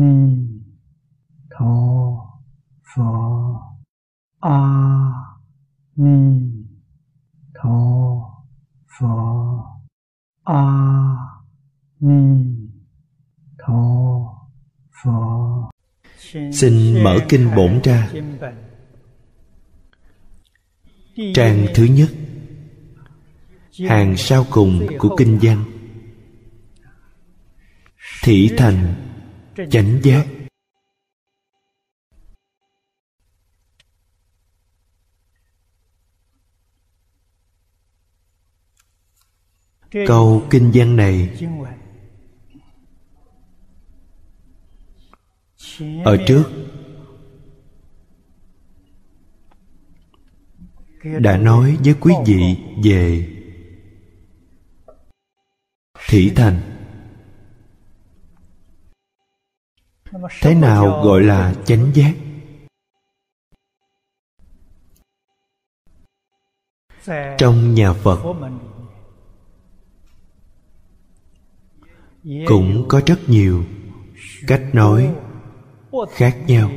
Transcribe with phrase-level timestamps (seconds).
[0.00, 0.14] ni
[1.50, 1.74] tho
[2.90, 3.10] pho.
[4.40, 4.58] A
[5.96, 6.18] ni
[7.54, 7.78] tho
[8.94, 9.14] pho.
[10.44, 10.64] A
[12.00, 12.22] ni
[13.58, 13.82] tho
[15.02, 15.18] pho.
[16.52, 18.10] Xin mở kinh bổn ra
[21.34, 22.08] trang thứ nhất.
[23.88, 25.64] Hàng sau cùng của kinh văn.
[28.22, 29.07] Thị thành
[29.70, 30.26] chánh giác.
[40.06, 41.30] Câu kinh văn này
[46.04, 46.44] ở trước.
[51.20, 53.28] Đã nói với quý vị về
[56.08, 56.77] thủy thành
[60.40, 62.14] thế nào gọi là chánh giác?
[67.38, 68.18] Trong nhà phật
[72.46, 73.64] cũng có rất nhiều
[74.46, 75.14] cách nói
[76.10, 76.70] khác nhau.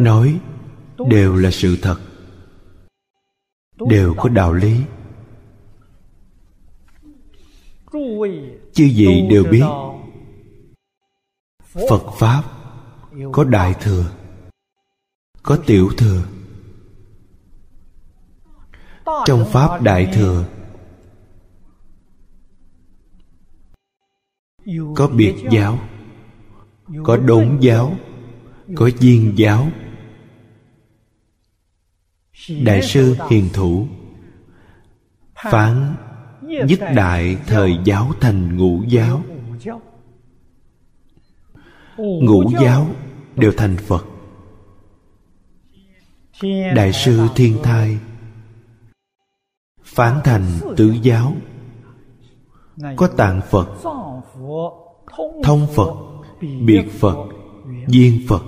[0.00, 0.40] Nói
[1.08, 2.00] đều là sự thật
[3.88, 4.80] đều có đạo lý
[8.72, 9.64] chư vị đều biết.
[11.88, 12.42] phật pháp
[13.32, 14.10] có đại thừa
[15.42, 16.22] có tiểu thừa.
[19.26, 20.46] Trong pháp đại thừa
[24.96, 25.78] có biệt giáo
[27.04, 27.96] có đốn giáo
[28.74, 29.68] có viên giáo.
[32.62, 33.86] đại sư hiền thủ
[35.34, 35.96] phán
[36.46, 39.22] nhất đại thời giáo thành ngũ giáo.
[41.96, 42.86] Ngũ giáo
[43.36, 44.06] đều thành phật.
[46.74, 47.98] Đại sư thiên thai
[49.84, 50.46] phán thành
[50.76, 51.32] tứ giáo.
[52.96, 53.68] Có tạng phật,
[55.42, 55.94] thông phật,
[56.40, 57.16] biệt phật,
[57.88, 58.42] duyên phật.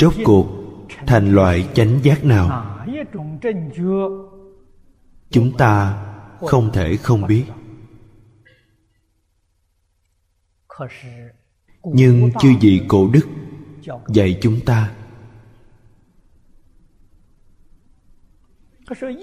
[0.00, 0.46] Rốt cuộc
[1.06, 2.75] thành loại chánh giác nào?
[5.30, 6.04] Chúng ta
[6.40, 7.44] không thể không biết.
[11.84, 13.26] Nhưng chư vị cổ đức
[14.08, 14.94] dạy chúng ta.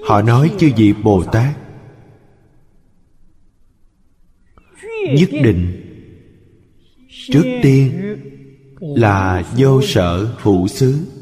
[0.07, 1.57] Họ nói chư vị bồ tát
[5.17, 5.79] nhất định
[7.09, 7.91] trước tiên
[8.79, 11.12] là vô sở hữu xứ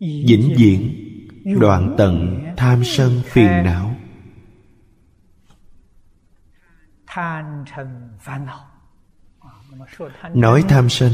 [0.00, 0.94] vĩnh viễn
[1.60, 3.96] đoạn tận tham sân phiền não.
[10.34, 11.12] Nói tham sân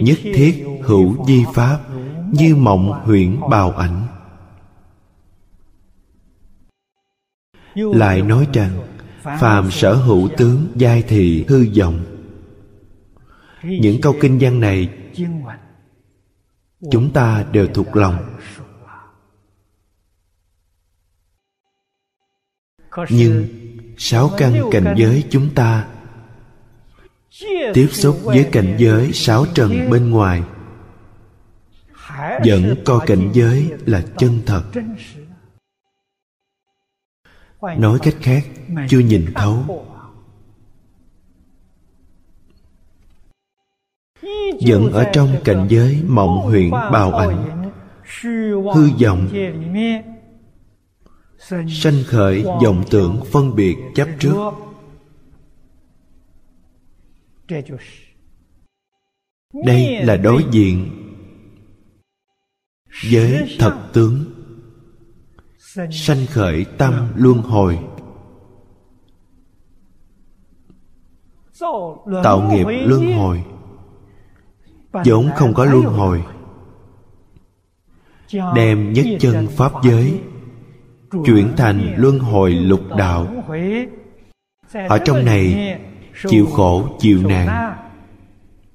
[0.03, 1.80] nhất thiết hữu di pháp
[2.31, 4.07] như mộng huyễn bào ảnh.
[7.75, 8.96] Lại nói rằng
[9.39, 12.06] phàm sở hữu tướng giai thị hư vọng.
[13.63, 14.89] Những câu kinh văn này
[16.91, 18.38] chúng ta đều thuộc lòng.
[23.09, 23.47] Nhưng
[23.97, 25.88] sáu căn cảnh giới chúng ta
[27.73, 30.44] tiếp xúc với cảnh giới sáu trần bên ngoài
[32.45, 34.63] vẫn coi cảnh giới là chân thật
[37.62, 38.44] nói cách khác
[38.89, 39.83] chưa nhìn thấu.
[44.68, 47.71] vẫn ở trong cảnh giới mộng huyện bào ảnh.
[48.74, 49.27] hư vọng.
[51.69, 54.51] sanh khởi vọng tưởng phân biệt chấp trước.
[59.65, 60.89] Đây là đối diện
[63.12, 64.36] với thật tướng
[65.91, 67.79] sanh khởi tâm luân hồi.
[72.24, 73.44] Tạo nghiệp luân hồi.
[74.91, 76.24] Vốn không có luân hồi.
[78.56, 80.21] Đem nhất chân pháp giới,
[81.25, 83.27] chuyển thành luân hồi lục đạo.
[84.89, 85.80] Ở trong này,
[86.27, 87.77] chịu khổ, chịu nạn.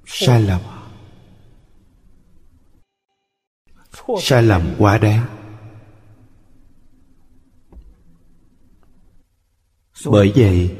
[0.05, 0.61] Sai lầm.
[4.21, 5.25] Sai lầm quá đáng.
[10.11, 10.75] Bởi vậy,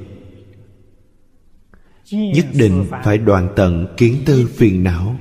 [2.12, 5.16] nhất định phải đoạn tận kiến tư phiền não.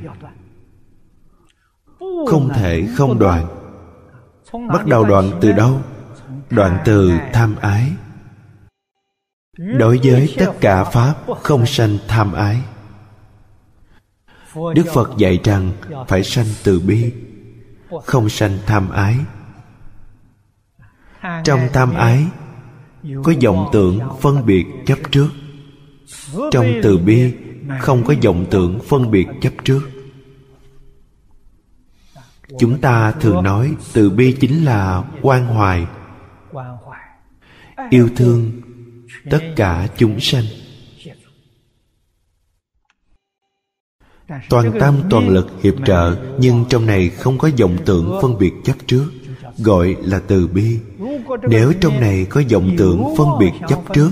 [2.29, 3.47] Không thể không đoạn
[4.73, 5.81] bắt đầu đoạn từ đâu?
[6.51, 7.93] Đoạn từ tham ái.
[9.59, 12.63] Đối với tất cả pháp không sanh tham ái.
[14.75, 15.73] Đức phật dạy rằng
[16.09, 17.13] phải sanh từ bi,
[18.05, 19.17] không sanh tham ái.
[21.45, 22.27] Trong tham ái
[23.03, 25.29] có vọng tưởng phân biệt chấp trước.
[26.51, 27.33] Trong từ bi,
[27.81, 29.91] không có vọng tưởng phân biệt chấp trước.
[32.59, 35.87] Chúng ta thường nói từ bi chính là quan hoài.
[37.91, 38.53] Yêu thương
[39.31, 40.45] tất cả chúng sanh.
[44.49, 48.53] Toàn tâm toàn lực hiệp trợ, nhưng trong này không có vọng tưởng phân biệt
[48.65, 49.07] chấp trước
[49.59, 50.79] gọi là từ bi.
[51.49, 54.11] Nếu trong này có vọng tưởng phân biệt chấp trước,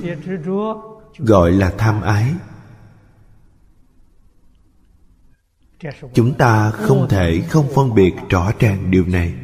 [1.19, 2.35] gọi là tham ái.
[6.15, 9.35] Chúng ta không thể không phân biệt rõ ràng điều này.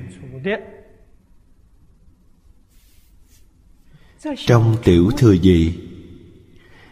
[4.46, 5.78] Trong tiểu thừa dị,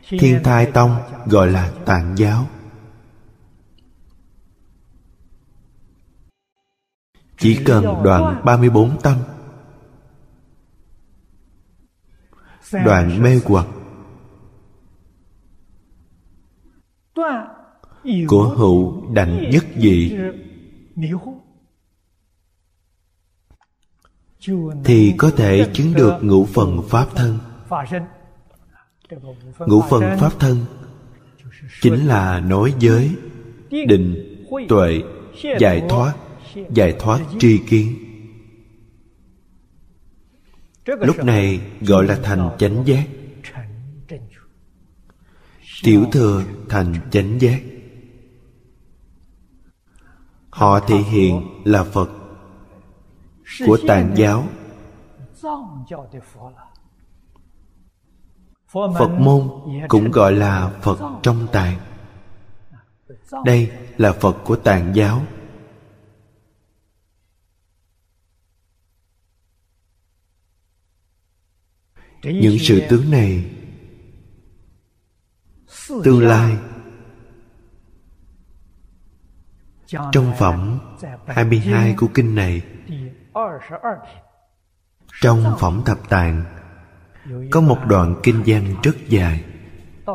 [0.09, 0.97] thiên thai tông
[1.27, 2.47] gọi là tạng giáo.
[7.45, 9.17] Chỉ cần đoạn 34 tâm.
[12.73, 13.67] Đoạn mê hoặc.
[18.29, 20.17] Của hữu đảnh nhất dị.
[24.85, 27.39] Thì có thể chứng được ngũ phần pháp thân.
[29.59, 30.57] Ngũ phần pháp thân
[31.81, 33.17] chính là nói giới,
[33.71, 34.37] định,
[34.69, 35.03] tuệ,
[35.59, 36.15] giải thoát
[36.71, 37.95] giải thoát tri kiến.
[40.85, 43.07] Lúc này gọi là thành chánh giác.
[45.83, 47.63] Tiểu thừa thành chánh giác.
[50.51, 52.11] Họ thể hiện là phật
[53.67, 54.49] của tạng giáo.
[58.73, 59.49] Phật môn
[59.89, 61.79] cũng gọi là phật trong tạng.
[63.45, 65.23] Đây là phật của tạng giáo.
[72.25, 73.45] Những sự tướng này
[76.05, 76.57] tương lai
[80.13, 80.79] trong phẩm
[81.27, 82.63] 22 của kinh này
[85.21, 86.45] trong phẩm thập tạng
[87.51, 89.45] có một đoạn kinh văn rất dài.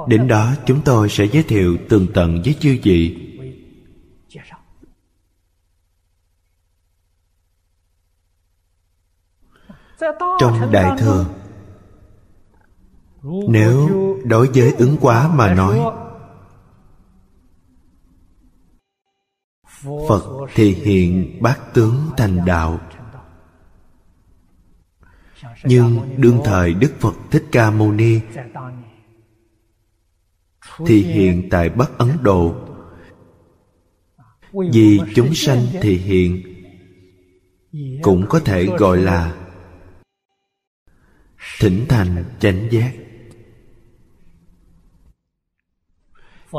[0.08, 3.26] Đến đó chúng tôi sẽ giới thiệu tường tận với chư vị.
[10.40, 11.26] Trong đại thừa
[13.24, 13.90] nếu
[14.26, 15.80] đối với ứng quá mà nói,
[19.84, 20.24] phật
[20.54, 22.80] thì hiện bát tướng thành đạo.
[25.64, 28.20] Nhưng đương thời đức phật thích ca mâu ni
[30.86, 32.56] thì hiện tại bắc ấn độ.
[34.72, 36.44] Vì chúng sanh thì hiện
[38.02, 39.36] cũng có thể gọi là
[41.60, 42.92] thỉnh thành chánh giác.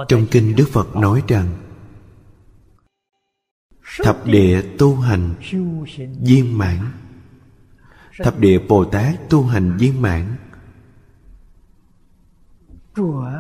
[0.09, 1.47] Trong kinh đức phật nói rằng,
[3.99, 5.35] thập địa tu hành
[6.21, 6.93] viên mãn.
[8.19, 10.37] Thập địa bồ tát tu hành viên mãn.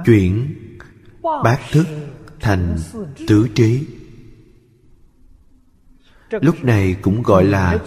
[0.05, 0.55] Chuyển
[1.23, 1.87] bát thức
[2.41, 2.77] thành
[3.29, 3.87] tứ trí.
[6.31, 7.79] Lúc này cũng gọi là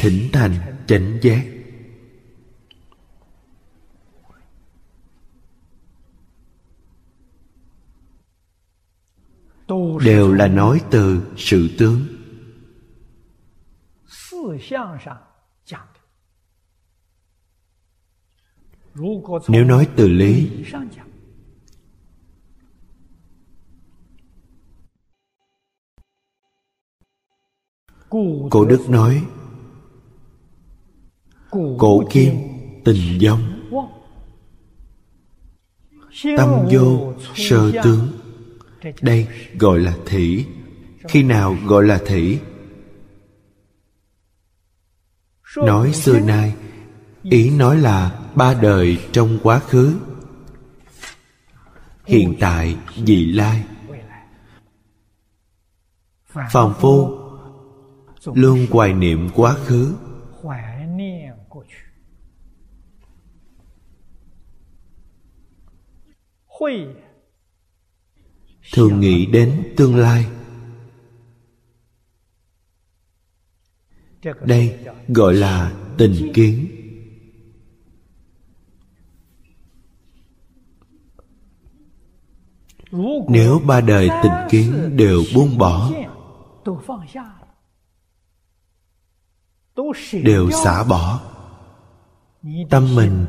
[0.00, 0.54] thỉnh thành
[0.86, 1.46] chánh giác.
[10.04, 12.00] Đều là nói từ sự tướng.
[19.48, 20.50] Nếu nói từ lý
[28.50, 29.24] cổ đức nói
[31.78, 32.34] cổ kim
[32.84, 33.40] tình giống
[36.36, 38.21] tâm vô sơ tướng
[39.00, 40.46] đây gọi là thỉ.
[41.08, 42.38] Khi nào gọi là thỉ?
[45.56, 46.54] Nói xưa nay,
[47.22, 49.98] ý nói là ba đời trong quá khứ.
[52.06, 53.64] Hiện tại vị lai.
[56.50, 57.18] Phàm phu,
[58.34, 59.94] luôn hoài niệm quá khứ
[68.72, 70.26] thường nghĩ đến tương lai.
[74.44, 76.68] Đây gọi là tình kiến.
[83.28, 85.90] Nếu ba đời tình kiến đều buông bỏ,
[90.12, 91.20] đều xả bỏ,
[92.70, 93.26] tâm mình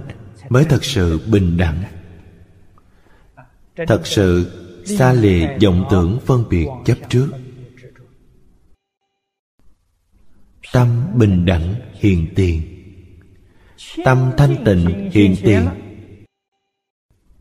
[0.50, 1.83] mới thật sự bình đẳng.
[3.88, 7.29] Thật sự xa lìa vọng tưởng phân biệt chấp trước.
[10.73, 12.61] Tâm bình đẳng hiền tiền.
[14.05, 15.67] Tâm thanh tịnh hiền tiền.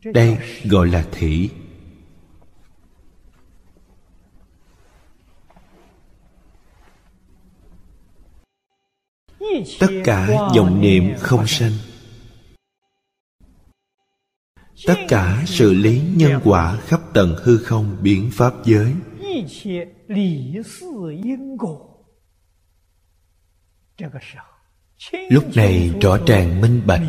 [0.03, 1.49] Đây gọi là thủy
[9.79, 11.71] tất cả vọng niệm không sanh
[14.87, 18.93] tất cả sự lý nhân quả khắp tận hư không biến pháp giới.
[25.29, 27.01] Lúc này rõ ràng minh bạch.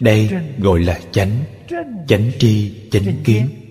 [0.00, 1.44] Đây gọi là chánh.
[2.08, 3.65] Chánh tri, chánh kiến.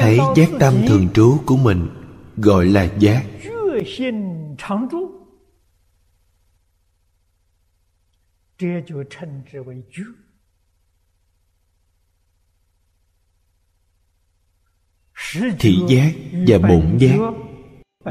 [0.00, 1.88] Thấy giác tâm thường trú của mình
[2.36, 3.26] gọi là giác.
[15.58, 16.12] thị giác
[16.48, 17.16] và bổn giác.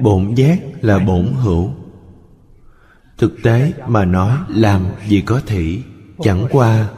[0.02, 1.72] bổn giác là bổn hữu.
[3.18, 5.84] Thực tế mà nói làm gì có thị
[6.20, 6.90] chẳng qua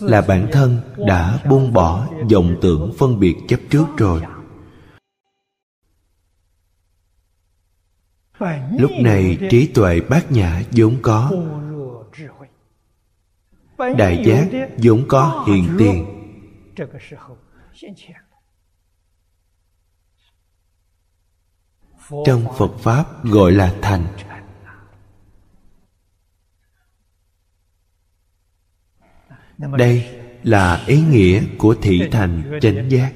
[0.00, 4.22] là bản thân đã buông bỏ vọng tưởng phân biệt chấp trước rồi.
[8.78, 11.32] Lúc này trí tuệ bát nhã vốn có.
[13.78, 16.06] Đại giác vốn có hiện tiền.
[22.26, 24.06] Trong phật pháp gọi là thành.
[29.58, 33.12] Đây là ý nghĩa của thị thành chánh giác.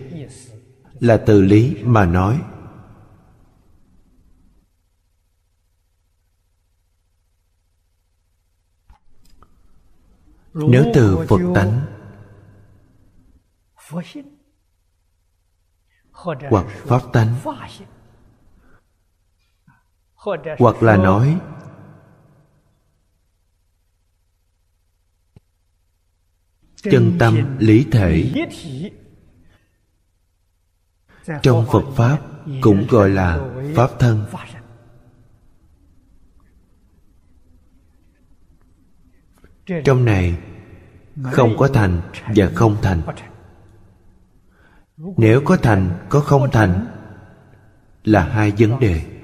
[1.00, 2.40] là từ lý mà nói
[10.54, 11.80] nếu từ phật tánh
[16.12, 17.34] hoặc pháp tánh
[20.58, 21.40] hoặc là nói
[26.82, 28.32] chân tâm lý thể.
[31.42, 32.18] trong phật pháp
[32.60, 34.26] cũng gọi là pháp thân.
[39.84, 40.38] Trong này
[41.32, 42.00] không có thành
[42.36, 43.02] và không thành.
[44.96, 46.86] nếu có thành có không thành
[48.04, 49.17] là hai vấn đề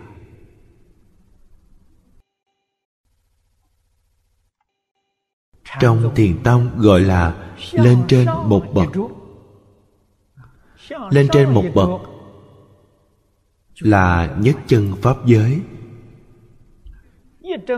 [5.80, 7.34] trong thiền tông gọi là
[7.72, 8.88] lên trên một bậc.
[11.10, 11.88] Lên trên một bậc
[13.80, 15.60] là nhất chân pháp giới.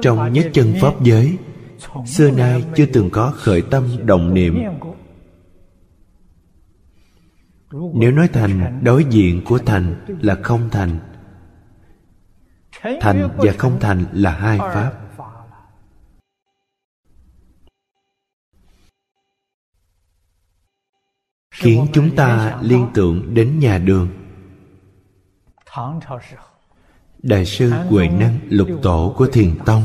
[0.02, 1.38] Trong nhất chân pháp giới
[2.06, 4.62] xưa nay chưa từng có khởi tâm động niệm.
[7.94, 10.98] Nếu nói thành đối diện của thành là không thành
[13.00, 14.92] thành và không thành là hai pháp
[21.56, 24.08] khiến chúng ta liên tưởng đến nhà đường.
[27.22, 29.82] Đại sư huệ năng, lục tổ của thiền tông.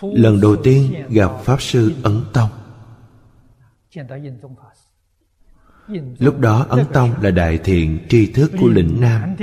[0.00, 2.50] Lần đầu tiên gặp pháp sư ấn tông.
[6.18, 9.36] Lúc đó ấn tông là đại thiện tri thức của lĩnh nam.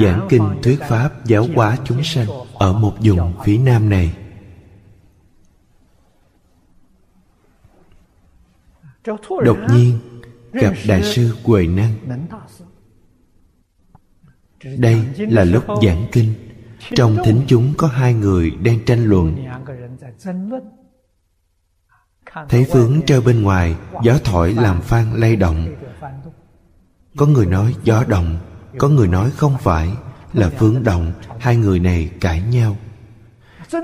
[0.00, 4.16] Giảng kinh thuyết pháp giáo hóa chúng sanh ở một vùng phía nam này.
[9.44, 9.98] Đột nhiên,
[10.52, 11.94] gặp đại sư huệ năng.
[14.78, 16.34] Đây là lúc giảng kinh.
[16.94, 19.46] Trong thính chúng có hai người đang tranh luận.
[22.48, 25.66] Thấy phướng treo bên ngoài, gió thổi làm phan lay động.
[27.16, 28.38] Có người nói, gió động
[28.78, 29.88] có người nói không phải
[30.32, 32.76] là phương động hai người này cãi nhau.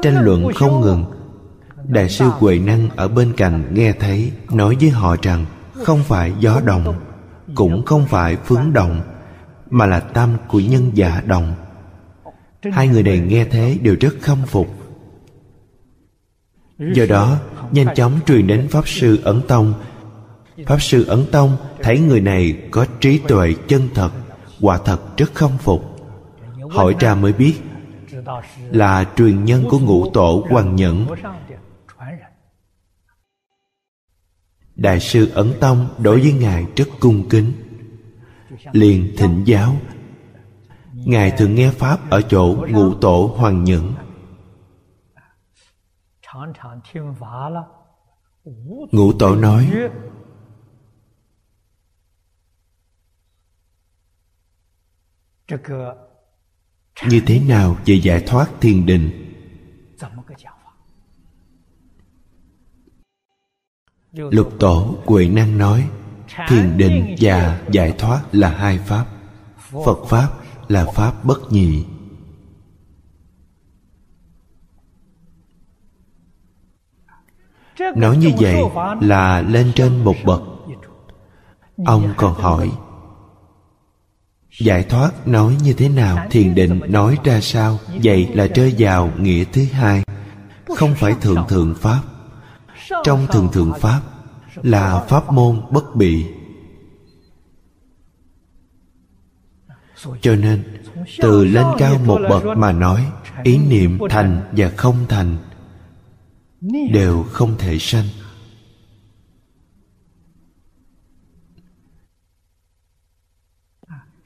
[0.02, 1.04] Tranh luận không ngừng.
[1.88, 5.44] Đại sư huệ năng ở bên cạnh nghe thấy, nói với họ rằng
[5.84, 7.00] không phải gió động
[7.54, 9.00] cũng không phải phướng động
[9.70, 11.54] mà là tâm của nhân giả động
[12.72, 14.68] hai người này nghe thế đều rất khâm phục.
[16.78, 17.36] Do đó,
[17.70, 19.74] nhanh chóng truyền đến pháp sư ấn tông.
[20.66, 24.10] Pháp sư ấn tông thấy người này có trí tuệ chân thật
[24.60, 25.96] quả thật rất khâm phục.
[26.70, 27.54] Hỏi ra mới biết
[28.70, 31.06] là truyền nhân của ngũ tổ hoàng nhẫn.
[34.74, 37.52] Đại sư ấn tông đối với ngài rất cung kính.
[38.72, 39.76] Liền thỉnh giáo.
[40.92, 43.92] Ngài thường nghe pháp ở chỗ ngũ tổ hoàng nhẫn.
[48.92, 49.70] Ngũ tổ nói
[57.08, 59.32] như thế nào về giải thoát thiền định
[64.12, 65.88] lục tổ huệ năng nói
[66.48, 69.06] thiền định và giải thoát là hai pháp
[69.84, 70.28] phật pháp
[70.68, 71.84] là pháp bất nhị.
[77.96, 78.62] Nói như vậy
[79.00, 80.42] là lên trên một bậc.
[81.84, 82.72] Ông còn hỏi
[84.60, 89.12] giải thoát nói như thế nào, thiền định nói ra sao, vậy là rơi vào
[89.18, 90.02] nghĩa thứ hai.
[90.76, 92.00] Không phải thượng thượng pháp.
[93.04, 94.00] Trong thượng thượng pháp
[94.62, 96.26] là pháp môn bất bị.
[100.20, 100.64] Cho nên,
[101.18, 103.06] từ lên cao một bậc mà nói,
[103.42, 105.36] ý niệm thành và không thành
[106.92, 108.04] đều không thể sanh.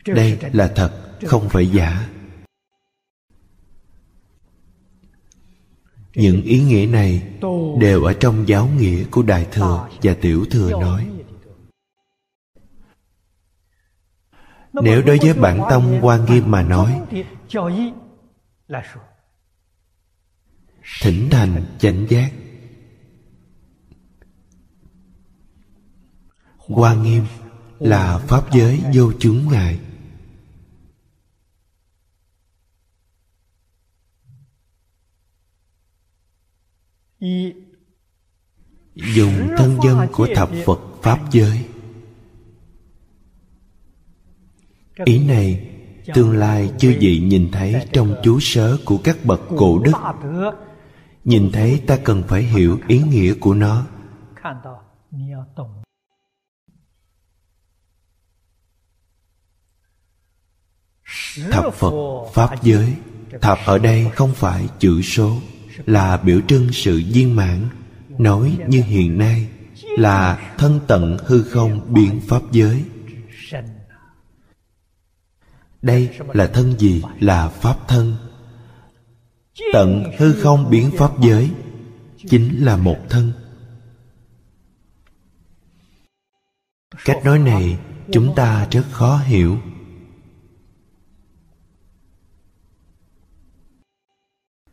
[0.06, 2.10] Đây là thật không phải giả.
[6.14, 7.22] những ý nghĩa này
[7.78, 11.06] đều ở trong giáo nghĩa của đại thừa và tiểu thừa nói.
[14.72, 17.00] Nếu đối với bản tông quan nghiêm mà nói
[21.02, 22.32] thỉnh thành chánh giác.
[26.68, 27.24] Quan nghiêm
[27.78, 29.78] là pháp giới vô chúng ngại
[38.94, 41.64] dùng thân dân của thập phật pháp giới.
[45.04, 45.70] Ý này
[46.14, 49.92] tương lai chư vị nhìn thấy trong chú sớ của các bậc cổ đức.
[51.24, 53.86] Nhìn thấy ta cần phải hiểu ý nghĩa của nó.
[61.50, 62.96] Thập phật pháp giới.
[63.40, 65.36] Thập ở đây không phải chữ số
[65.86, 67.68] là biểu trưng sự viên mãn,
[68.18, 69.48] nói như hiện nay
[69.98, 72.84] là thân tận hư không biến pháp giới.
[75.82, 77.02] Đây là thân gì?
[77.20, 78.16] Là pháp thân.
[79.72, 81.50] Tận hư không biến pháp giới
[82.28, 83.32] chính là một thân.
[87.04, 87.78] Cách nói này
[88.12, 89.58] chúng ta rất khó hiểu.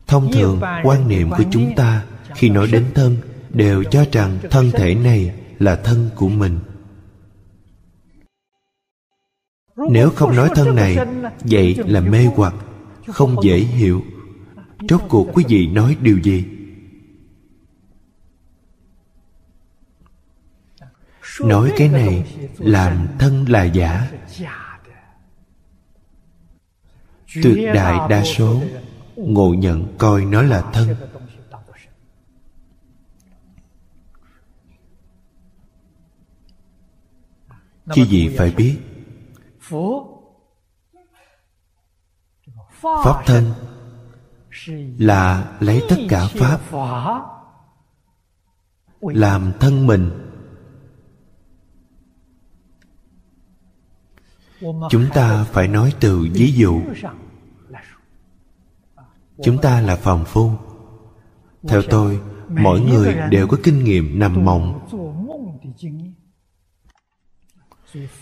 [0.08, 3.16] Thông thường quan niệm của chúng ta khi nói đến thân
[3.50, 6.58] đều cho rằng thân thể này là thân của mình.
[9.90, 10.96] Nếu không nói thân này
[11.40, 12.54] vậy là mê hoặc
[13.06, 14.02] không dễ hiểu.
[14.88, 16.44] Rốt cuộc quý vị nói điều gì?
[21.40, 22.24] Nói cái này
[22.58, 24.08] làm thân là giả.
[27.42, 28.62] Tuyệt đại đa số
[29.18, 30.96] ngộ nhận coi nó là thân.
[37.94, 38.78] Chứ gì phải biết?
[42.80, 43.52] Pháp thân
[44.98, 46.60] là lấy tất cả pháp,
[49.00, 50.10] làm thân mình.
[54.90, 56.80] Chúng ta phải nói từ ví dụ
[59.42, 60.50] chúng ta là phàm phu.
[61.68, 64.88] Theo tôi, mỗi người đều có kinh nghiệm nằm mộng.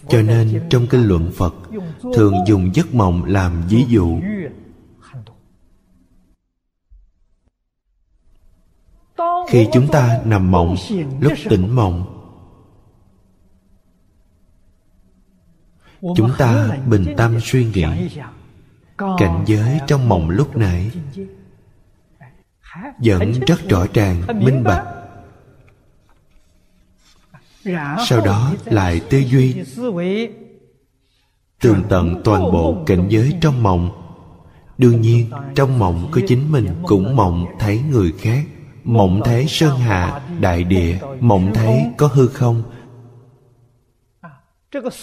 [0.09, 1.55] Cho nên trong kinh luận phật,
[2.15, 4.21] thường dùng giấc mộng làm ví dụ.
[9.49, 10.77] Khi chúng ta nằm mộng,
[11.21, 12.13] lúc tỉnh mộng,
[16.01, 17.87] chúng ta bình tâm suy nghĩ
[18.99, 20.91] cảnh giới trong mộng lúc nãy
[22.99, 24.87] vẫn rất rõ ràng minh bạch.
[28.07, 29.55] sau đó lại tư duy.
[31.61, 34.03] tường tận toàn bộ cảnh giới trong mộng.
[34.79, 38.45] Đương nhiên trong mộng có chính mình cũng mộng thấy người khác.
[38.85, 40.99] Mộng thấy sơn hà đại địa.
[41.21, 42.63] mộng thấy có hư không?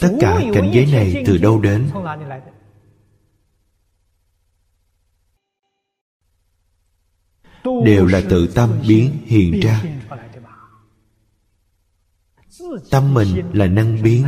[0.01, 1.89] Tất cả cảnh giới này từ đâu đến
[7.85, 9.83] đều là tự tâm biến hiện ra.
[12.91, 14.25] Tâm mình là năng biến.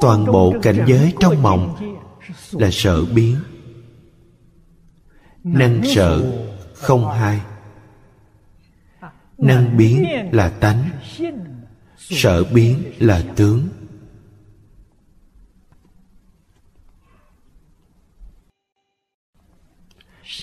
[0.00, 1.96] Toàn bộ cảnh giới trong mộng
[2.52, 3.36] là sở biến.
[5.44, 6.32] Năng sở
[6.74, 7.40] không hai.
[9.38, 10.90] Năng biến là tánh.
[11.98, 13.68] Sở biến là tướng.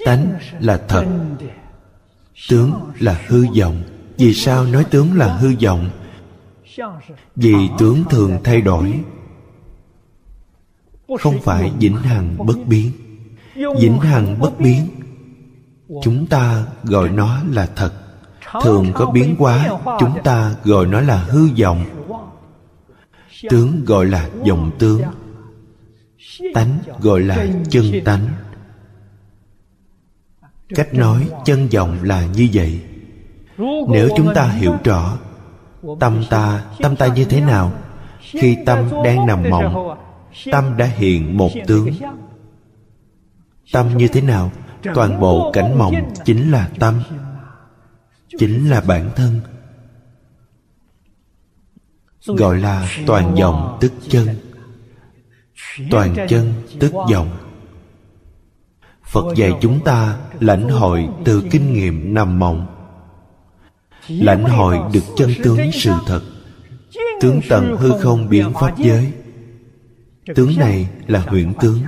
[0.05, 1.05] Tánh là thật.
[2.49, 3.83] Tướng là hư vọng.
[4.17, 5.89] Vì sao nói tướng là hư vọng?
[7.35, 8.99] Vì tướng thường thay đổi.
[11.19, 12.91] Không phải vĩnh hằng bất biến.
[13.55, 14.87] Vĩnh hằng bất biến.
[16.03, 17.93] Chúng ta gọi nó là thật.
[18.63, 21.85] Thường có biến hóa, chúng ta gọi nó là hư vọng.
[23.49, 25.01] Tướng gọi là vọng tướng.
[26.53, 28.27] Tánh gọi là chân tánh
[30.75, 32.79] cách nói chân vọng là như vậy.
[33.89, 35.17] Nếu chúng ta hiểu rõ
[35.99, 37.73] tâm ta tâm ta như thế nào,
[38.21, 39.97] khi tâm đang nằm mộng,
[40.51, 41.89] tâm đã hiện một tướng.
[43.73, 44.51] Tâm như thế nào?
[44.95, 47.01] Toàn bộ cảnh mộng chính là tâm,
[48.39, 49.41] chính là bản thân.
[52.25, 54.27] Gọi là toàn vọng tức chân.
[55.91, 57.40] Toàn chân tức vọng
[59.11, 62.67] phật dạy chúng ta lãnh hội từ kinh nghiệm nằm mộng.
[64.07, 66.21] Lãnh hội được chân tướng sự thật.
[67.21, 69.13] Tướng tận hư không biến pháp giới.
[70.35, 71.79] Tướng này là huyễn tướng.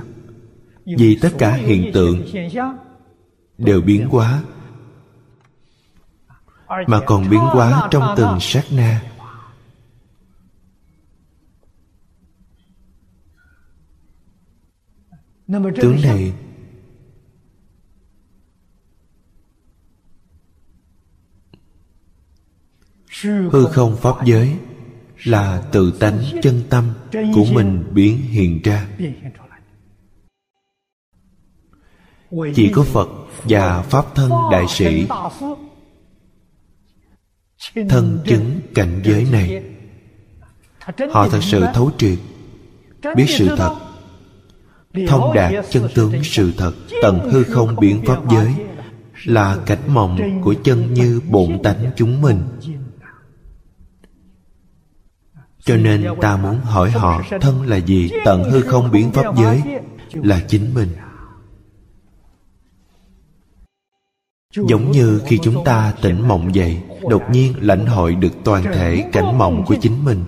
[0.98, 2.24] Vì tất cả hiện tượng
[3.58, 4.42] đều biến hóa.
[6.86, 9.02] Mà còn biến hóa trong từng sát na.
[15.76, 16.32] Tướng này
[23.22, 24.56] hư không pháp giới
[25.24, 26.84] là tự tánh chân tâm
[27.34, 28.86] của mình biến hiện ra.
[32.54, 33.08] Chỉ có phật
[33.44, 35.06] và pháp thân đại sĩ
[37.88, 39.62] thân chứng cảnh giới này.
[41.12, 42.18] Họ thật sự thấu triệt
[43.16, 43.76] biết sự thật
[45.08, 46.72] thông đạt chân tướng sự thật.
[47.02, 48.54] Tận hư không biến pháp giới
[49.24, 52.42] là cảnh mộng của chân như bổn tánh chúng mình
[55.64, 59.62] cho nên ta muốn hỏi họ, thân là gì, tận hư không biến pháp giới
[60.12, 60.88] là chính mình.
[64.68, 69.04] Giống như khi chúng ta tỉnh mộng dậy đột nhiên lãnh hội được toàn thể
[69.12, 70.24] cảnh mộng của chính mình.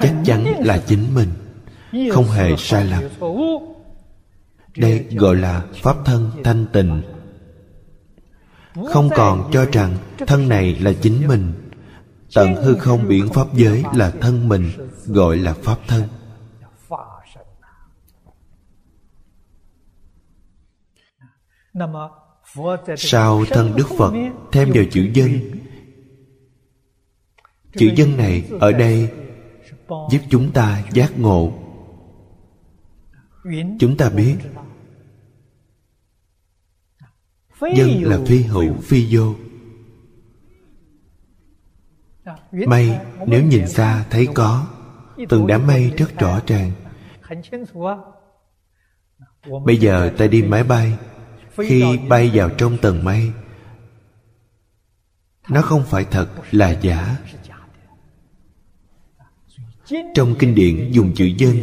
[0.00, 1.28] Chắc chắn là chính mình,
[2.12, 3.02] không hề sai lầm.
[4.76, 7.02] Đây gọi là pháp thân thanh tịnh.
[8.92, 11.52] Không còn cho rằng thân này là chính mình
[12.34, 14.70] tận hư không biển pháp giới là thân mình,
[15.06, 16.02] gọi là pháp thân.
[22.96, 24.12] Sau thân đức phật,
[24.52, 25.30] thêm vào chữ dân.
[27.76, 29.10] Chữ dân này ở đây
[30.10, 31.52] giúp chúng ta giác ngộ.
[33.78, 34.36] Chúng ta biết
[37.76, 39.34] dân là phi hữu, phi vô.
[42.52, 44.66] Mây nếu nhìn xa thấy có
[45.28, 46.72] Từng đám mây rất rõ ràng
[49.64, 50.98] Bây giờ ta đi máy bay
[51.56, 53.32] Khi bay vào trong tầng mây
[55.48, 57.16] Nó không phải thật là giả
[60.14, 61.56] Trong kinh điển dùng chữ dân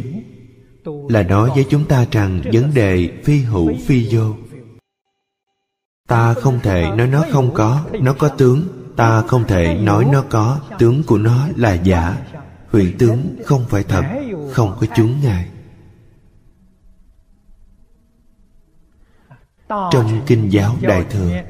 [1.08, 4.34] Là nói với chúng ta rằng Vấn đề phi hữu phi vô
[6.08, 10.24] Ta không thể nói nó không có Nó có tướng Ta không thể nói nó
[10.30, 12.16] có Tướng của nó là giả.
[12.70, 14.02] Huyện tướng không phải thật
[14.52, 15.48] Không có chúng ngài.
[19.68, 21.42] Trong kinh giáo Đại Thừa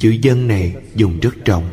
[0.00, 1.70] Chữ dân này dùng rất rộng,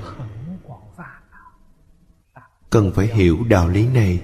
[2.70, 4.20] Cần phải hiểu đạo lý này.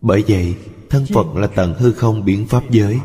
[0.00, 0.56] Bởi vậy
[0.90, 3.00] Thân Phật là tận hư không biến pháp giới.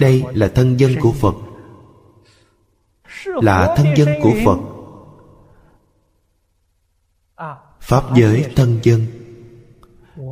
[0.00, 1.34] Đây là thân dân của Phật.
[3.26, 4.58] Là thân dân của Phật.
[7.80, 9.06] Pháp giới thân dân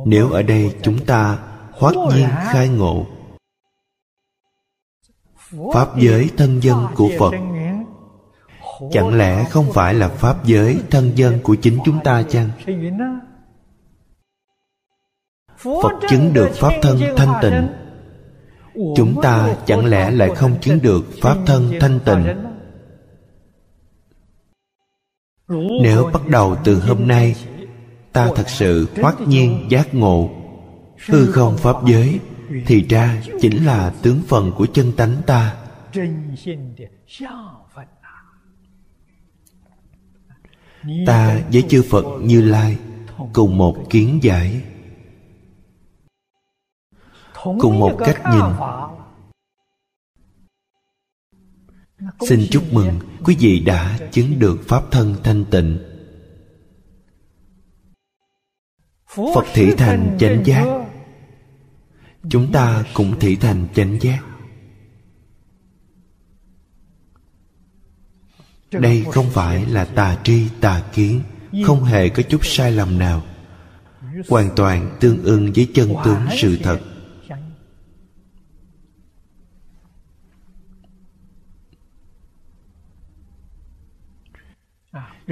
[0.05, 1.39] Nếu ở đây chúng ta
[1.71, 3.05] hoát nhiên khai ngộ,
[5.73, 7.33] Pháp giới thân dân của Phật,
[8.91, 12.49] Chẳng lẽ không phải là Pháp giới thân dân của chính chúng ta chăng?
[15.57, 17.82] Phật chứng được Pháp thân thanh tịnh.
[18.73, 22.27] Chúng ta chẳng lẽ lại không chứng được Pháp thân thanh tịnh?
[25.83, 27.35] Nếu bắt đầu từ hôm nay,
[28.13, 30.29] Ta thật sự hoát nhiên giác ngộ.
[31.05, 32.19] Hư không Pháp giới,
[32.65, 35.55] Thì ra chính là tướng phần của chân tánh ta.
[41.05, 42.77] Ta với chư Phật Như Lai
[43.33, 44.61] Cùng một kiến giải.
[47.43, 48.43] Cùng một cách nhìn.
[52.29, 55.79] Xin chúc mừng quý vị đã chứng được Pháp thân thanh tịnh.
[59.07, 60.65] Phật thị thành chánh giác.
[62.29, 64.19] Chúng ta cũng thị thành chánh giác.
[68.71, 71.21] Đây không phải là tà tri tà kiến
[71.65, 73.21] Không hề có chút sai lầm nào.
[74.29, 76.79] Hoàn toàn tương ưng với chân tướng sự thật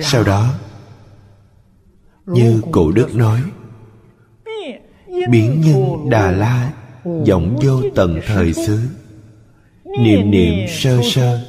[0.02, 0.54] Sau đó,
[2.26, 3.42] Như cụ Đức nói,
[5.30, 8.80] Biến nhân Đà La vọng vô tận thời xứ.
[9.84, 11.48] Niệm niệm sơ sơ,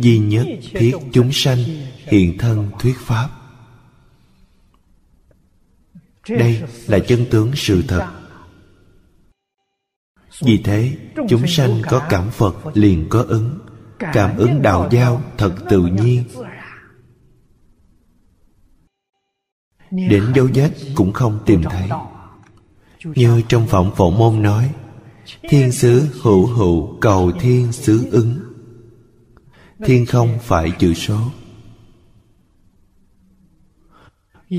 [0.00, 1.58] Duy nhất thiết chúng sanh
[1.96, 3.28] Hiện thân thuyết pháp.
[6.28, 8.08] Đây là chân tướng sự thật.
[10.40, 10.96] Vì thế,
[11.28, 13.58] chúng sanh có cảm Phật liền có ứng,
[14.12, 16.24] Cảm ứng đạo giao thật tự nhiên.
[19.90, 21.88] Đến dấu vết cũng không tìm thấy.
[23.04, 24.70] Như trong phỏng phổ môn nói,
[25.42, 28.38] Thiên sứ hữu hữu cầu thiên sứ ứng.
[29.84, 31.18] Thiên không phải chữ số.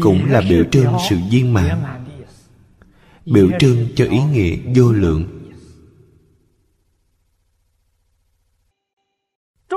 [0.01, 1.83] Cũng là biểu trưng sự viên mãn,
[3.25, 5.23] Biểu trưng cho ý nghĩa vô lượng.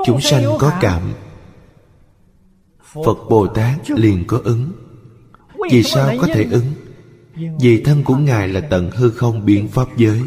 [0.05, 1.13] Chúng sanh có cảm.
[3.05, 4.71] Phật Bồ Tát liền có ứng
[5.71, 6.73] vì sao có thể ứng?
[7.59, 10.21] Vì thân của Ngài là tận hư không biến pháp giới.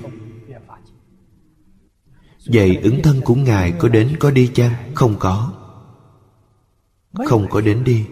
[2.46, 4.94] Vậy ứng thân của Ngài có đến có đi chăng?
[4.94, 5.52] Không có.
[7.26, 8.04] Không có đến đi.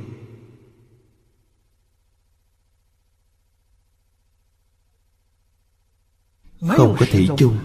[6.61, 7.59] Không có thị chung.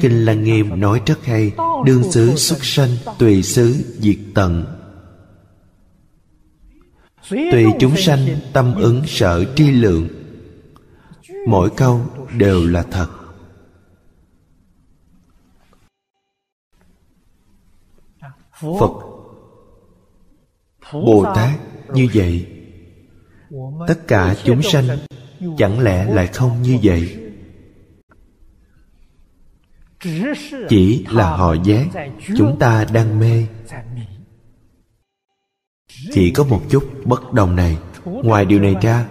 [0.00, 1.52] Kinh Lăng Nghiêm nói rất hay
[1.84, 4.75] Đương xứ xuất sanh Tùy xứ diệt tận
[7.30, 10.08] Tùy chúng sanh tâm ứng sở tri lượng.
[11.48, 12.00] Mỗi câu
[12.36, 13.08] đều là thật.
[18.60, 18.92] Phật
[20.92, 21.60] Bồ Tát
[21.92, 22.46] như vậy.
[23.88, 24.98] Tất cả chúng sanh
[25.58, 27.16] Chẳng lẽ lại không như vậy?
[30.68, 31.86] Chỉ là họ giác
[32.36, 33.46] Chúng ta đang mê
[36.12, 37.78] chỉ có một chút bất đồng này.
[38.04, 39.08] Ngoài điều này ra,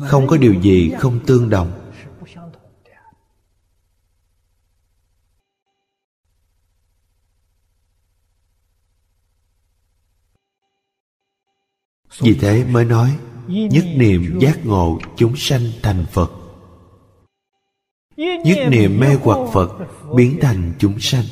[0.00, 1.72] không có điều gì không tương đồng.
[12.20, 16.30] Vì thế mới nói, nhất niệm giác ngộ chúng sanh thành phật.
[18.16, 19.70] Nhất niệm mê hoặc phật
[20.14, 21.24] biến thành chúng sanh.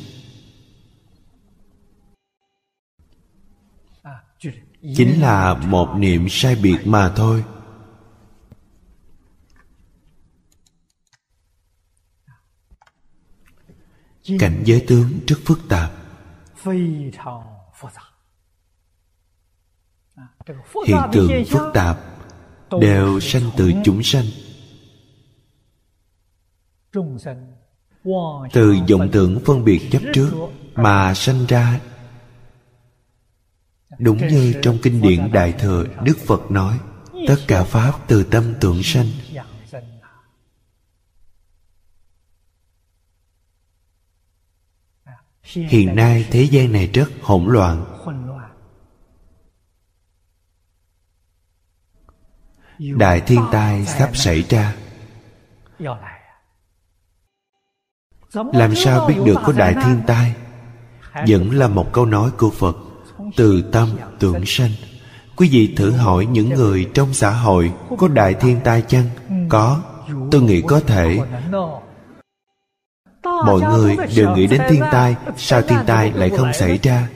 [4.82, 7.44] Chính là một niệm sai biệt mà thôi.
[14.38, 15.92] Cảnh giới tướng rất phức tạp.
[20.86, 21.98] Hiện tượng phức tạp
[22.80, 24.24] đều sanh từ chúng sanh.
[28.52, 30.30] Từ vọng tưởng phân biệt chấp trước
[30.74, 31.80] mà sanh ra
[34.00, 36.80] đúng như trong kinh điển đại thừa đức phật nói
[37.26, 39.06] tất cả pháp từ tâm tưởng sanh.
[45.42, 47.84] Hiện nay thế gian này rất hỗn loạn.
[52.78, 54.76] Đại thiên tai sắp xảy ra.
[58.32, 60.34] Làm sao biết được có đại thiên tai?
[61.28, 62.89] Vẫn là một câu nói của phật
[63.36, 63.88] từ tâm
[64.18, 64.70] tưởng sanh.
[65.36, 69.06] Quý vị thử hỏi những người trong xã hội, có đại thiên tai chăng?
[69.48, 69.82] Có,
[70.30, 71.18] tôi nghĩ có thể.
[73.24, 77.08] Mọi người đều nghĩ đến thiên tai, sao thiên tai lại không xảy ra?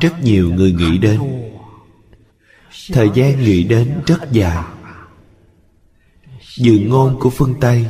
[0.00, 1.20] Rất nhiều người nghĩ đến.
[2.92, 4.64] Thời gian nghĩ đến rất dài.
[6.56, 7.86] Dự ngôn của phương Tây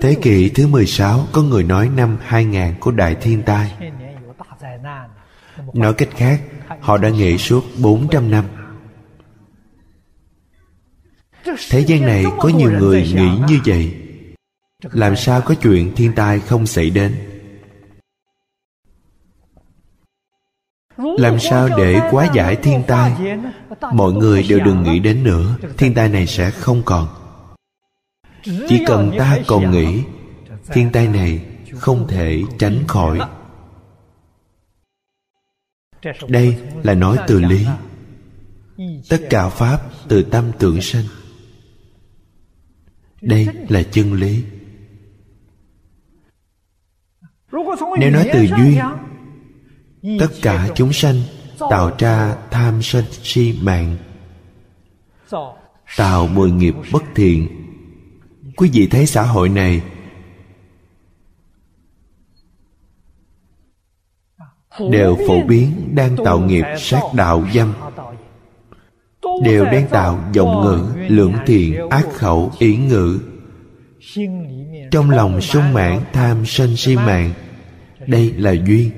[0.00, 3.74] Thế kỷ thứ 16 có người nói năm 2000 có đại thiên tai.
[5.74, 6.40] Nói cách khác,
[6.80, 8.44] Họ đã nghĩ suốt 400 năm.
[11.70, 13.94] Thế gian này có nhiều người nghĩ như vậy.
[14.82, 17.14] Làm sao có chuyện thiên tai không xảy đến?
[20.96, 23.12] Làm sao để quá giải thiên tai?
[23.92, 25.56] Mọi người đều đừng nghĩ đến nữa.
[25.76, 27.08] Thiên tai này sẽ không còn.
[28.42, 30.02] Chỉ cần ta còn nghĩ,
[30.66, 33.20] Thiên tai này không thể tránh khỏi.
[36.28, 37.66] Đây là nói từ lý.
[39.08, 41.04] Tất cả Pháp từ tâm tưởng sanh.
[43.20, 44.44] Đây là chân lý.
[47.98, 48.78] Nếu nói từ duyên,
[50.20, 51.16] tất cả chúng sanh
[51.70, 53.96] tạo ra tham sân si mạng,
[55.96, 57.59] tạo mười nghiệp bất thiện
[58.60, 59.82] quý vị thấy xã hội này.
[64.90, 67.72] Đều phổ biến, đang tạo nghiệp sát đạo dâm.
[69.44, 73.20] Đều đang tạo giọng ngữ, lưỡng thiện, ác khẩu, ý ngữ.
[74.90, 77.32] Trong lòng sung mãn, tham sân si mạng,
[78.06, 78.90] đây là duyên.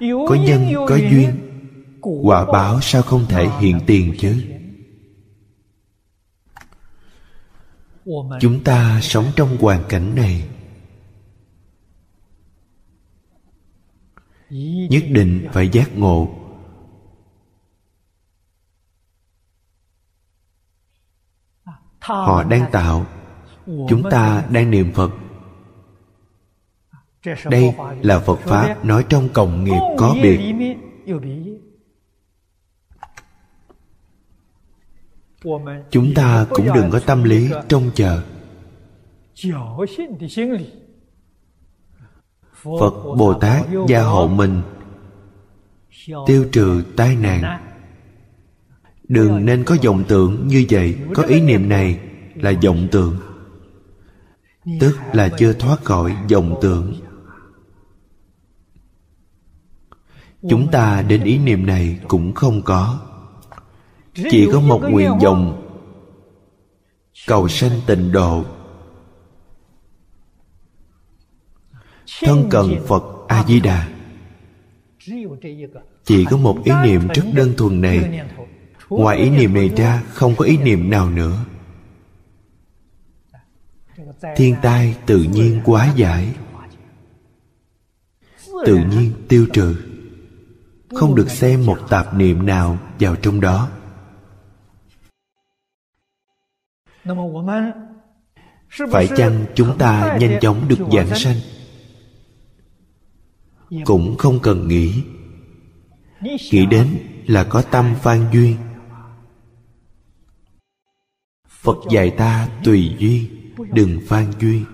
[0.00, 1.30] Có nhân, có duyên.
[2.22, 4.55] Quả báo sao không thể hiện tiền chứ?
[8.40, 10.48] Chúng ta sống trong hoàn cảnh này.
[14.90, 16.28] Nhất định phải giác ngộ.
[22.00, 23.06] Họ đang tạo.
[23.66, 25.10] chúng ta đang niệm phật.
[27.44, 30.40] Đây là phật pháp nói trong cộng nghiệp có biệt
[35.90, 38.22] chúng ta cũng đừng có tâm lý trông chờ.
[42.80, 44.62] Phật bồ tát gia hộ mình,
[46.26, 47.62] tiêu trừ tai nạn.
[49.08, 50.96] Đừng nên có vọng tưởng như vậy.
[51.14, 52.00] Có ý niệm này
[52.34, 53.16] là vọng tưởng,
[54.80, 56.94] tức là chưa thoát khỏi vọng tưởng.
[60.50, 63.00] Chúng ta đến ý niệm này cũng không có
[64.30, 65.62] chỉ có một nguyện vọng
[67.26, 68.44] cầu sanh tịnh độ.
[72.20, 73.88] Thân cần phật a di đà
[76.04, 78.26] chỉ có một ý niệm rất đơn thuần này.
[78.88, 81.44] Ngoài ý niệm này ra không có ý niệm nào nữa.
[84.36, 86.34] Thiên tai tự nhiên quá giải.
[88.66, 89.76] Tự nhiên tiêu trừ.
[90.94, 93.70] Không được xem một tạp niệm nào vào trong đó
[98.90, 101.36] phải chăng chúng ta nhanh chóng được giảng sanh?
[103.84, 105.02] Cũng không cần nghĩ.
[106.20, 108.56] Nghĩ đến là có tâm phan duyên.
[111.48, 113.24] Phật dạy ta tùy duyên
[113.72, 114.64] đừng phan duyên.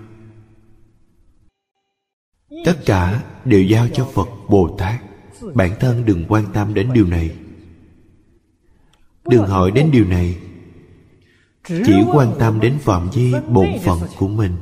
[2.65, 5.01] Tất cả đều giao cho phật bồ tát.
[5.53, 7.31] Bản thân đừng quan tâm đến điều này.
[9.29, 10.37] Đừng hỏi đến điều này
[11.67, 14.57] chỉ quan tâm đến phạm vi bổn phận của mình.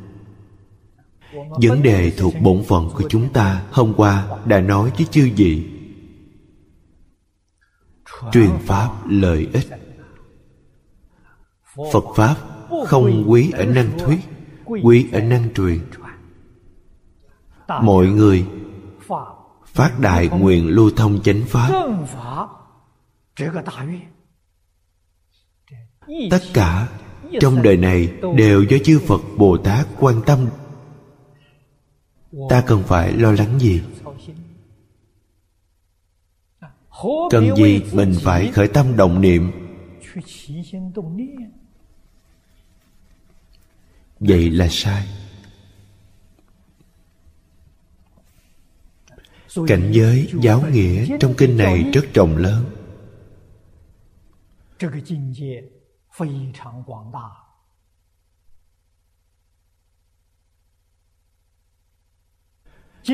[1.33, 5.71] Vấn đề thuộc bổn phận của chúng ta hôm qua đã nói với chư vị.
[8.31, 9.67] Truyền pháp lợi ích.
[11.91, 12.35] Phật pháp
[12.87, 14.19] không quý ở năng thuyết,
[14.83, 15.79] quý ở năng truyền.
[17.81, 18.45] Mọi người
[19.65, 21.71] phát đại nguyện lưu thông chánh pháp
[26.07, 26.87] tất cả
[27.39, 30.49] trong đời này đều do chư phật bồ tát quan tâm.
[32.49, 33.81] Ta cần phải lo lắng gì?
[37.29, 39.51] Cần gì mình phải khởi tâm động niệm?
[44.19, 45.07] Vậy là sai.
[49.67, 52.65] Cảnh giới giáo nghĩa trong kinh này rất rộng lớn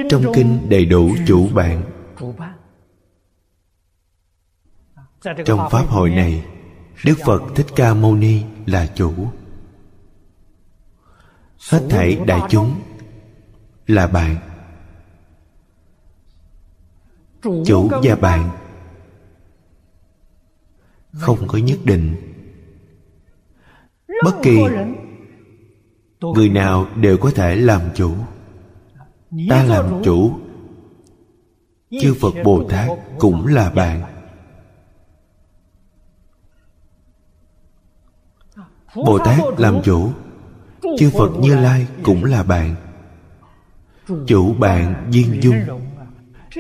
[0.09, 1.83] trong kinh đầy đủ chủ bạn
[5.45, 6.45] trong pháp hội này
[7.05, 9.13] đức phật thích ca mâu ni là chủ.
[11.71, 12.81] Hết thảy đại chúng
[13.87, 14.37] là bạn.
[17.41, 18.49] Chủ và bạn.
[21.13, 22.26] Không có nhất định
[24.23, 24.57] bất kỳ
[26.21, 28.13] người nào đều có thể làm chủ.
[29.49, 30.31] Ta làm chủ.
[32.01, 32.89] Chư phật bồ tát
[33.19, 34.01] cũng là bạn.
[38.95, 40.11] Bồ tát làm chủ.
[40.97, 42.75] Chư phật như lai cũng là bạn.
[44.27, 45.55] chủ bạn duyên dung.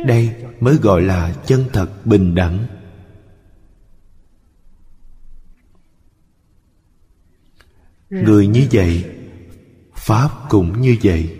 [0.05, 2.65] đây mới gọi là chân thật bình đẳng
[8.09, 9.05] người như vậy,
[9.95, 11.37] pháp cũng như vậy.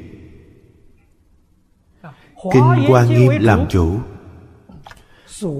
[2.54, 4.00] Kinh hoa nghiêm làm chủ.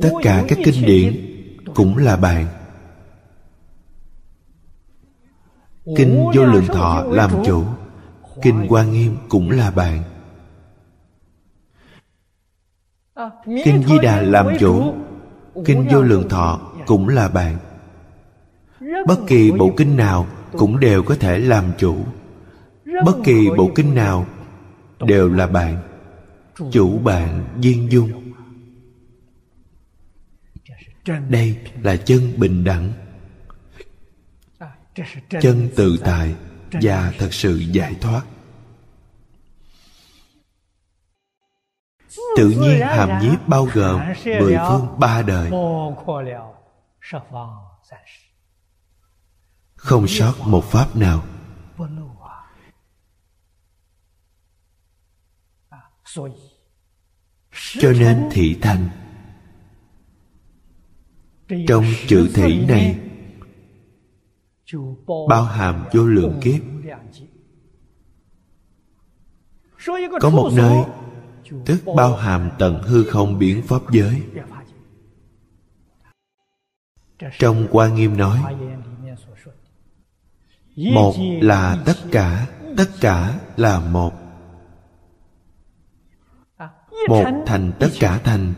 [0.02, 1.16] Tất cả các kinh điển
[1.76, 2.48] cũng là bạn.
[5.98, 7.64] Kinh vô lượng thọ làm chủ.
[8.42, 10.04] Kinh hoa nghiêm cũng là bạn.
[13.46, 14.94] Kinh di đà làm chủ.
[15.66, 17.58] Kinh vô lượng thọ cũng là bạn.
[19.08, 20.28] Bất kỳ bộ kinh nào
[20.58, 22.06] cũng đều có thể làm chủ.
[23.06, 24.26] Bất kỳ bộ kinh nào
[25.00, 25.78] đều là bạn,
[26.72, 28.34] chủ bạn viên dung.
[31.30, 32.94] Đây là chân bình đẳng,
[35.42, 36.36] chân tự tại
[36.72, 38.22] và thật sự giải thoát.
[42.38, 45.52] Tự nhiên hàm nhiếp bao gồm mười phương ba đời
[49.78, 51.24] không sót một pháp nào.
[57.80, 58.90] Cho nên thị thành,
[61.68, 63.00] trong chữ thị này,
[65.30, 66.62] bao hàm vô lượng kiếp.
[70.22, 70.84] Có một nơi,
[71.66, 74.22] tức bao hàm tận hư không biến pháp giới.
[77.40, 78.56] Trong quan nghiêm nói
[80.78, 82.48] một là tất cả
[82.78, 84.14] tất cả là một.
[87.10, 88.54] Một thành tất cả thành.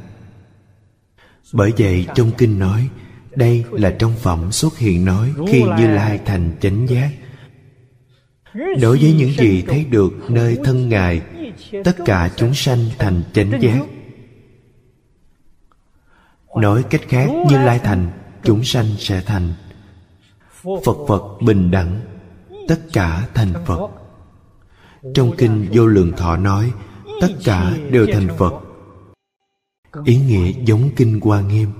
[1.53, 2.89] Bởi vậy trong kinh nói,
[3.35, 7.09] đây là trong phẩm xuất hiện nói khi như lai thành chánh giác.
[8.81, 11.21] Đối với những gì thấy được nơi thân ngài,
[11.83, 13.79] tất cả chúng sanh thành chánh giác.
[16.55, 18.11] Nói cách khác, như lai thành,
[18.43, 19.53] chúng sanh sẽ thành
[20.63, 22.01] phật phật bình đẳng,
[22.67, 23.89] tất cả thành phật.
[25.13, 26.73] Trong kinh vô lượng thọ nói,
[27.21, 28.53] tất cả đều thành phật.
[30.05, 31.71] Ý nghĩa giống kinh hoa nghiêm.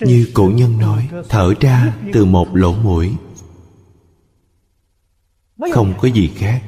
[0.00, 3.16] Như cổ nhân nói, thở ra từ một lỗ mũi.
[5.72, 6.62] Không có gì khác.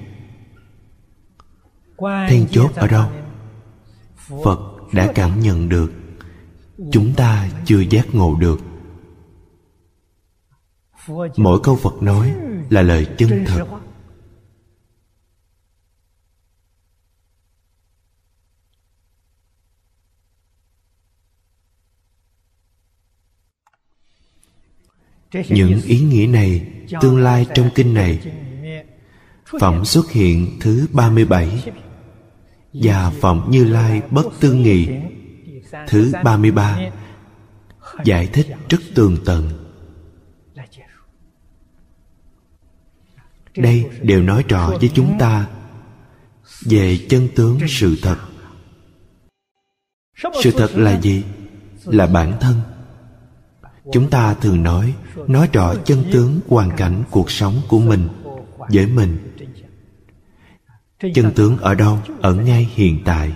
[1.98, 3.08] Then chốt ở đâu?
[4.44, 4.60] Phật
[4.92, 5.92] đã cảm nhận được
[6.92, 8.60] chúng ta chưa giác ngộ được.
[11.36, 12.34] Mỗi câu phật nói
[12.70, 13.66] là lời chân thật.
[25.48, 28.20] Những ý nghĩa này, tương lai trong kinh này.
[29.60, 31.72] Phẩm xuất hiện thứ 37
[32.72, 34.88] Và Phẩm Như Lai Bất Tư Nghị
[35.86, 36.78] Thứ 33
[38.04, 39.50] Giải thích rất tường tận.
[43.56, 45.46] Đây đều nói rõ với chúng ta
[46.60, 48.16] Về chân tướng sự thật.
[50.42, 51.24] Sự thật là gì?
[51.84, 52.60] Là bản thân.
[53.92, 54.94] Chúng ta thường nói
[55.28, 58.08] Nói rõ chân tướng hoàn cảnh cuộc sống của mình
[58.58, 59.34] Với mình.
[61.14, 61.98] Chân tướng ở đâu?
[62.20, 63.32] Ở ngay hiện tại.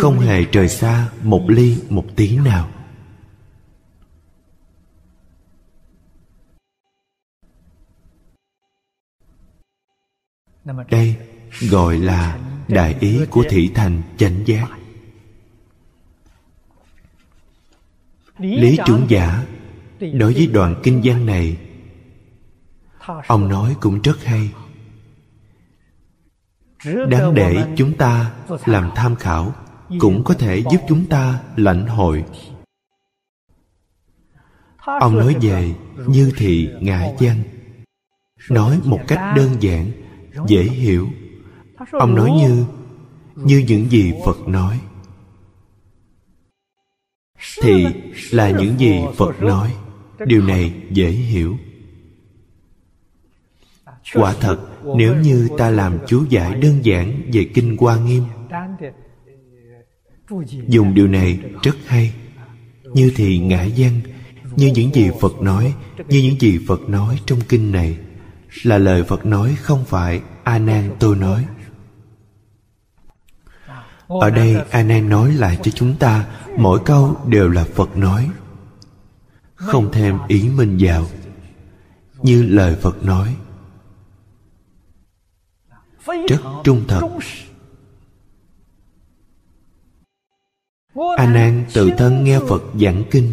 [0.00, 2.68] Không hề trời xa một ly một tí nào.
[10.90, 11.16] Đây
[11.70, 12.38] gọi là
[12.68, 14.68] đại ý của thị thành chánh giác.
[18.38, 19.44] Lý trưởng giả
[20.00, 21.56] đối với đoạn kinh văn này
[23.26, 24.50] ông nói cũng rất hay
[26.84, 28.32] đáng để chúng ta
[28.66, 29.54] làm tham khảo
[29.98, 32.24] cũng có thể giúp chúng ta lãnh hội.
[34.78, 35.74] Ông nói về
[36.06, 37.42] như thị ngã văn
[38.50, 39.90] nói một cách đơn giản
[40.46, 41.08] dễ hiểu.
[41.92, 42.64] Ông nói như
[43.36, 44.80] như những gì phật nói.
[47.62, 47.86] Thì
[48.30, 49.76] là những gì phật nói.
[50.26, 51.56] Điều này dễ hiểu.
[54.14, 58.22] Quả thật nếu như ta làm chú giải đơn giản về kinh hoa nghiêm,
[60.66, 62.14] dùng điều này rất hay.
[62.94, 64.00] Như thì ngã văn
[64.56, 65.74] như những gì phật nói,
[66.08, 67.98] như những gì phật nói trong kinh này,
[68.62, 71.44] là lời phật nói không phải a nan tôi nói.
[74.08, 76.26] Ở đây a nan nói lại cho chúng ta,
[76.56, 78.30] mỗi câu đều là phật nói.
[79.54, 81.06] Không thêm ý mình vào,
[82.22, 83.36] như lời phật nói
[86.28, 87.00] rất trung thật.
[91.16, 93.32] a nan tự thân nghe phật giảng kinh.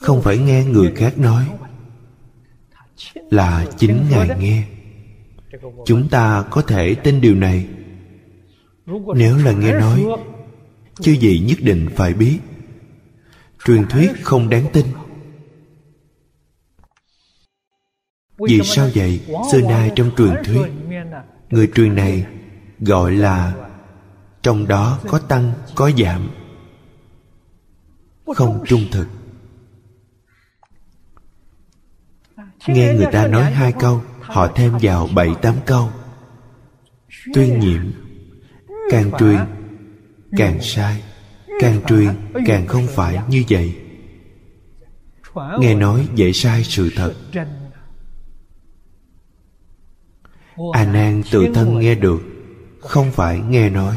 [0.00, 1.48] Không phải nghe người khác nói
[3.30, 4.64] là chính ngài nghe.
[5.86, 7.66] Chúng ta có thể tin điều này.
[9.16, 10.06] Nếu là nghe nói
[11.00, 12.38] chứ gì nhất định phải biết.
[13.64, 14.86] Truyền thuyết không đáng tin
[18.38, 19.20] vì sao vậy?
[19.52, 20.66] xưa nay trong truyền thuyết
[21.52, 22.26] người truyền này
[22.80, 23.54] gọi là
[24.42, 26.30] trong đó có tăng có giảm.
[28.36, 29.06] Không trung thực.
[32.66, 35.90] Nghe người ta nói hai câu họ thêm vào bảy tám câu.
[37.34, 37.92] Tuyên nhiệm
[38.90, 39.38] càng truyền
[40.36, 41.02] càng sai.
[41.60, 42.08] Càng truyền
[42.46, 43.76] càng không phải như vậy.
[45.58, 47.14] Nghe nói dễ sai sự thật
[50.72, 52.22] a nan tự thân nghe được
[52.80, 53.96] không phải nghe nói.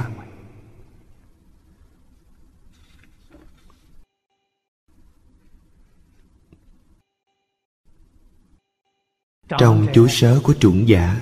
[9.47, 11.21] Trong chú sớ của chuẩn giả.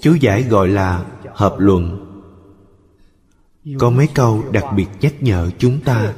[0.00, 2.06] chú giải gọi là hợp luận.
[3.78, 6.14] Có mấy câu đặc biệt nhắc nhở chúng ta.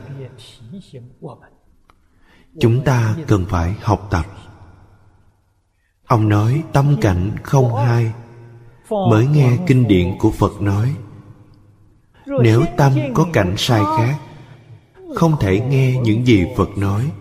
[2.60, 4.26] chúng ta cần phải học tập
[6.12, 8.12] ông nói, tâm cảnh không hai.
[8.90, 10.94] Mới nghe kinh điển của phật nói,
[12.26, 14.18] nếu tâm có cảnh sai khác,
[15.14, 17.12] không thể nghe những gì phật nói.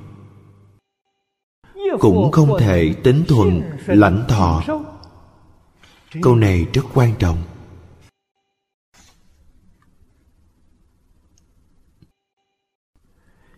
[1.99, 4.63] Cũng không thể tính thuần lãnh thọ.
[6.21, 7.43] Câu này rất quan trọng.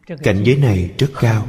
[0.06, 1.46] Cảnh giới này rất cao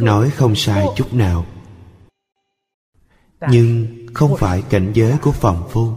[0.00, 1.46] nói không sai chút nào.
[3.50, 5.92] Nhưng không phải cảnh giới của phàm phu.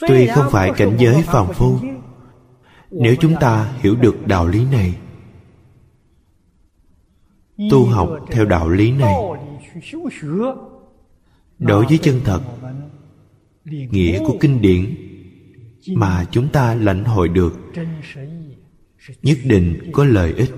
[0.00, 1.78] Tuy không phải cảnh giới phàm phu,
[2.90, 4.98] nếu chúng ta hiểu được đạo lý này,
[7.70, 9.14] tu học theo đạo lý này,
[11.58, 12.40] đối với chân thật,
[13.64, 14.94] nghĩa của kinh điển
[15.94, 17.60] mà chúng ta lãnh hội được,
[19.22, 20.54] nhất định có lợi ích.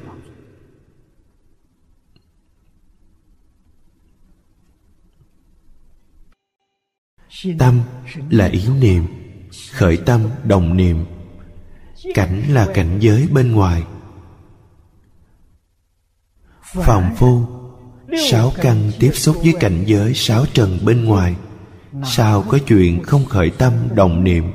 [7.59, 7.81] Tâm
[8.31, 9.07] là ý niệm,
[9.73, 11.05] khởi tâm đồng niệm.
[12.15, 13.83] Cảnh là cảnh giới bên ngoài.
[16.63, 17.47] Phàm phu,
[18.31, 21.37] sáu căn tiếp xúc với cảnh giới sáu trần bên ngoài.
[22.05, 24.53] Sao có chuyện không khởi tâm đồng niệm?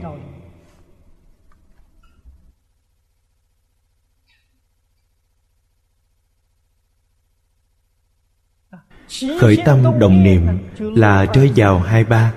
[9.39, 10.47] Khởi tâm đồng niệm
[10.79, 12.33] là rơi vào hai ba.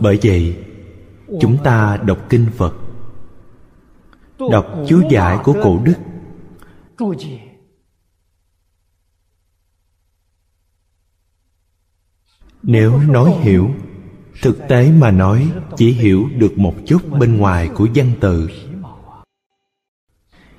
[0.00, 0.56] Bởi vậy,
[1.40, 2.74] chúng ta đọc kinh phật,
[4.50, 5.96] đọc chú giải của cổ đức.
[12.62, 13.70] Nếu nói hiểu,
[14.42, 18.48] thực tế mà nói chỉ hiểu được một chút bên ngoài của văn tự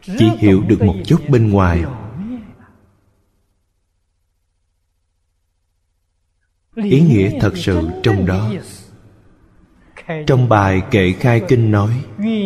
[0.04, 1.84] chỉ hiểu được một chút bên ngoài.
[6.76, 8.52] Ý nghĩa thật sự trong đó
[10.28, 12.04] trong bài kệ khai kinh nói,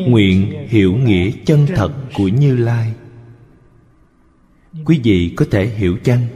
[0.07, 2.93] nguyện hiểu nghĩa chân thật của như lai.
[4.85, 6.27] Quý vị có thể hiểu chăng?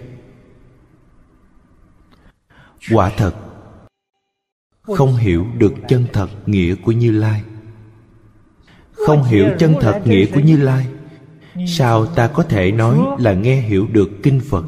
[2.92, 3.36] Quả thật,
[4.82, 7.44] không hiểu được chân thật nghĩa của như lai.
[8.92, 10.88] Không hiểu chân thật nghĩa của như lai,
[11.68, 14.66] sao ta có thể nói là nghe hiểu được kinh phật?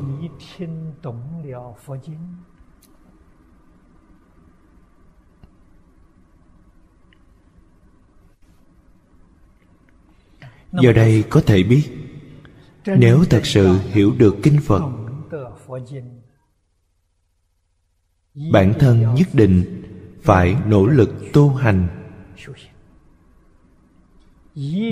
[10.82, 11.84] Do đây có thể biết
[12.86, 14.82] nếu thật sự hiểu được kinh phật
[18.51, 19.84] bản thân nhất định
[20.21, 21.88] phải nỗ lực tu hành.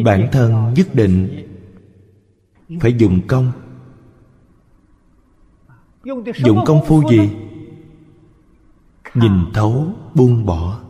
[0.06, 1.48] Bản thân nhất định
[2.82, 3.52] phải dùng công.
[6.44, 7.30] Dụng công phu gì?
[9.14, 10.81] nhìn thấu buông bỏ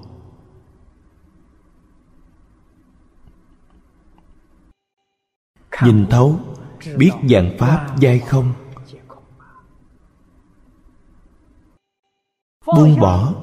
[5.86, 6.40] nhìn thấu
[6.98, 8.54] biết dạng pháp giai không?
[12.66, 13.34] Buông bỏ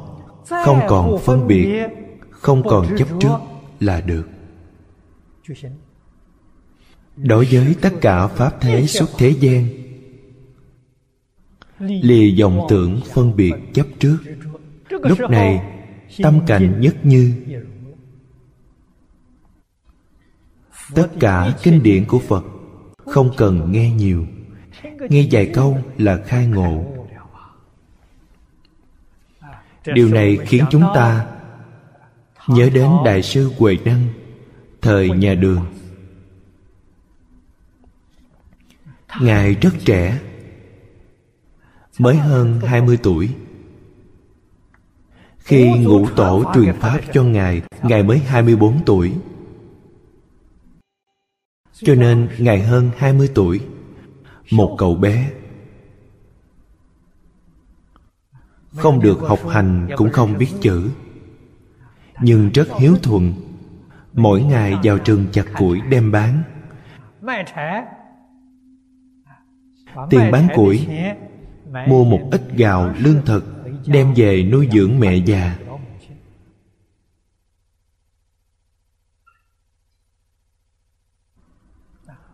[0.65, 1.87] không còn phân biệt
[2.31, 3.37] không còn chấp trước
[3.81, 4.29] là được.
[7.17, 9.69] Đối với tất cả pháp thế xuất thế gian
[11.79, 14.19] lìa vọng tưởng phân biệt chấp trước.
[14.89, 15.63] Lúc này
[16.23, 17.35] tâm cảnh nhất như
[20.95, 22.45] tất cả kinh điển của phật
[23.07, 24.27] không cần nghe nhiều.
[25.09, 26.85] Nghe vài câu là khai ngộ.
[29.95, 31.27] Điều này khiến chúng ta
[32.47, 34.09] nhớ đến đại sư huệ năng,
[34.83, 35.67] thời nhà đường.
[39.21, 40.19] Ngài rất trẻ,
[41.99, 43.29] mới hơn 20 tuổi.
[45.39, 49.13] Khi ngũ tổ truyền pháp cho ngài ngài mới 24 tuổi
[51.83, 53.61] cho nên ngài hơn 20 tuổi,
[54.51, 55.31] một cậu bé.
[58.77, 60.91] Không được học hành cũng không biết chữ,
[62.23, 63.33] nhưng rất hiếu thuận.
[64.13, 66.43] Mỗi ngày vào trường chặt củi đem bán.
[70.11, 70.87] Tiền bán củi,
[71.89, 73.45] mua một ít gạo lương thực,
[73.87, 75.59] đem về nuôi dưỡng mẹ già.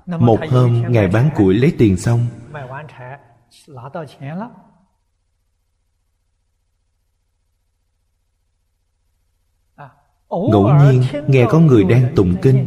[0.07, 2.27] Một hôm ngài bán củi lấy tiền xong.
[10.29, 12.67] Ngẫu nhiên nghe có người đang tụng kinh.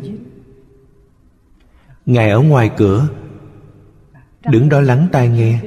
[2.06, 3.08] ngài ở ngoài cửa
[4.50, 5.60] đứng đó lắng tai nghe.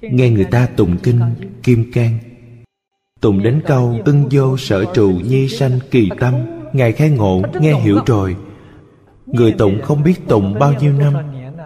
[0.00, 1.20] nghe người ta tụng kinh
[1.62, 2.18] kim cang.
[3.20, 6.34] Tụng đến câu ưng vô sở trụ nhi sanh kỳ tâm.
[6.72, 8.36] Ngài khai ngộ nghe hiểu rồi
[9.32, 11.14] người tụng không biết tụng bao nhiêu năm,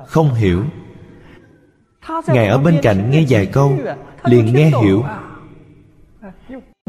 [0.06, 0.64] không hiểu.
[2.26, 3.78] Ngài ở bên cạnh nghe vài câu,
[4.24, 5.04] liền nghe hiểu.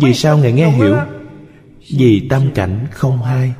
[0.01, 0.97] Vì sao ngài nghe hiểu?
[1.97, 3.53] Vì tâm cảnh không hai.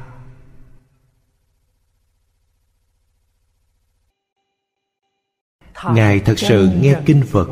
[5.94, 7.48] ngài thật sự nghe kinh phật.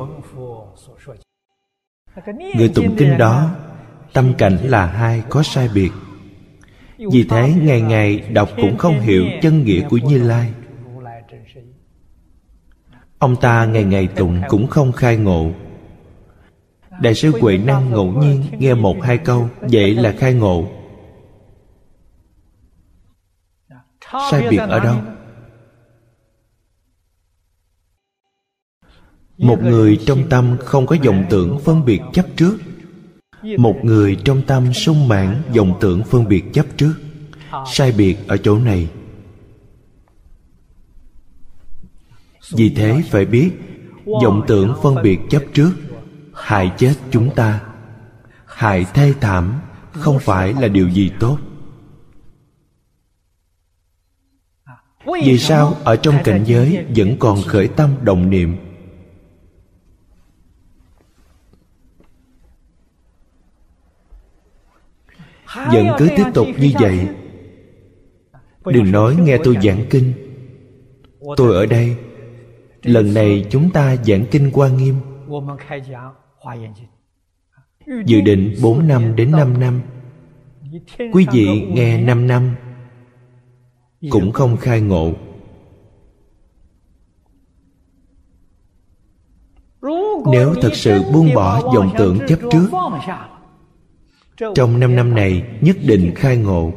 [2.56, 3.50] Người tụng kinh đó,
[4.14, 5.92] tâm cảnh là hai, có sai biệt
[6.98, 10.54] vì thế, ngày ngày đọc cũng không hiểu chân nghĩa của như lai.
[13.20, 15.52] Ông ta ngày ngày tụng cũng không khai ngộ.
[17.02, 20.68] Đại sư huệ năng ngẫu nhiên nghe một hai câu, vậy là khai ngộ.
[24.32, 24.98] Sai biệt ở đâu?
[29.38, 32.58] Một người trong tâm không có vọng tưởng phân biệt chấp trước
[33.58, 36.94] một người trong tâm sung mãn vọng tưởng phân biệt chấp trước,
[37.72, 38.90] sai biệt ở chỗ này.
[42.52, 43.52] Vì thế phải biết,
[44.06, 45.72] vọng tưởng phân biệt chấp trước,
[46.34, 47.62] hại chết chúng ta.
[48.46, 49.60] Hại thê thảm
[49.92, 51.38] không phải là điều gì tốt.
[55.24, 58.58] Vì sao ở trong cảnh giới vẫn còn khởi tâm động niệm?
[65.56, 67.08] Vẫn cứ tiếp tục như vậy.
[68.66, 70.14] Đừng nói nghe tôi giảng kinh.
[71.38, 71.96] Tôi ở đây.
[72.84, 74.96] Lần này chúng ta giảng kinh qua nghiêm.
[78.06, 79.82] Dự định 4 năm đến 5 năm.
[81.14, 82.56] Quý vị nghe 5 năm.
[84.10, 85.14] Cũng không khai ngộ.
[90.32, 92.70] Nếu thật sự buông bỏ dòng tưởng chấp trước
[94.56, 96.72] trong năm năm này, nhất định khai ngộ.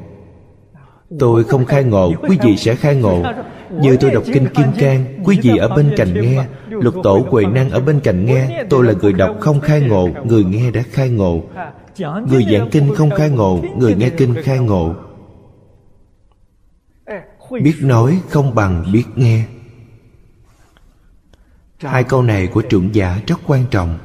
[1.18, 3.22] Tôi không khai ngộ, quý vị sẽ khai ngộ.
[3.70, 6.44] Như tôi đọc kinh kim cang, quý vị ở bên cạnh nghe.
[6.68, 8.64] Lục tổ huệ năng ở bên cạnh nghe.
[8.70, 11.42] Tôi là người đọc không khai ngộ, người nghe đã khai ngộ.
[12.28, 14.94] Người giảng kinh không khai ngộ, người nghe kinh khai ngộ.
[17.50, 19.44] Biết nói không bằng biết nghe.
[21.78, 23.98] Hai câu này của trưởng giả rất quan trọng.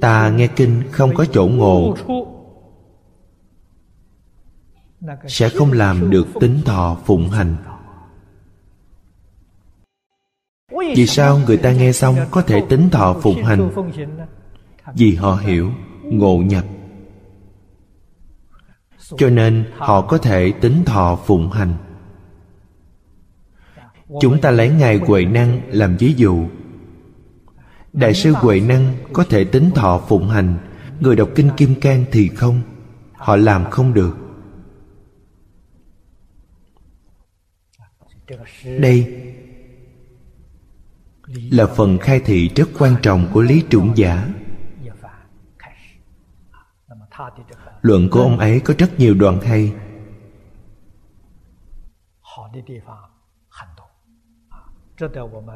[0.00, 1.96] Ta nghe kinh không có chỗ ngộ.
[5.26, 7.56] Sẽ không làm được tính thọ phụng hành.
[10.96, 13.70] Vì sao người ta nghe xong có thể tính thọ phụng hành?
[14.94, 15.70] Vì họ hiểu
[16.02, 16.64] ngộ nhập.
[19.16, 21.74] Cho nên họ có thể tính thọ phụng hành.
[24.20, 26.46] Chúng ta lấy ngài huệ năng làm ví dụ
[27.92, 30.58] đại sư huệ năng có thể tính thọ phụng hành.
[31.00, 32.62] Người đọc kinh kim cang thì không.
[33.12, 34.16] Họ làm không được.
[38.64, 39.24] Đây
[41.50, 44.28] là phần khai thị rất quan trọng của lý trưởng giả.
[47.82, 49.72] Luận của ông ấy có rất nhiều đoạn hay.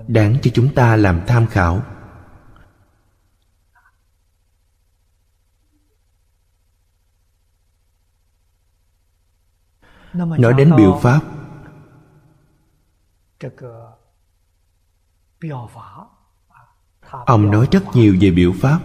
[0.08, 1.82] Đáng cho chúng ta làm tham khảo.
[10.14, 11.20] Nói đến biểu pháp.
[17.26, 18.80] Ông nói rất nhiều về biểu pháp.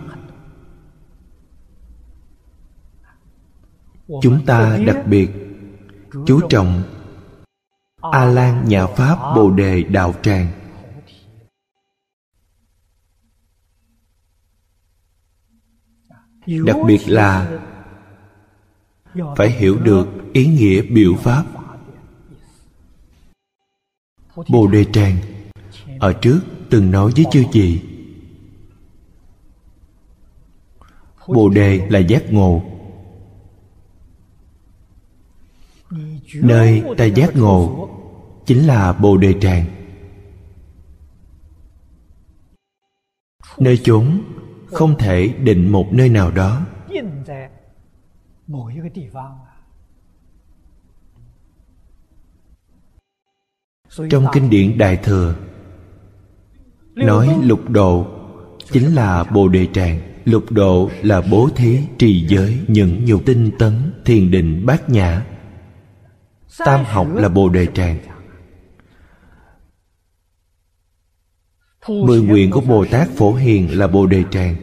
[4.21, 5.29] Chúng ta đặc biệt
[6.25, 6.83] chú trọng
[8.11, 10.51] a lan nhà pháp bồ đề đạo tràng.
[16.65, 17.59] Đặc biệt là
[19.37, 21.45] phải hiểu được ý nghĩa biểu pháp.
[24.49, 25.17] Bồ đề tràng,
[25.99, 26.39] ở trước
[26.69, 27.81] từng nói với chư gì
[31.27, 32.61] bồ đề là giác ngộ.
[36.35, 37.89] Nơi ta giác ngộ
[38.45, 39.65] chính là bồ đề tràng.
[43.59, 44.21] Nơi chúng
[44.65, 46.61] không thể định một nơi nào đó
[54.09, 55.35] trong kinh điển đại thừa
[56.95, 58.07] nói lục độ
[58.71, 63.51] chính là bồ đề tràng lục độ là bố thí trì giới những nhục tinh
[63.59, 65.25] tấn thiền định bát nhã.
[66.65, 67.99] Tam học là bồ đề tràng.
[71.87, 74.55] Mười nguyện của bồ tát phổ hiền là bồ đề tràng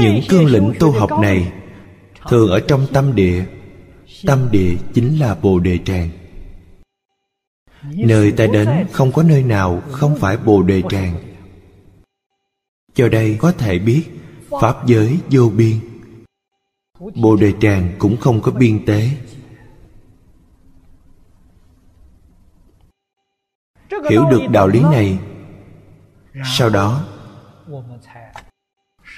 [0.00, 1.52] những cương lĩnh tu học này
[2.28, 3.44] thường ở trong tâm địa.
[4.26, 6.08] Tâm địa chính là bồ đề tràng.
[7.82, 11.14] Nơi ta đến không có nơi nào không phải bồ đề tràng.
[12.94, 14.02] Cho đây có thể biết,
[14.60, 15.80] pháp giới vô biên.
[17.14, 19.10] Bồ đề tràng cũng không có biên tế.
[24.10, 25.18] Hiểu được đạo lý này,
[26.44, 27.04] sau đó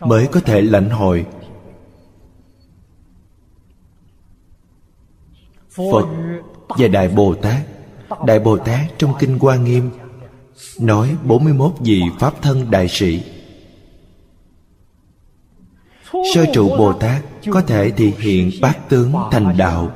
[0.00, 1.26] mới có thể lãnh hội.
[5.70, 6.06] Phật
[6.68, 7.62] và đại bồ tát.
[8.26, 9.90] Đại bồ tát trong kinh hoa nghiêm
[10.80, 13.22] nói 41 vị pháp thân đại sĩ.
[16.34, 19.90] Sơ trụ bồ tát có thể thị hiện bát tướng thành đạo.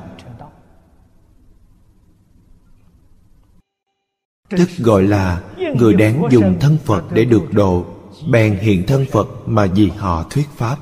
[4.49, 5.41] Tức gọi là
[5.75, 7.85] người đáng dùng thân phật để được độ
[8.27, 10.77] bèn hiện thân phật mà vì họ thuyết pháp.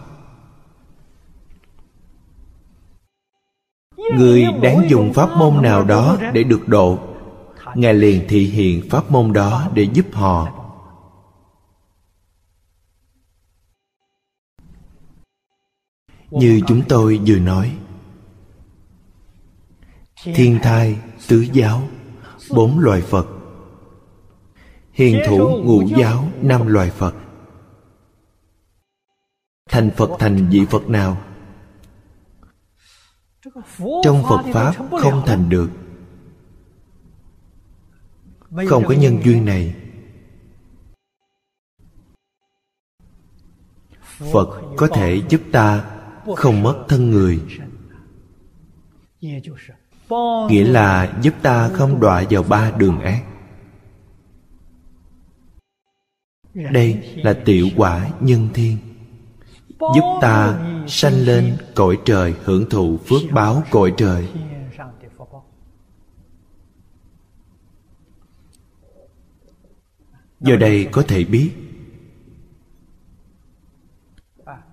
[4.16, 7.00] Người đáng dùng pháp môn nào đó để được độ,
[7.76, 10.56] ngài liền thị hiện pháp môn đó để giúp họ.
[16.32, 17.78] Như chúng tôi vừa nói,
[20.24, 21.82] thiên thai, tứ giáo,
[22.52, 23.28] bốn loài phật.
[24.92, 27.16] Hiền thủ, ngũ giáo, năm loài phật
[29.70, 31.18] thành phật thành vị phật nào?
[34.04, 35.70] Trong phật pháp không thành được.
[38.68, 39.76] Không có nhân duyên này.
[44.34, 45.86] Phật có thể giúp ta
[46.36, 47.42] không mất thân người.
[50.50, 53.24] Nghĩa là giúp ta không đọa vào ba đường ác.
[56.54, 58.78] Đây là tiểu quả nhân thiên
[59.80, 64.30] giúp ta sanh lên cõi trời hưởng thụ phước báo cõi trời.
[70.40, 71.52] Giờ đây có thể biết,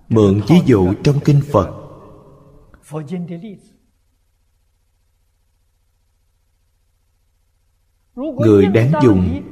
[0.08, 1.70] mượn ví dụ trong kinh phật.
[8.14, 9.42] Người đáng dùng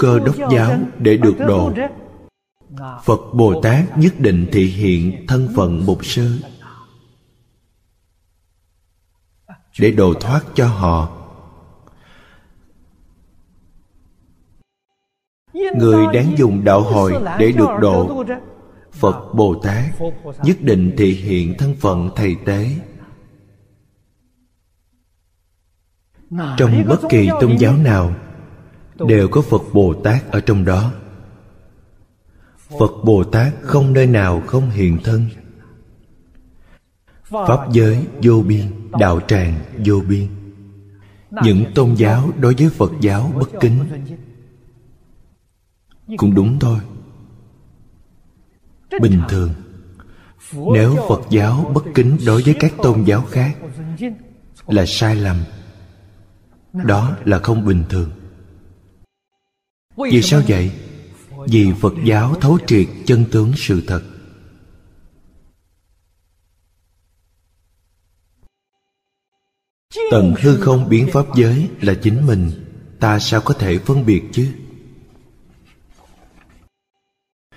[0.00, 1.72] cơ đốc giáo để được độ
[2.78, 6.40] phật bồ tát nhất định thị hiện thân phận mục sư.
[9.80, 11.16] Để độ thoát cho họ.
[15.52, 18.24] Người đáng dùng đạo hồi để được độ
[18.92, 19.84] phật bồ tát
[20.42, 22.70] nhất định thị hiện thân phận thầy tế.
[26.30, 28.14] Trong bất kỳ tôn giáo nào
[28.94, 30.92] đều có phật bồ tát ở trong đó
[32.78, 35.26] phật bồ tát không nơi nào không hiện thân.
[37.24, 40.28] Pháp giới vô biên, đạo tràng vô biên.
[41.30, 43.78] Những tôn giáo đối với phật giáo bất kính.
[46.16, 46.78] Cũng đúng thôi.
[49.00, 49.50] Bình thường,
[50.74, 53.56] nếu phật giáo bất kính đối với các tôn giáo khác,
[54.66, 55.36] là sai lầm.
[56.72, 58.10] Đó là không bình thường.
[59.96, 60.72] Vì sao vậy?
[61.48, 64.02] Vì phật giáo thấu triệt chân tướng sự thật.
[70.10, 72.50] Tận hư không biến pháp giới là chính mình,
[73.00, 74.54] ta sao có thể phân biệt chứ?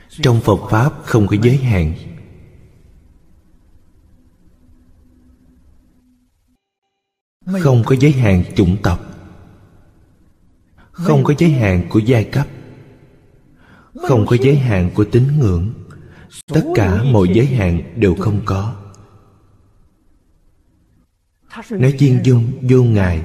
[0.09, 1.95] Trong phật pháp không có giới hạn.
[7.61, 8.99] Không có giới hạn chủng tộc.
[10.91, 12.47] Không có giới hạn của giai cấp
[14.03, 15.73] không có giới hạn của tín ngưỡng.
[16.47, 18.75] Tất cả mọi giới hạn đều không có.
[21.69, 23.23] Nó chiên dung vô ngài.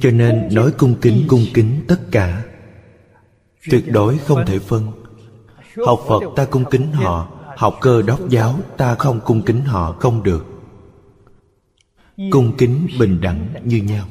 [0.00, 2.44] Cho nên nói cung kính cung kính tất cả.
[3.70, 4.92] Tuyệt đối không thể phân.
[5.86, 9.92] Học phật ta cung kính họ, học cơ đốc giáo ta không cung kính họ
[9.92, 10.46] không được.
[12.30, 14.06] Cung kính bình đẳng như nhau.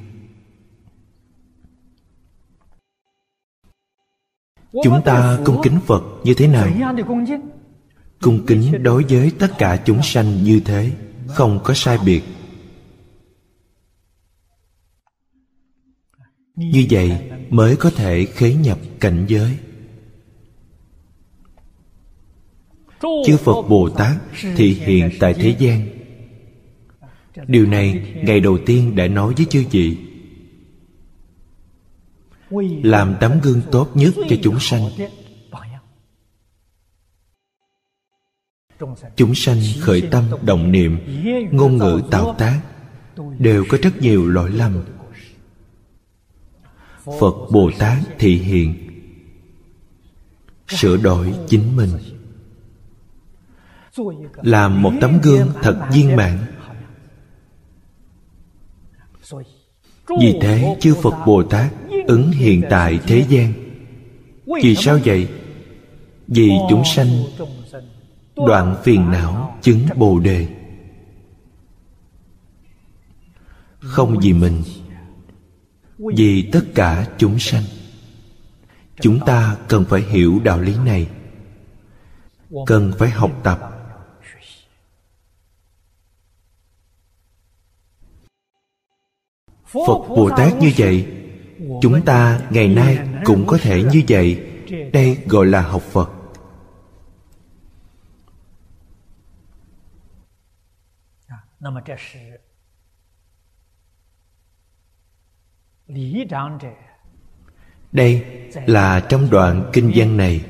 [4.71, 6.67] Chúng ta cung kính phật như thế nào?
[8.21, 10.91] Cung kính đối với tất cả chúng sanh như thế,
[11.27, 12.21] không có sai biệt.
[16.55, 17.11] Như vậy
[17.49, 19.57] mới có thể khế nhập cảnh giới.
[23.01, 24.17] Chư phật bồ tát
[24.55, 25.87] thị hiện tại thế gian.
[27.47, 29.97] Điều này ngày đầu tiên đã nói với chư vị
[32.83, 34.89] làm tấm gương tốt nhất cho chúng sanh.
[39.15, 39.57] Chúng sanh.
[39.79, 40.99] Khởi tâm động niệm
[41.51, 42.61] ngôn ngữ tạo tác
[43.39, 44.83] đều có rất nhiều lỗi lầm.
[47.19, 48.75] phật bồ tát thị hiện
[50.67, 51.89] sửa đổi chính mình.
[54.35, 56.37] Làm một tấm gương thật viên mãn.
[60.19, 61.73] Vì thế chư phật bồ tát
[62.09, 63.53] ứng hiện tại thế gian.
[64.63, 65.29] Vì sao vậy?
[66.27, 67.07] Vì chúng sanh
[68.35, 70.47] đoạn phiền não chứng bồ đề.
[73.79, 74.63] Không vì mình,
[75.97, 77.63] vì tất cả chúng sanh.
[79.01, 81.07] Chúng ta cần phải hiểu đạo lý này.
[82.65, 83.59] Cần phải học tập.
[89.65, 91.18] Phật bồ tát như vậy
[91.81, 94.45] chúng ta ngày nay cũng có thể như vậy.
[94.93, 96.11] Đây gọi là học phật.
[106.61, 106.89] Trẻ
[107.91, 108.25] đây
[108.65, 110.45] là trong đoạn kinh văn này.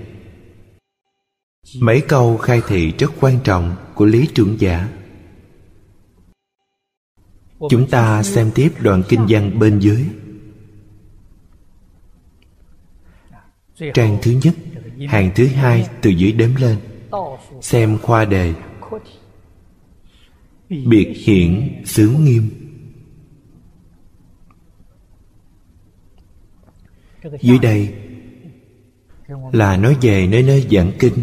[1.82, 4.90] Mấy câu khai thị rất quan trọng của lý trưởng giả.
[7.70, 10.06] Chúng ta xem tiếp đoạn kinh văn bên dưới
[13.94, 14.54] trang thứ nhất,
[15.08, 16.78] hàng thứ hai từ dưới đếm lên.
[17.62, 18.54] Xem khoa đề.
[20.70, 22.50] Biệt hiển xứ nghiêm.
[27.42, 27.94] Dưới đây
[29.52, 31.14] là nói về nơi nơi giảng kinh.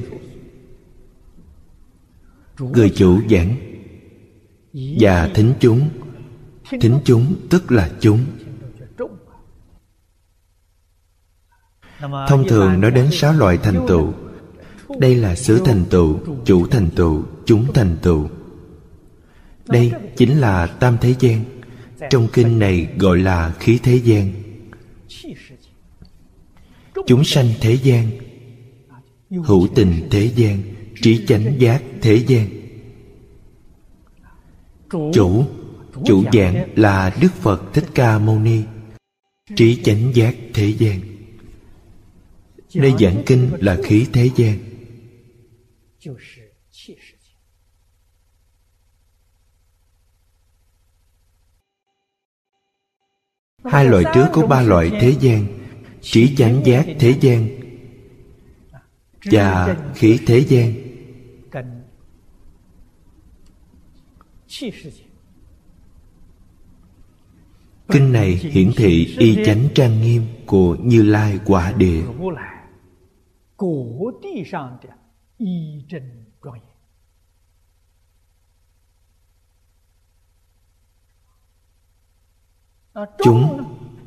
[2.58, 3.56] Người chủ giảng
[5.00, 5.88] và thính chúng.
[6.80, 8.24] Thính chúng tức là chúng.
[12.00, 14.12] Thông thường nói đến sáu loại thành tựu.
[14.98, 18.28] Đây là xứ thành tựu, chủ thành tựu, chúng thành tựu.
[19.66, 21.44] Đây chính là tam thế gian,
[22.10, 24.32] trong kinh này gọi là khí thế gian.
[27.06, 28.10] Chúng sanh thế gian,
[29.30, 30.62] hữu tình thế gian,
[31.02, 32.48] trí chánh giác thế gian.
[34.90, 35.44] Chủ
[36.04, 38.62] chủ giảng là đức phật thích ca mâu ni,
[39.56, 41.00] trí chánh giác thế gian
[42.76, 44.58] nơi giảng kinh là khí thế gian.
[53.64, 55.46] Hai loại trước có ba loại thế gian
[56.00, 57.48] trí chánh giác thế gian
[59.24, 60.74] và khí thế gian.
[67.88, 72.02] Kinh này hiển thị y chánh trang nghiêm của như lai quả địa
[83.24, 83.64] chúng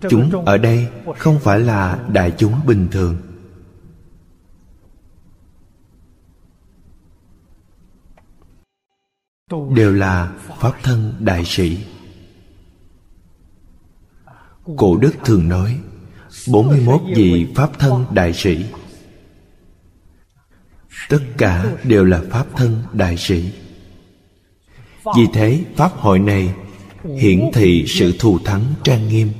[0.09, 0.87] chúng ở đây
[1.17, 3.17] không phải là đại chúng bình thường.
[9.75, 11.85] Đều là pháp thân đại sĩ.
[14.77, 15.81] Cổ đức thường nói
[16.51, 18.65] 41 vị pháp thân đại sĩ
[21.09, 23.51] tất cả đều là pháp thân đại sĩ.
[25.15, 26.53] Vì thế, pháp hội này
[27.17, 29.31] hiển thị sự thù thắng trang nghiêm.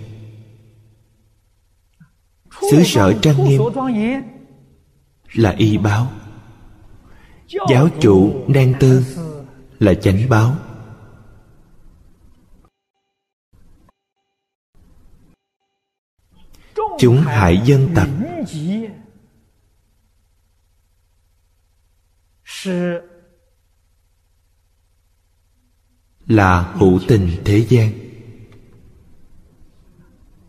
[2.72, 3.62] Xứ sở trang nghiêm
[5.34, 6.12] là y báo.
[7.70, 9.05] Giáo chủ nan tư
[9.80, 10.55] là chánh báo.
[16.99, 18.07] Chúng hại dân tập
[26.28, 27.91] là hữu tình thế gian.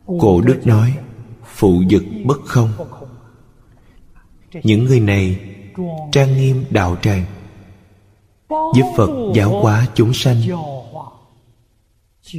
[0.07, 0.99] Cổ đức nói,
[1.45, 2.73] phụ dực bất không.
[4.63, 5.41] Những người này
[6.13, 7.25] trang nghiêm đạo tràng,
[8.49, 10.37] giúp phật giáo hóa chúng sanh.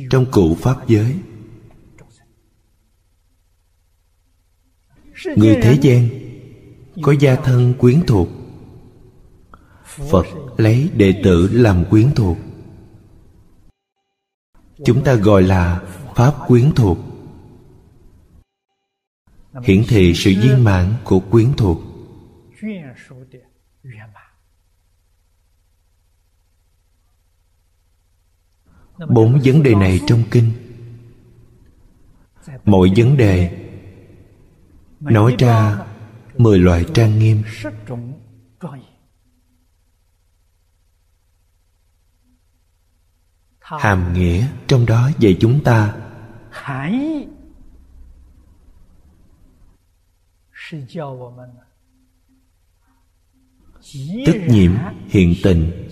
[0.10, 1.16] Trong cụ pháp giới,
[5.36, 6.10] người thế gian
[7.02, 8.28] có gia thân quyến thuộc
[9.92, 10.26] phật
[10.58, 12.38] lấy đệ tử làm quyến thuộc.
[14.86, 15.82] Chúng ta gọi là
[16.16, 16.98] pháp quyến thuộc.
[19.64, 21.82] Hiển thị sự viên mãn của quyến thuộc.
[29.10, 30.52] Bốn vấn đề này trong kinh.
[32.66, 33.68] Mỗi vấn đề
[35.00, 35.86] nói ra
[36.38, 37.44] mười loại trang nghiêm.
[43.80, 45.96] Hàm nghĩa trong đó dạy chúng ta.
[54.26, 54.72] Tức nhiễm
[55.08, 55.90] hiện tình.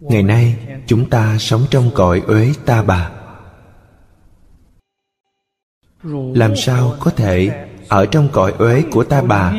[0.00, 3.10] ngày nay chúng ta sống trong cõi uế ta bà.
[6.34, 9.54] Làm sao có thể ở trong cõi uế của ta bà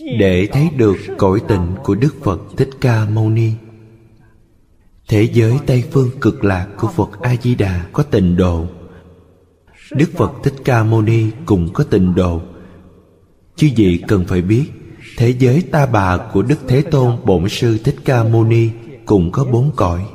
[0.00, 3.52] để thấy được cõi tịnh của đức phật thích ca mâu ni.
[5.08, 8.66] Thế giới tây phương cực lạc của phật a di đà có tịnh độ.
[9.92, 12.40] Đức phật thích ca mâu ni cũng có tịnh độ.
[13.56, 14.64] Chứ gì cần phải biết,
[15.16, 18.70] thế giới ta bà của đức thế tôn bổn sư thích ca mâu ni
[19.06, 20.06] cũng có bốn cõi.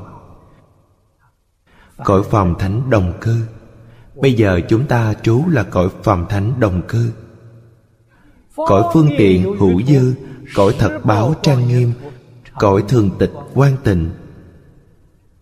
[2.05, 3.41] Cõi phàm thánh đồng cư.
[4.15, 7.11] Bây giờ chúng ta trú là cõi phàm thánh đồng cư
[8.57, 10.13] cõi phương tiện hữu dư,
[10.55, 11.93] cõi thật báo trang nghiêm,
[12.59, 14.11] cõi thường tịch quan tình.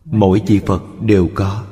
[0.05, 1.63] Mỗi vị phật đều có.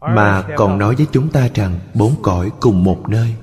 [0.00, 3.34] Mà còn nói với chúng ta rằng bốn cõi cùng một nơi.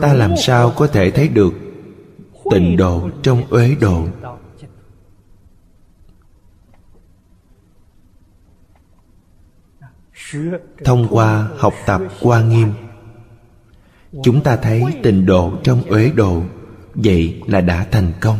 [0.00, 1.52] Ta làm sao có thể thấy được
[2.50, 4.06] tịnh độ trong uế độ?
[10.84, 12.72] Thông qua học tập qua nghiêm,
[14.22, 16.42] chúng ta thấy tình độ trong uế độ,
[16.94, 18.38] vậy là đã thành công.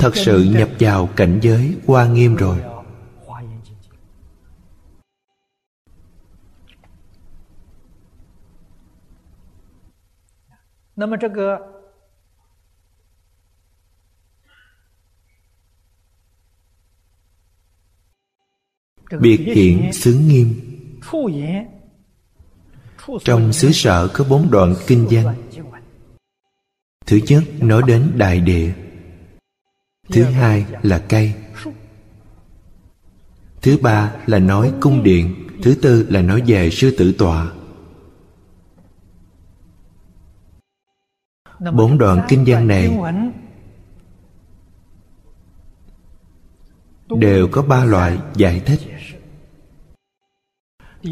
[0.00, 2.58] Thật sự nhập vào cảnh giới qua nghiêm rồi.
[19.20, 20.54] Biệt hiện xứ nghiêm.
[23.24, 25.36] Trong xứ sở có bốn đoạn kinh văn.
[27.06, 28.72] Thứ nhất nói đến đại địa.
[30.08, 31.34] Thứ hai là cây.
[33.62, 35.34] Thứ ba là nói cung điện.
[35.62, 37.52] Thứ tư là nói về sư tử tọa.
[41.72, 42.98] Bốn đoạn kinh văn này
[47.08, 48.80] đều có ba loại giải thích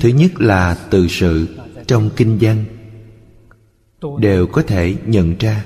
[0.01, 1.49] thứ nhất là từ sự
[1.87, 2.65] trong kinh văn
[4.19, 5.65] đều có thể nhận ra.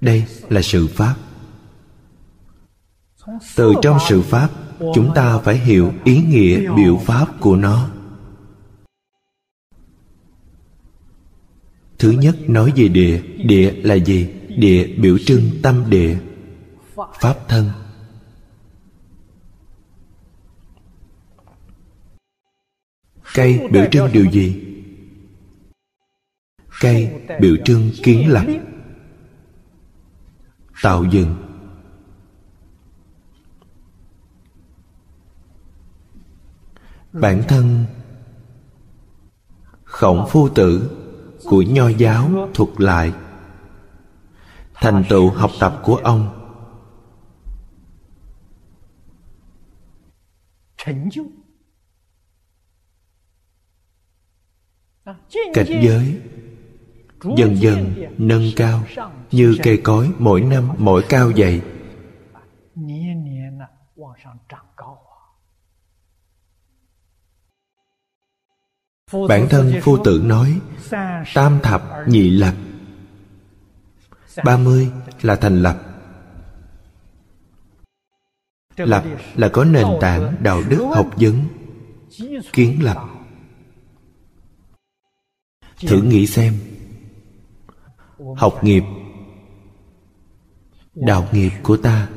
[0.00, 1.14] Đây là sự pháp.
[3.56, 4.50] Từ trong sự pháp,
[4.94, 7.90] chúng ta phải hiểu ý nghĩa biểu pháp của nó.
[11.98, 14.28] Thứ nhất nói về địa địa là gì?
[14.56, 16.18] Địa biểu trưng tâm địa
[17.20, 17.70] pháp thân.
[23.34, 24.76] Cây biểu trưng điều gì?
[26.80, 28.44] Cây biểu trưng kiến lập
[30.82, 31.34] tạo dựng.
[37.12, 37.84] Bản thân
[39.84, 40.90] khổng phu tử
[41.44, 43.12] của nho giáo thuật lại.
[44.74, 46.43] Thành tựu học tập của ông.
[55.54, 56.20] Cảnh giới
[57.36, 58.84] dần dần nâng cao,
[59.30, 61.62] như cây cối mỗi năm mỗi cao dày.
[69.28, 70.60] Bản thân phu tử nói,
[71.34, 72.54] tam thập nhị lập.
[74.44, 74.90] Ba mươi
[75.22, 75.93] là thành lập
[78.76, 79.04] lập
[79.34, 81.44] là có nền tảng đạo đức học vấn.
[82.52, 82.98] Kiến lập.
[85.80, 86.54] Thử nghĩ xem.
[88.36, 88.82] Học nghiệp.
[90.94, 92.08] Đạo nghiệp của ta.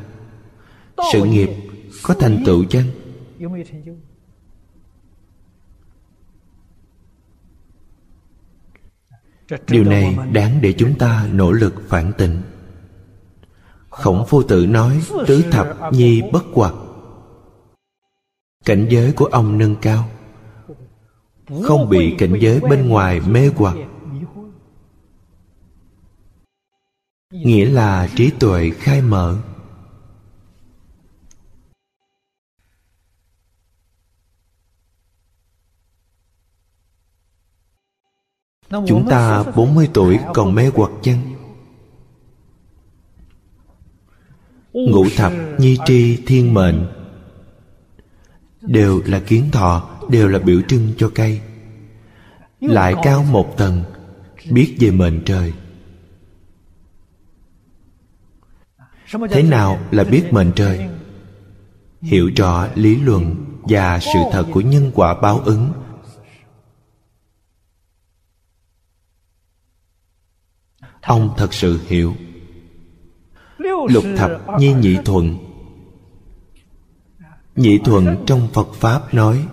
[1.13, 1.49] Sự nghiệp
[2.03, 2.85] có thành tựu chăng?
[9.67, 12.41] Điều này đáng để chúng ta nỗ lực phản tỉnh
[13.97, 16.73] khổng phu tử nói, tứ thập nhi bất hoặc
[18.67, 20.09] cảnh giới của ông nâng cao.
[21.63, 23.75] Không bị cảnh giới bên ngoài mê hoặc.
[27.31, 29.37] Nghĩa là trí tuệ khai mở.
[38.69, 41.36] Chúng ta 40 tuổi còn mê hoặc chăng?
[44.85, 46.87] Ngũ thập, nhi tri, thiên mệnh.
[48.61, 51.41] Đều là kiến thọ, Đều là biểu trưng cho cây.
[52.59, 53.83] Lại cao một tầng,
[54.51, 55.53] Biết về mệnh trời.
[59.29, 60.89] Thế nào là biết mệnh trời?
[62.01, 65.71] Hiểu rõ lý luận và sự thật của nhân quả báo ứng.
[71.01, 72.15] Ông thật sự hiểu
[73.89, 75.37] lục thập nhi nhị thuận
[77.55, 79.47] nhị thuận trong phật pháp nói,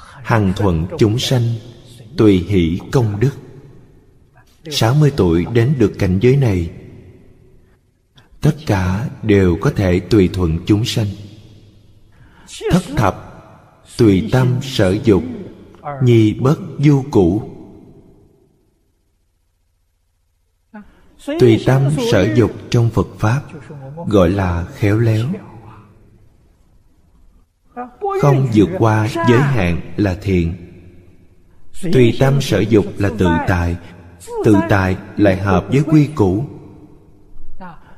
[0.00, 1.42] hằng thuận chúng sanh,
[2.16, 3.30] tùy hỷ công đức.
[4.70, 6.70] 60 tuổi đến được cảnh giới này,
[8.40, 11.06] Tất cả đều có thể tùy thuận chúng sanh.
[12.70, 13.28] Thất thập
[13.98, 15.22] Tùy tâm sở dục,
[16.02, 17.51] Nhi bất du cũ
[21.26, 23.42] tùy tâm sở dục trong phật pháp
[24.06, 25.26] gọi là khéo léo.
[28.20, 30.54] không vượt qua giới hạn là thiện.
[31.92, 33.76] Tùy tâm sở dục là tự tại.
[34.44, 36.44] Tự tại lại hợp với quy củ.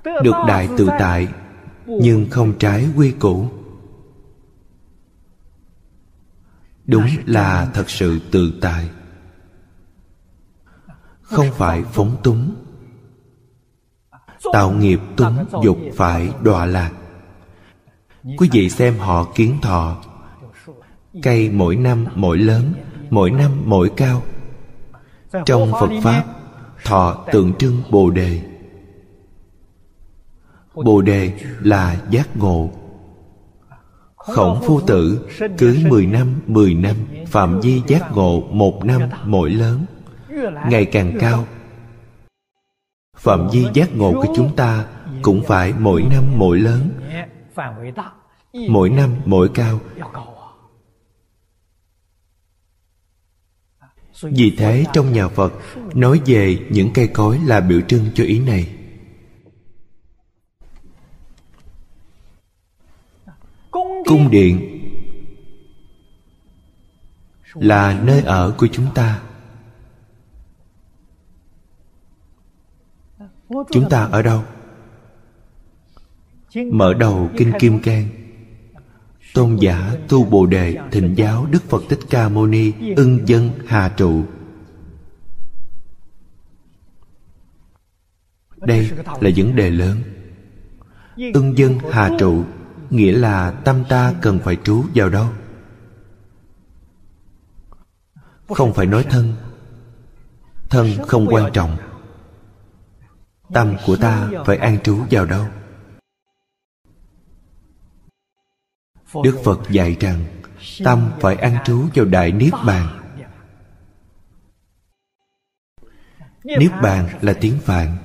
[0.04, 1.28] được đại tự tại
[1.86, 3.48] nhưng không trái quy củ.
[6.86, 8.88] Đúng là thật sự tự tại.
[11.22, 12.63] Không phải phóng túng
[14.52, 16.90] tạo nghiệp túng dục phải đọa lạc.
[18.38, 19.96] Quý vị xem họ kiến thọ.
[21.22, 22.72] Cây mỗi năm mỗi lớn
[23.10, 24.22] mỗi năm mỗi cao.
[25.46, 26.24] Trong phật pháp
[26.84, 28.40] thọ tượng trưng bồ đề.
[30.74, 32.70] Bồ đề là giác ngộ.
[34.16, 36.96] Khổng phu tử cứ mười năm mười năm
[37.26, 39.84] phạm vi giác ngộ một năm mỗi lớn.
[40.68, 41.44] Ngày càng cao
[43.24, 44.86] phạm vi giác ngộ của chúng ta
[45.22, 46.90] cũng phải mỗi năm mỗi lớn.
[48.68, 49.80] Mỗi năm, mỗi cao.
[54.22, 55.52] Vì thế, trong nhà phật,
[55.94, 58.68] nói về những cây cối là biểu trưng cho ý này.
[64.04, 64.80] Cung điện
[67.54, 69.20] là nơi ở của chúng ta.
[73.70, 74.42] Chúng ta ở đâu?
[76.72, 78.08] Mở đầu kinh kim cang.
[79.34, 83.50] Tôn giả tu bồ đề thịnh giáo đức phật thích ca mâu ni ưng dân
[83.66, 84.24] hà trụ.
[88.56, 88.90] Đây
[89.20, 89.98] là vấn đề lớn.
[91.34, 92.44] Ưng dân hà trụ
[92.90, 95.26] nghĩa là tâm ta cần phải trú vào đâu?
[98.48, 99.34] Không phải nói thân.
[100.70, 101.76] Thân không quan trọng
[103.52, 105.46] tâm của ta phải an trú vào đâu?
[109.24, 110.24] Đức phật dạy rằng,
[110.84, 113.00] tâm phải an trú vào đại niết bàn.
[116.44, 117.96] Niết bàn là tiếng phạn.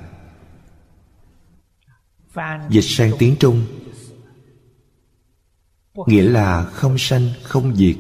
[2.70, 3.66] Dịch sang tiếng trung.
[5.94, 7.96] Nghĩa là không sanh, không diệt.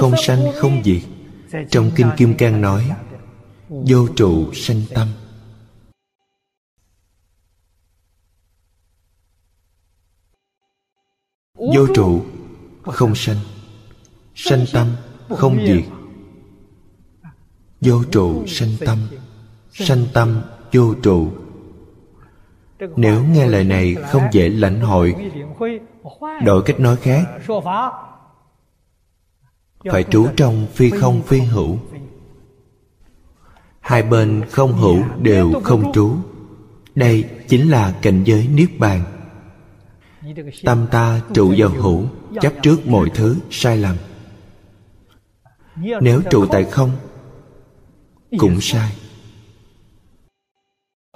[0.00, 1.02] Không sanh, không diệt
[1.70, 2.90] trong kinh kim cang nói,
[3.68, 5.08] vô trụ sanh tâm.
[11.54, 12.22] Vô trụ
[12.82, 13.36] không sanh
[14.34, 14.96] sanh tâm
[15.28, 15.84] không diệt.
[17.80, 18.98] Vô trụ sanh tâm
[19.72, 20.42] sanh tâm
[20.72, 21.30] vô trụ.
[22.96, 25.14] Nếu nghe lời này không dễ lãnh hội,
[26.44, 27.38] đổi cách nói khác
[29.92, 31.78] phải trú trong phi không phi hữu.
[33.80, 36.16] hai bên không hữu đều không trú.
[36.94, 39.04] Đây chính là cảnh giới niết bàn.
[40.64, 42.06] Tâm ta trụ vào hữu
[42.40, 43.96] chấp trước mọi thứ sai lầm.
[45.76, 46.90] Nếu trụ tại không
[48.38, 48.96] cũng sai.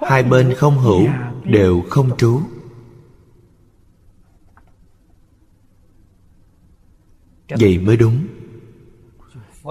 [0.02, 1.06] Hai bên không hữu
[1.44, 2.40] đều không trú.
[7.48, 8.26] Vậy mới đúng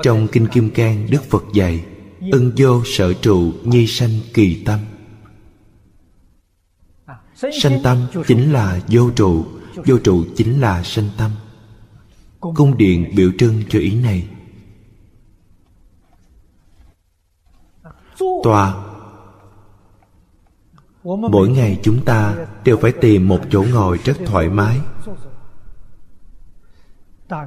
[0.03, 1.85] trong kinh kim cang, đức phật dạy,
[2.31, 4.79] ưng vô sở trụ, nhi sanh kỳ tâm.
[7.61, 9.45] Sanh tâm chính là vô trụ
[9.85, 11.31] vô trụ chính là sanh tâm.
[12.39, 14.27] Cung điện biểu trưng cho ý này.
[18.43, 18.85] Tòa.
[21.03, 24.79] Mỗi ngày chúng ta đều phải tìm một chỗ ngồi rất thoải mái.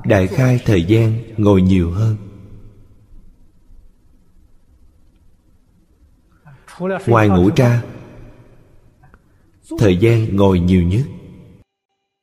[0.05, 2.17] Đại khai thời gian, ngồi nhiều hơn.
[7.07, 7.83] Ngoài ngủ ra
[9.79, 11.03] thời gian ngồi nhiều nhất.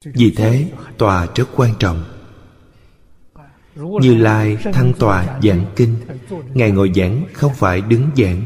[0.06, 2.04] Vì thế tòa rất quan trọng.
[3.76, 5.96] Như lai thăng tòa giảng kinh
[6.54, 8.44] ngài ngồi giảng không phải đứng giảng.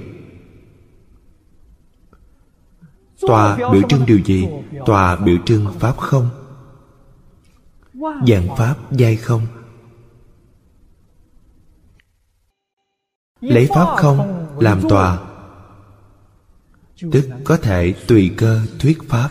[3.21, 4.47] Tòa biểu trưng điều gì?
[4.85, 6.29] Tòa biểu trưng pháp không?
[8.27, 9.47] Dạng pháp giai không?
[13.41, 14.47] Lấy pháp không?
[14.59, 15.32] Làm tòa
[17.11, 19.29] tức có thể tùy cơ thuyết pháp.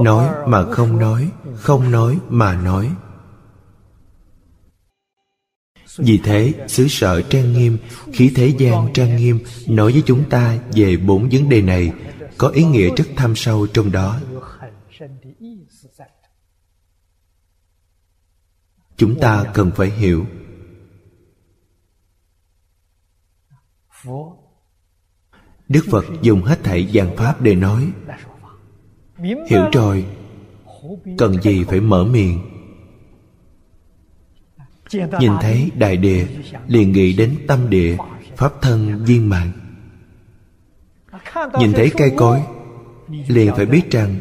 [0.00, 2.94] Nói mà không nói không nói mà nói.
[5.96, 7.78] Vì thế, xứ sở trang nghiêm,
[8.12, 11.92] khí thế gian trang nghiêm, nói với chúng ta về bốn vấn đề này,
[12.38, 14.20] có ý nghĩa rất thâm sâu trong đó.
[18.96, 20.26] Chúng ta cần phải hiểu
[25.68, 27.92] đức phật dùng hết thảy giảng pháp để nói,
[29.48, 30.04] hiểu rồi,
[31.18, 32.38] cần gì phải mở miệng?
[35.20, 36.26] Nhìn thấy đại địa,
[36.66, 37.96] liền nghĩ đến tâm địa,
[38.36, 39.52] pháp thân, viên mạng
[41.58, 42.42] nhìn thấy cây cối,
[43.08, 44.16] liền phải biết rằng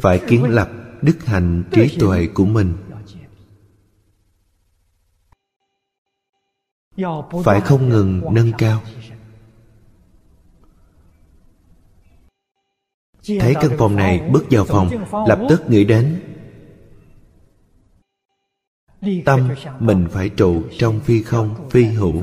[0.00, 0.70] phải kiến lập
[1.02, 2.74] đức hạnh trí tuệ của mình.
[7.44, 8.82] Phải không ngừng nâng cao.
[13.26, 14.88] Thấy căn phòng này bước vào phòng,
[15.28, 16.20] lập tức nghĩ đến
[19.24, 22.22] tâm mình phải trụ trong phi không, phi hữu.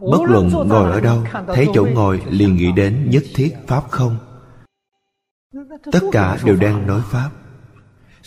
[0.00, 4.16] Bất luận ngồi ở đâu, thấy chỗ ngồi liền nghĩ đến nhất thiết pháp không.
[5.92, 7.30] Tất cả đều đang nói pháp.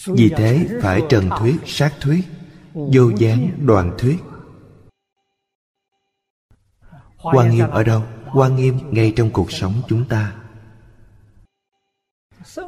[0.06, 2.26] Vì thế phải trần thuyết, sát thuyết,
[2.74, 4.18] vô gián, đoàn thuyết
[7.24, 8.04] quan nghiêm ở đâu?
[8.34, 10.34] Quan nghiêm ngay trong cuộc sống chúng ta.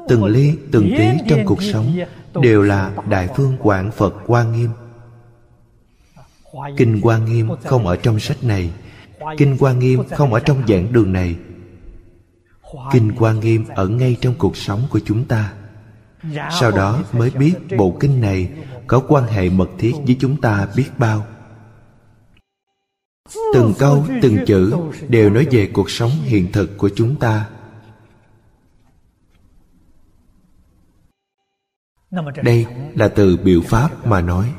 [0.07, 1.97] Từng ly từng tí trong cuộc sống
[2.41, 4.69] đều là đại phương quảng phật quan nghiêm.
[6.77, 8.69] Kinh quan nghiêm không ở trong sách này.
[9.37, 11.35] Kinh quan nghiêm không ở trong giảng đường này.
[12.91, 15.53] Kinh quan nghiêm ở ngay trong cuộc sống của chúng ta.
[16.59, 18.49] Sau đó mới biết bộ kinh này
[18.87, 21.25] có quan hệ mật thiết với chúng ta biết bao
[23.53, 24.73] từng câu, từng chữ
[25.07, 27.49] đều nói về cuộc sống hiện thực của chúng ta.
[32.43, 32.65] Đây
[32.95, 34.53] là từ biểu pháp mà nói.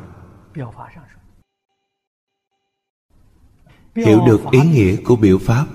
[3.96, 5.66] Hiểu được ý nghĩa của biểu pháp,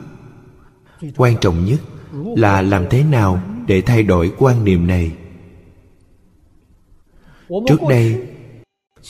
[1.17, 1.79] quan trọng nhất
[2.13, 5.11] là làm thế nào để thay đổi quan niệm này.
[7.67, 8.27] Trước đây,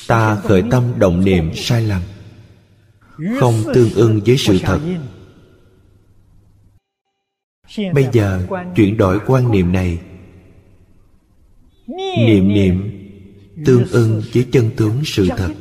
[0.08, 2.02] ta khởi tâm động niệm sai lầm
[3.40, 4.80] không tương ưng với sự thật.
[7.94, 10.02] Bây giờ, chuyển đổi quan niệm này.
[12.18, 12.92] Niệm niệm
[13.66, 15.54] tương ưng với chân tướng sự thật.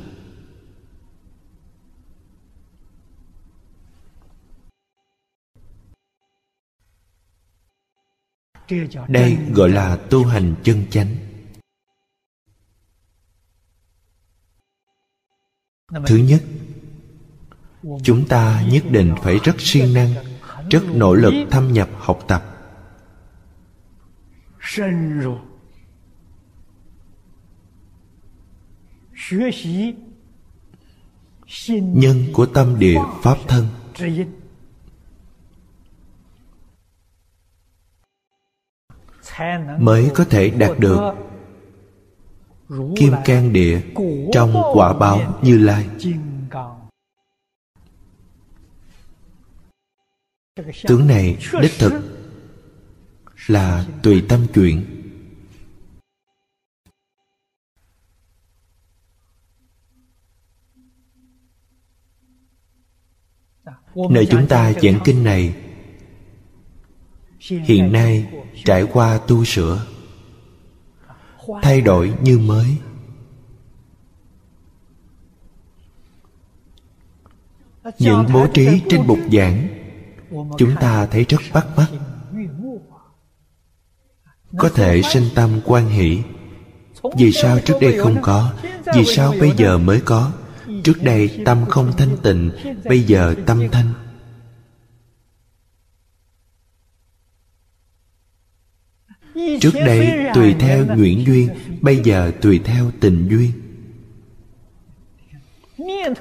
[9.09, 11.16] Đây gọi là tu hành chân chánh.
[16.06, 16.43] Thứ nhất
[18.02, 20.10] chúng ta nhất định phải rất siêng năng,
[20.70, 22.44] rất nỗ lực thâm nhập học tập.
[31.70, 33.66] Nhân của tâm địa pháp thân.
[39.78, 41.14] Mới có thể đạt được
[42.96, 43.80] kim can địa
[44.32, 45.88] trong quả báo như lai.
[50.86, 51.93] Tướng này đích thực
[53.47, 54.94] là tùy tâm chuyện.
[64.10, 65.55] Nơi chúng ta giảng kinh này,
[67.40, 68.26] hiện nay
[68.64, 69.86] trải qua tu sửa,
[71.62, 72.76] thay đổi như mới.
[77.98, 79.77] Những bố trí trên bục giảng
[80.59, 81.86] chúng ta thấy rất bắt mắt.
[84.59, 86.23] Có thể sinh tâm quan hỷ.
[87.16, 88.52] Vì sao trước đây không có?
[88.94, 90.32] Vì sao bây giờ mới có?
[90.85, 92.51] Trước đây tâm không thanh tịnh,
[92.85, 93.93] bây giờ tâm thanh.
[99.60, 101.48] Trước đây tùy theo nguyện duyên,
[101.81, 103.52] bây giờ tùy theo tình duyên.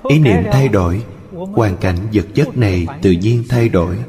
[0.10, 1.04] Ý niệm thay đổi
[1.46, 4.04] hoàn cảnh vật chất này tự nhiên thay đổi.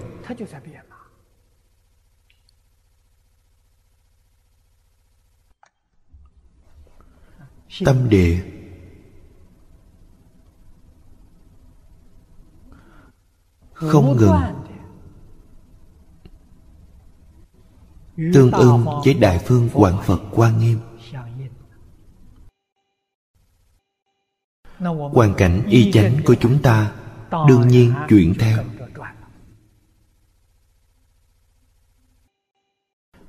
[7.85, 8.43] Tâm địa.
[13.73, 14.41] Không ngừng.
[18.35, 20.79] Tương ưng với đại phương quảng phật quan nghiêm.
[25.13, 26.98] Hoàn cảnh y chánh của chúng ta
[27.31, 28.65] đương nhiên chuyển theo.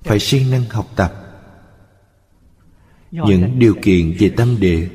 [0.09, 1.13] phải siêng năng học tập.
[3.11, 4.89] Những điều kiện về tâm địa.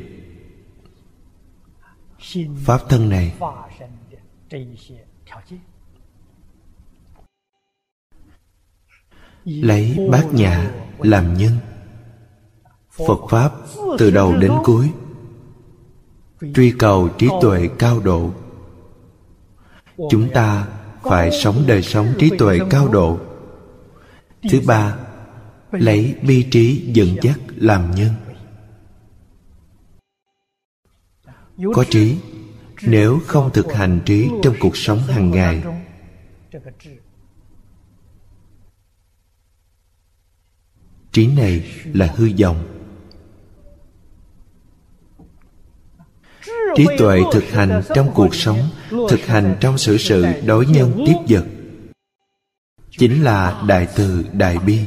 [2.56, 3.34] Pháp thân này.
[9.44, 11.52] lấy bát nhã làm nhân.
[12.90, 13.52] phật pháp
[13.98, 14.90] từ đầu đến cuối.
[16.54, 18.30] Truy cầu trí tuệ cao độ
[20.10, 20.68] chúng ta
[21.02, 23.18] phải sống đời sống trí tuệ cao độ.
[24.50, 24.96] Thứ ba,
[25.72, 28.12] lấy bi trí dẫn dắt làm nhân.
[31.74, 32.16] Có trí,
[32.82, 35.62] nếu không thực hành trí trong cuộc sống hàng ngày.
[41.12, 42.73] Trí này là hư vọng.
[46.76, 48.58] Trí tuệ thực hành trong cuộc sống,
[48.90, 51.44] thực hành trong sự sự đối nhân tiếp vật.
[52.98, 54.80] Chính là đại từ đại bi.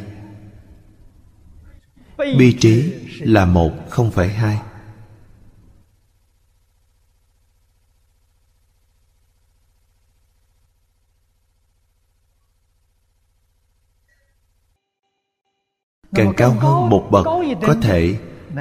[2.18, 4.58] Bi trí là một không phải hai.
[16.16, 17.26] Càng cao hơn một bậc
[17.62, 18.18] có thể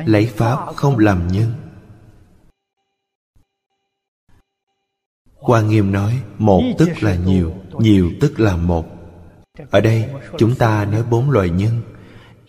[0.07, 1.66] lấy pháp không làm nhân.
[5.47, 8.87] Hoa Nghiêm nói, Một tức là nhiều Nhiều tức là một.
[9.71, 10.05] Ở đây,
[10.39, 11.83] chúng ta nói bốn loại nhân.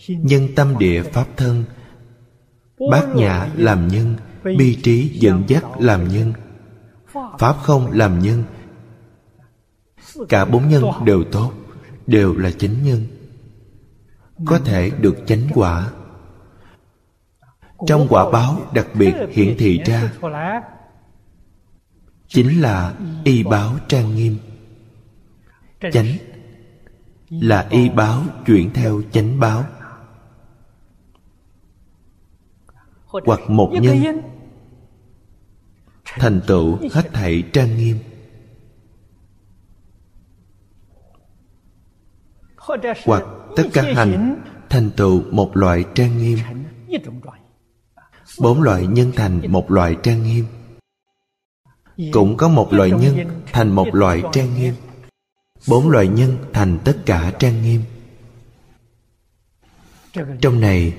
[0.08, 1.64] Nhân tâm địa pháp thân,
[2.92, 6.34] Bát nhã làm nhân, Bi trí dẫn dắt làm nhân,
[7.40, 8.44] Pháp không làm nhân.
[10.30, 11.52] Cả bốn nhân đều tốt,
[12.08, 13.02] Đều là chánh nhân,
[14.46, 15.92] Có thể được chánh quả.
[17.88, 20.12] Trong quả báo đặc biệt hiển thị ra
[22.28, 24.38] chính là y báo trang nghiêm.
[25.92, 26.18] Chánh
[27.30, 29.66] là y báo chuyển theo chánh báo.
[33.06, 34.22] Hoặc một nhân
[36.06, 37.98] thành tựu hết thảy trang nghiêm.
[43.06, 43.24] Hoặc
[43.56, 46.38] tất cả hành thành tựu một loại trang nghiêm.
[48.40, 50.46] Bốn loại nhân thành một loại trang nghiêm
[52.12, 54.74] cũng có một loại nhân thành một loại trang nghiêm.
[55.70, 57.82] Bốn loại nhân thành tất cả trang nghiêm.
[60.42, 60.94] Trong này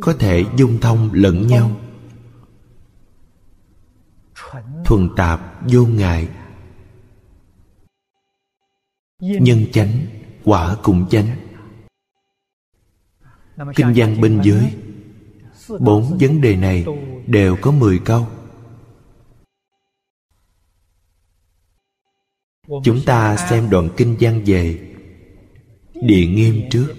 [0.00, 1.70] có thể dung thông lẫn nhau.
[4.84, 6.28] Thuần tạp vô ngại.
[9.20, 10.06] Nhân chánh
[10.44, 11.36] quả cùng chánh.
[13.74, 14.64] Kinh văn bên dưới
[15.80, 16.86] bốn vấn đề này
[17.26, 18.26] đều có mười câu
[22.66, 24.94] chúng ta xem đoạn kinh văn về.
[25.94, 26.94] Địa nghiêm trước.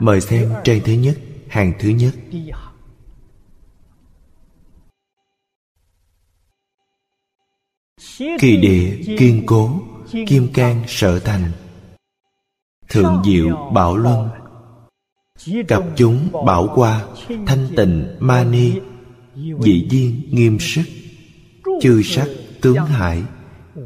[0.00, 1.18] Mời xem trang thứ nhất,
[1.48, 2.14] hàng thứ nhất.
[8.40, 9.80] Kỳ địa kiên cố,
[10.26, 11.52] kim cang sở thành
[12.90, 14.28] thượng diệu bảo luân.
[15.68, 17.04] Cặp chúng bảo qua
[17.46, 18.72] thanh tịnh ma ni,
[19.60, 20.82] dị duyên nghiêm sức,
[21.80, 22.28] chư sắc
[22.60, 23.22] tướng hải,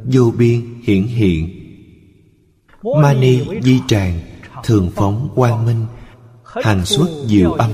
[0.05, 1.49] vô biên hiển hiện.
[3.01, 4.19] Mani di tràng,
[4.63, 5.85] thường phóng quang minh,
[6.43, 7.71] hành xuất diệu âm,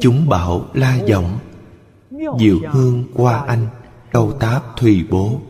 [0.00, 1.38] chúng bảo la giọng.
[2.38, 3.66] Diệu hương qua anh
[4.12, 5.40] câu táp thùy bố.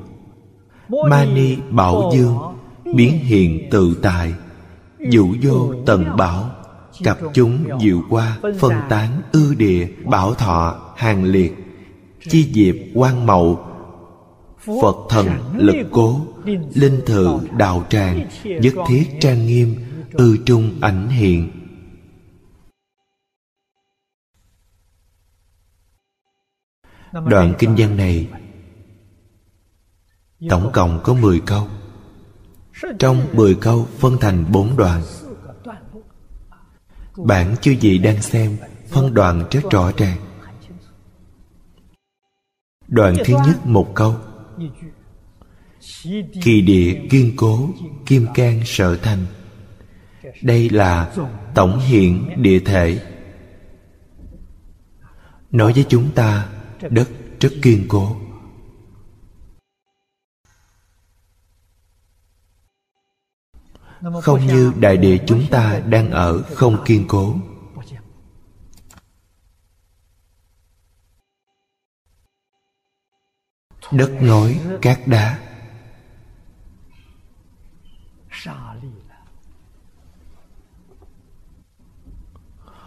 [1.10, 2.36] Mani bảo dương,
[2.94, 4.32] biến hiện tự tại
[5.10, 6.50] dụ vô tận bảo
[7.04, 11.52] cặp chúng diệu qua phân tán ư địa, bảo thọ, hàng liệt.
[12.28, 13.64] Chi diệp quan mậu
[14.58, 16.20] phật thần lực cố,
[16.74, 19.74] linh thự đạo tràng, nhất thiết trang nghiêm,
[20.12, 21.50] ư trung ảnh hiện.
[27.12, 28.28] Đoạn kinh văn này,
[30.48, 31.68] tổng cộng có 10 câu
[32.98, 35.02] trong 10 câu phân thành bốn đoạn.
[37.16, 38.56] Bạn chư vị đang xem,
[38.88, 40.16] Phân đoạn rất rõ ràng.
[42.88, 44.14] Đoạn thứ nhất một câu.
[46.42, 47.70] Kỳ địa kiên cố,
[48.06, 49.26] Kim can sở thành.
[50.42, 51.14] Đây là
[51.54, 53.00] tổng hiện địa thể.
[55.50, 56.48] Nói với chúng ta,
[56.90, 57.08] Đất
[57.40, 58.16] rất kiên cố.
[64.22, 67.36] Không như đại địa chúng ta đang ở, không kiên cố.
[73.92, 75.38] Đất ngói cát đá.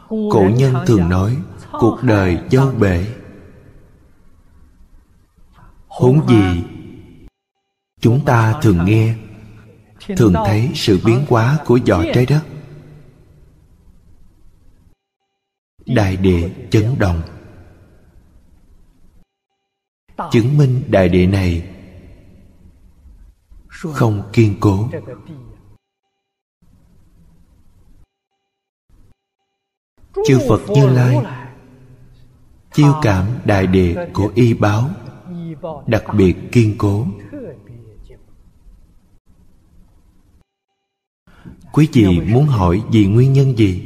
[0.10, 1.38] Cổ nhân thường nói,
[1.72, 3.08] cuộc đời dâu bể.
[5.88, 6.64] Huống gì
[8.00, 9.16] chúng ta thường nghe
[10.08, 12.42] thường thấy sự biến hóa của vỏ trái đất.
[15.86, 17.22] Đại địa chấn động.
[20.32, 21.70] Chứng minh đại địa này
[23.70, 24.90] không kiên cố.
[30.28, 31.26] Chư phật như lai
[32.74, 34.90] chiêu cảm đại địa của y báo
[35.88, 37.06] đặc biệt kiên cố
[41.72, 43.82] quý vị muốn hỏi vì nguyên nhân gì?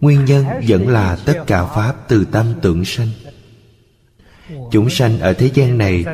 [0.00, 3.08] Nguyên nhân vẫn là tất cả pháp từ tâm tưởng sanh.
[4.70, 6.04] Chúng sanh ở thế gian này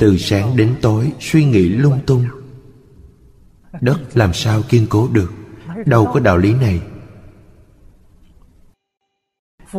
[0.00, 2.24] từ sáng đến tối suy nghĩ lung tung.
[3.80, 5.32] Đất làm sao kiên cố được?
[5.86, 6.80] Đâu có đạo lý này.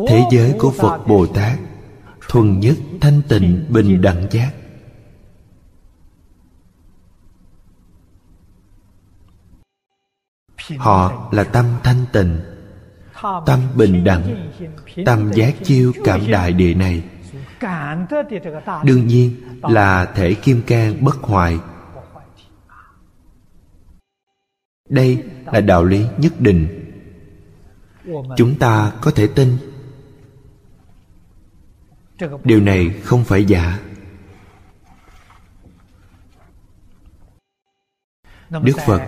[0.08, 1.58] Thế giới của phật bồ tát
[2.28, 4.50] thuần nhất thanh tịnh bình đẳng giác
[10.78, 12.40] họ là tâm thanh tịnh,
[13.46, 14.52] tâm bình đẳng,
[15.06, 17.02] tâm giác chiêu cảm đại địa này.
[18.84, 21.58] Đương nhiên là thể kim cang bất hoại.
[24.88, 26.90] Đây là đạo lý nhất định.
[28.36, 29.56] Chúng ta có thể tin.
[32.44, 33.78] Điều này không phải giả.
[38.50, 39.00] Đức phật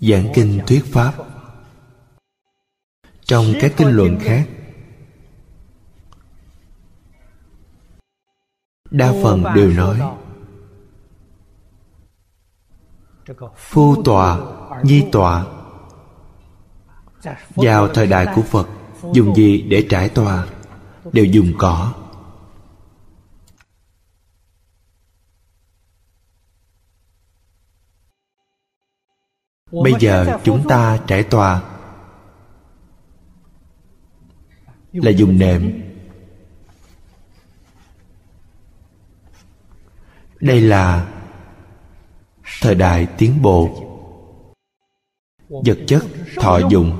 [0.00, 1.14] giảng kinh thuyết pháp.
[3.24, 4.48] Trong các kinh luận khác,
[8.90, 10.00] đa phần đều nói,
[13.56, 14.40] phu tọa,
[14.82, 15.46] nhi tọa.
[17.54, 18.68] Vào thời đại của phật,
[19.12, 20.46] dùng gì để trải tòa
[21.12, 21.92] đều dùng cỏ.
[29.72, 31.62] Bây giờ chúng ta trải tòa.
[34.92, 35.82] Là dùng nệm.
[40.40, 41.08] Đây là
[42.60, 43.86] thời đại tiến bộ.
[45.48, 46.04] Vật chất
[46.36, 46.98] thọ dụng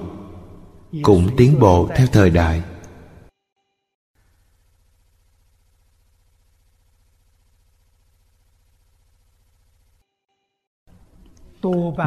[1.03, 2.63] cũng tiến bộ theo thời đại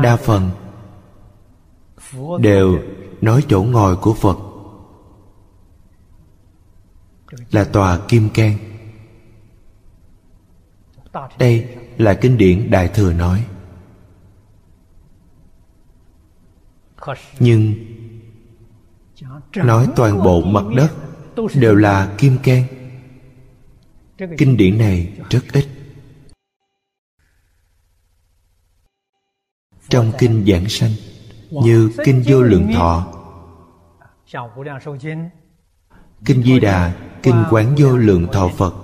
[0.02, 0.50] đa phần
[2.40, 2.80] đều
[3.22, 4.38] nói chỗ ngồi của phật
[7.52, 8.58] là tòa kim cang.
[11.40, 11.68] Đây
[11.98, 13.46] là kinh điển đại thừa nói.
[17.40, 17.74] Nhưng
[19.56, 20.92] nói toàn bộ mặt đất
[21.56, 22.64] đều là kim cang.
[24.38, 25.83] Kinh điển này rất ít.
[29.94, 30.92] Trong kinh giảng sanh,
[31.50, 33.08] như kinh vô lượng thọ.
[36.26, 36.94] Kinh di đà,
[37.24, 38.76] kinh quán vô lượng thọ phật.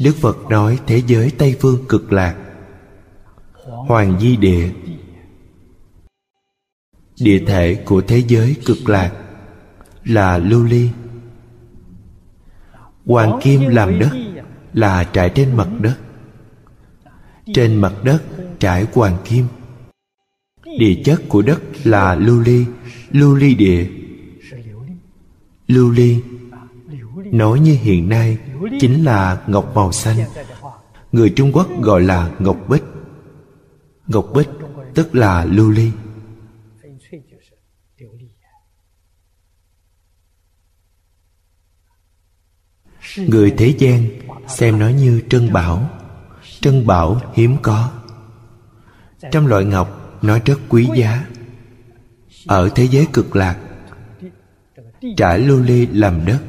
[0.00, 2.36] Đức phật nói thế giới tây phương cực lạc.
[3.64, 4.70] Hoàng di địa.
[7.20, 9.12] Địa thể của thế giới cực lạc
[10.04, 10.90] là lưu ly.
[13.06, 14.10] Hoàng kim làm đất
[14.72, 15.96] là trải trên mặt đất.
[17.54, 18.22] Trên mặt đất
[18.58, 19.46] trải hoàng kim
[20.78, 22.66] địa chất của đất là lưu ly.
[23.10, 23.86] Lưu ly địa.
[25.68, 26.20] Lưu ly.
[27.32, 28.38] Nói như hiện nay
[28.80, 30.16] chính là ngọc màu xanh.
[31.12, 32.82] Người trung quốc gọi là ngọc bích.
[34.06, 34.48] Ngọc bích
[34.94, 35.90] tức là lưu ly.
[43.16, 44.04] Người thế gian
[44.48, 45.90] xem nó như trân bảo.
[46.60, 47.90] Trân bảo hiếm có.
[49.32, 51.26] Trong loại ngọc nó rất quý giá.
[52.46, 53.58] Ở thế giới cực lạc
[55.16, 56.42] trải lô ly làm đất.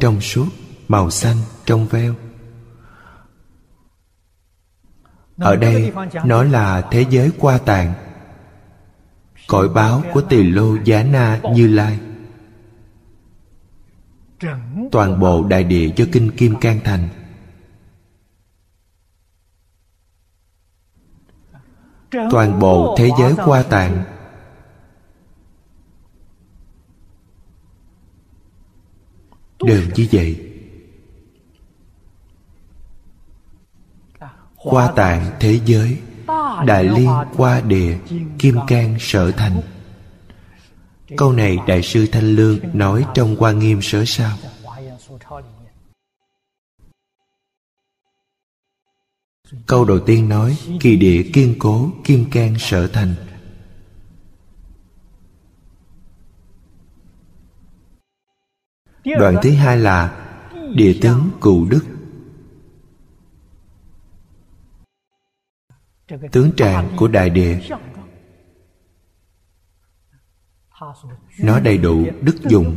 [0.00, 0.48] Trong suốt,
[0.88, 2.14] màu xanh trong veo.
[5.36, 5.92] Ở đây,
[6.24, 7.94] nó là thế giới qua tạng.
[9.48, 11.98] Cõi báo của tỳ lô giá na như lai.
[14.92, 17.08] Toàn bộ đại địa cho kinh kim cang thành.
[22.12, 24.04] Toàn bộ thế giới qua tạng.
[29.64, 30.48] Đều như vậy.
[34.56, 35.98] Qua tạng thế giới,
[36.66, 37.98] đại liên qua địa
[38.38, 39.60] kim cang sở thành.
[41.16, 44.36] Câu này đại sư thanh lương nói trong hoa nghiêm sở sao.
[49.66, 53.14] Câu đầu tiên nói, kỳ địa kiên cố, kim can sở thành.
[59.04, 60.28] Đoạn thứ hai là,
[60.74, 61.84] địa tướng cụ đức.
[66.32, 67.60] Tướng trạng của đại địa.
[71.38, 72.76] Nó đầy đủ đức dùng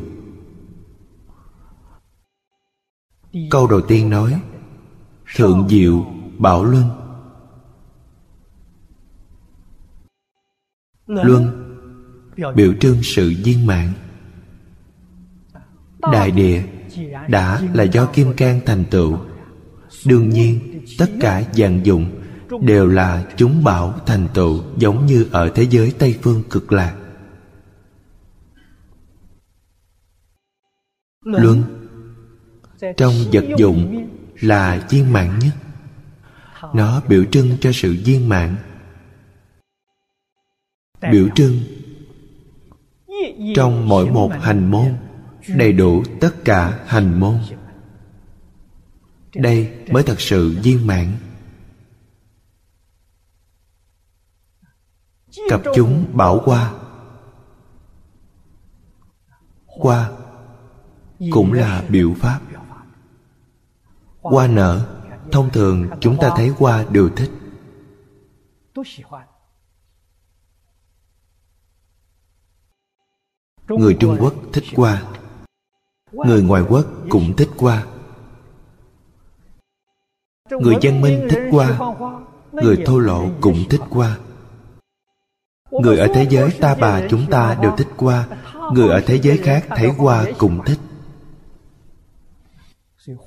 [3.52, 4.42] câu đầu tiên nói,
[5.36, 6.06] thượng diệu
[6.38, 6.84] bảo luân.
[11.08, 11.62] Luân,
[12.56, 13.94] biểu trưng sự viên mãn.
[16.12, 16.64] Đại địa
[17.30, 19.18] đã là do kim cang thành tựu.
[20.06, 22.22] Đương nhiên, tất cả dạng dụng
[22.62, 26.96] đều là chúng bảo thành tựu, giống như ở thế giới tây phương cực lạc.
[31.26, 31.64] Luân,
[32.98, 34.10] trong vật dụng
[34.40, 35.54] là viên mãn nhất
[36.74, 38.56] nó biểu trưng cho sự viên mãn.
[41.12, 41.60] Biểu trưng
[43.56, 44.98] trong mỗi một hành môn
[45.48, 47.40] đầy đủ tất cả hành môn.
[49.36, 51.18] Đây mới thật sự viên mãn.
[55.50, 56.74] Cặp chúng bảo qua.
[59.66, 60.12] Qua
[61.32, 62.40] cũng là biểu pháp.
[64.22, 64.95] hoa nở
[65.32, 67.32] thông thường chúng ta thấy hoa đều thích.
[73.68, 75.04] Người trung quốc thích hoa
[76.12, 77.86] người ngoại quốc cũng thích hoa
[80.50, 81.80] người văn minh thích hoa
[82.52, 84.18] người thô lỗ cũng thích hoa
[85.72, 88.28] người ở thế giới ta bà chúng ta đều thích hoa
[88.74, 90.80] người ở thế giới khác thấy hoa cũng thích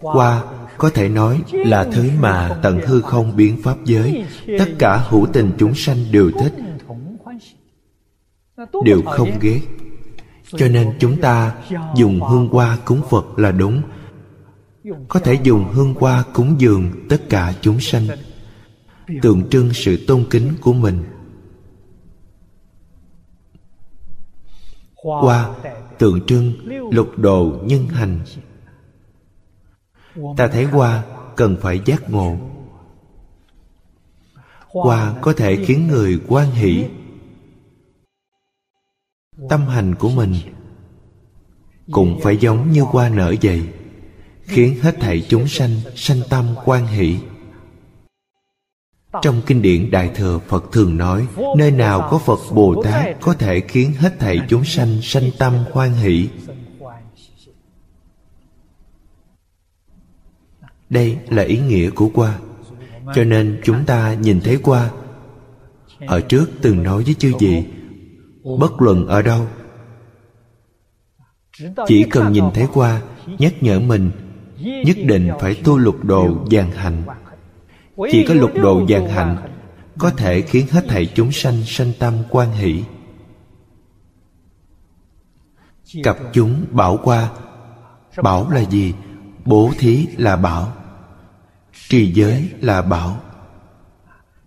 [0.00, 0.44] hoa
[0.78, 4.24] có thể nói là thứ mà tận hư không biến pháp giới.
[4.58, 6.54] Tất cả hữu tình chúng sanh đều thích,
[8.84, 9.60] đều không ghét.
[10.56, 11.54] Cho nên chúng ta
[11.96, 13.82] dùng hương hoa cúng phật là đúng.
[15.08, 18.06] Có thể dùng hương hoa cúng dường tất cả chúng sanh.
[19.22, 21.04] Tượng trưng sự tôn kính của mình.
[24.94, 25.48] Hoa
[25.98, 26.52] tượng trưng
[26.90, 28.20] lục đồ nhân hành
[30.36, 31.04] ta thấy hoa
[31.36, 32.36] cần phải giác ngộ.
[34.66, 36.84] Hoa có thể khiến người quan hỷ.
[39.48, 40.34] Tâm hành của mình
[41.90, 43.62] cũng phải giống như hoa nở vậy
[44.42, 47.18] khiến hết thảy chúng sanh sanh tâm quan hỷ.
[49.22, 51.26] Trong kinh điển đại thừa, phật thường nói,
[51.56, 55.64] nơi nào có phật bồ tát có thể khiến hết thảy chúng sanh sanh tâm
[55.72, 56.28] hoan hỷ?
[60.90, 62.38] Đây là ý nghĩa của qua.
[63.14, 64.90] Cho nên chúng ta nhìn thấy qua.
[66.06, 67.64] Ở trước từng nói với chư gì
[68.58, 69.46] bất luận ở đâu,
[71.86, 73.02] chỉ cần nhìn thấy qua,
[73.38, 74.10] nhắc nhở mình,
[74.58, 77.02] nhất định phải tu lục đồ vàng hạnh
[78.10, 79.36] chỉ có lục đồ vàng hạnh
[79.98, 82.84] có thể khiến hết thảy chúng sanh sanh tâm quan hỷ.
[86.02, 87.30] Cặp chúng bảo qua.
[88.22, 88.94] Bảo là gì?
[89.44, 90.72] Bố thí là bảo
[91.88, 93.22] trì giới là bảo.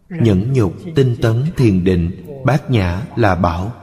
[0.09, 3.73] Nhẫn nhục tinh tấn thiền định, bát nhã là bảo.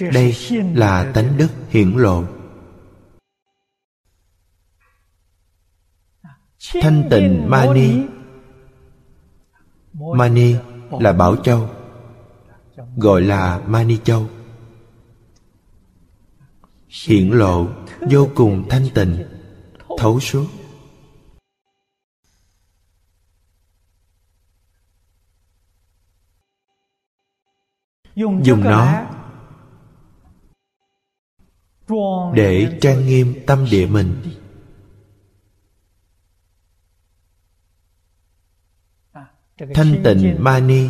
[0.00, 0.36] Đây
[0.74, 2.24] là tánh đức hiển lộ.
[6.80, 8.02] Thanh tịnh mani.
[9.92, 10.56] Mani
[10.90, 11.70] là bảo châu,
[12.96, 14.28] gọi là mani châu
[17.02, 17.68] hiển lộ
[18.10, 19.24] vô cùng thanh tịnh.
[19.98, 20.46] Thấu suốt.
[28.16, 29.06] Dùng nó
[32.34, 34.22] để trang nghiêm tâm địa mình.
[39.74, 40.88] Thanh tịnh mani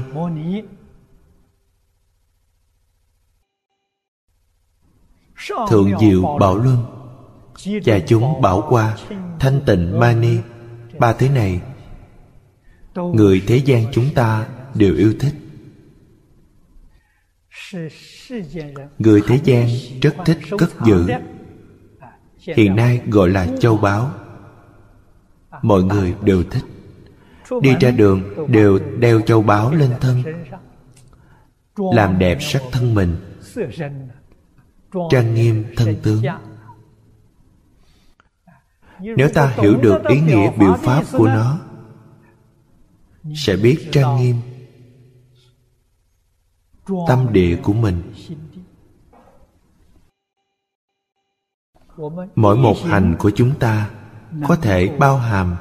[5.69, 6.85] thượng diệu bảo luân.
[7.85, 8.97] Và chúng bảo qua,
[9.41, 10.37] thanh tịnh mani
[10.99, 11.61] ba thứ này.
[12.95, 15.35] Người thế gian chúng ta đều yêu thích.
[18.99, 19.69] Người thế gian
[20.03, 21.07] rất thích cất giữ.
[22.39, 24.11] Hiện nay gọi là châu báu.
[25.63, 26.65] Mọi người đều thích.
[27.61, 30.23] Đi ra đường đều đeo châu báu lên thân.
[31.77, 33.17] Làm đẹp sắc thân mình
[35.11, 36.23] trang nghiêm thân tướng.
[38.99, 41.61] Nếu ta hiểu được ý nghĩa biểu pháp của nó,
[43.37, 44.37] sẽ biết trang nghiêm
[47.09, 48.13] tâm địa của mình.
[52.35, 53.91] Mỗi một hành của chúng ta
[54.49, 55.57] có thể bao hàm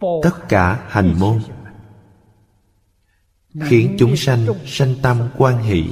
[0.00, 1.40] tất cả hành môn,
[3.64, 5.88] khiến chúng sanh sanh tâm quan hỷ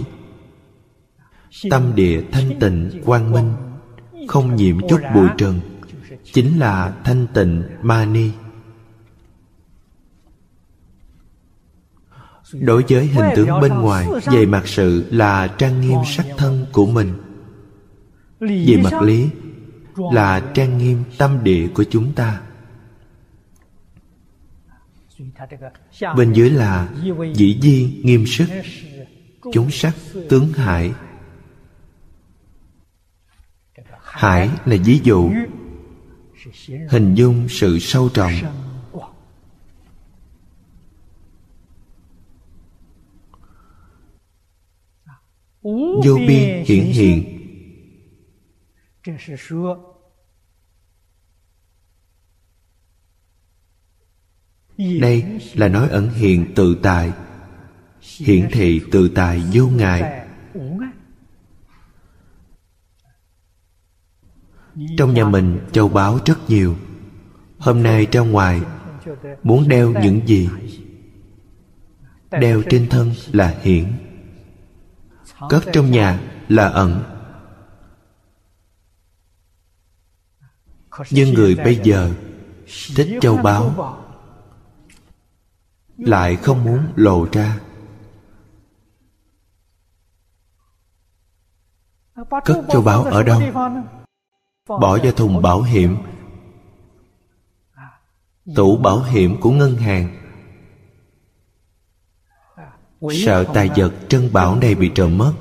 [1.70, 3.52] tâm địa thanh tịnh, quang minh,
[4.28, 5.60] không nhiễm chút bụi trần,
[6.32, 8.30] chính là thanh tịnh ma ni
[12.52, 16.86] đối với hình tướng bên ngoài, về mặt sự là trang nghiêm sắc thân của
[16.86, 17.12] mình.
[18.40, 19.28] Về mặt lý,
[20.12, 22.40] là trang nghiêm tâm địa của chúng ta.
[26.16, 26.88] Bên dưới là
[27.34, 28.48] dĩ di nghiêm sức,
[29.52, 29.94] chúng sắc,
[30.28, 30.92] tướng hải
[34.16, 35.30] hải là ví dụ.
[36.90, 38.32] Hình dung sự sâu trọng
[46.05, 47.32] vô biên hiển hiện.
[55.01, 57.12] Đây là nói ẩn hiện tự tại.
[58.18, 60.25] Hiển thị tự tại vô ngại.
[64.98, 66.76] Trong nhà mình, châu báu rất nhiều.
[67.58, 68.60] Hôm nay ra ngoài,
[69.42, 70.48] muốn đeo những gì?
[72.30, 73.92] Đeo trên thân là hiển.
[75.48, 77.02] Cất trong nhà là ẩn.
[81.10, 82.10] Nhưng người bây giờ
[82.96, 83.96] thích châu báu,
[85.98, 87.58] lại không muốn lộ ra.
[92.44, 93.42] Cất châu báu ở đâu?
[94.68, 95.97] Bỏ vào thùng bảo hiểm.
[98.55, 100.22] Tủ bảo hiểm của ngân hàng.
[103.24, 105.34] Sợ tài vật trân bảo này bị trộm mất.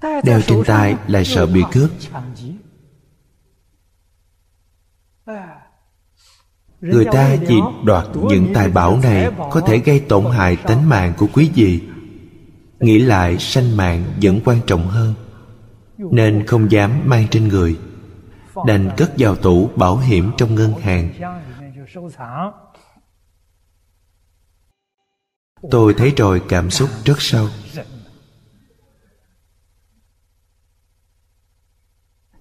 [0.00, 1.90] Đeo trên tay là sợ bị cướp
[6.80, 11.12] người ta chỉ đoạt những tài bảo này có thể gây tổn hại tính mạng
[11.18, 11.82] của quý vị.
[12.80, 15.14] Nghĩ lại sanh mạng vẫn quan trọng hơn
[15.98, 17.78] nên không dám mang trên người.
[18.66, 21.12] đành cất vào tủ bảo hiểm trong ngân hàng.
[25.70, 27.48] tôi thấy rồi cảm xúc rất sâu.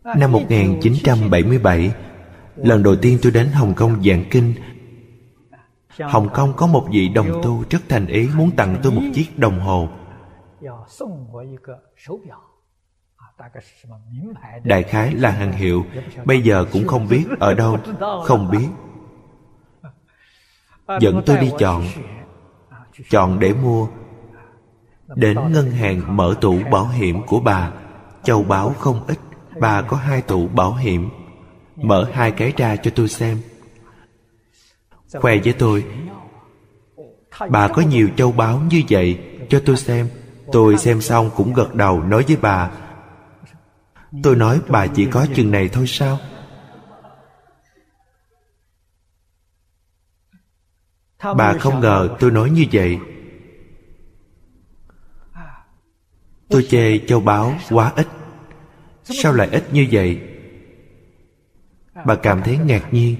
[0.03, 1.91] Năm 1977
[2.57, 4.53] Lần đầu tiên tôi đến Hồng Kông giảng kinh.
[5.99, 9.39] Hồng Kông có một vị đồng tu rất thành ý muốn tặng tôi một chiếc
[9.39, 9.89] đồng hồ.
[14.63, 15.85] Đại khái là hàng hiệu.
[16.25, 17.77] Bây giờ cũng không biết ở đâu.
[18.23, 18.67] Không biết.
[20.99, 21.83] Dẫn tôi đi chọn.
[23.09, 23.87] Chọn để mua.
[25.15, 27.71] Đến ngân hàng mở tủ bảo hiểm của bà.
[28.23, 29.19] Châu báu không ít.
[29.59, 31.09] Bà có hai tủ bảo hiểm.
[31.77, 33.41] Mở hai cái ra cho tôi xem.
[35.13, 35.85] Khoe với tôi,
[37.49, 40.09] Bà có nhiều châu báu như vậy Cho tôi xem.
[40.51, 42.71] Tôi xem xong cũng gật đầu nói với bà,
[44.23, 46.19] Tôi nói bà chỉ có chừng này thôi sao?
[51.37, 52.99] Bà không ngờ tôi nói như vậy.
[56.49, 58.07] Tôi chê châu báu quá ít.
[59.03, 60.36] Sao lại ít như vậy?
[62.05, 63.15] Bà cảm thấy ngạc nhiên.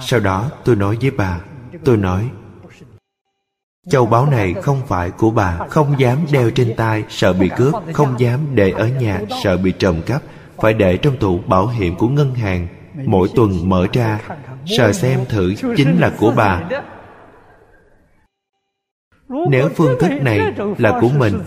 [0.00, 1.40] Sau đó tôi nói với bà,
[1.84, 2.30] Tôi nói,
[3.90, 7.74] Châu báu này không phải của bà, Không dám đeo trên tay, Sợ bị cướp,
[7.92, 10.22] Không dám để ở nhà, Sợ bị trộm cắp,
[10.56, 12.68] Phải để trong tủ bảo hiểm của ngân hàng,
[13.06, 14.20] Mỗi tuần mở ra,
[14.66, 16.62] Sờ xem thử chính là của bà.
[19.50, 20.40] Nếu phương thức này
[20.78, 21.40] là của mình,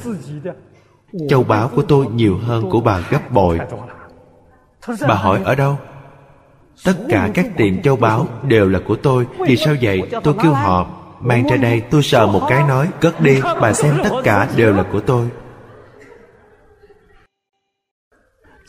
[1.30, 3.60] Châu báu của tôi nhiều hơn của bà gấp bội.
[5.08, 5.80] Bà hỏi ở đâu?
[6.84, 9.28] Tất cả các tiệm châu báu đều là của tôi.
[9.48, 10.02] Vì sao vậy?
[10.24, 12.90] tôi kêu họ Mang ra đây tôi sờ một cái nói.
[13.02, 15.30] Cất đi bà xem tất cả đều là của tôi.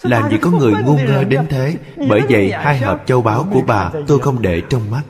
[0.02, 1.76] Làm gì có người ngu ngơ đến thế?
[2.08, 5.02] Bởi vậy hai hộp châu báu của bà Tôi không để trong mắt.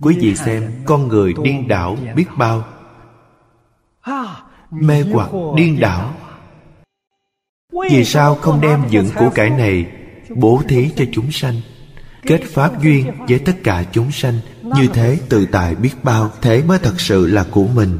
[0.00, 2.64] Quý vị xem Con người điên đảo biết bao.
[4.70, 6.14] Mê hoặc điên đảo
[7.90, 9.86] vì sao không đem những của cải này
[10.36, 11.60] Bố thí cho chúng sanh,
[12.22, 16.62] kết pháp duyên với tất cả chúng sanh như thế tự tại biết bao, thế
[16.62, 17.98] mới thật sự là của mình?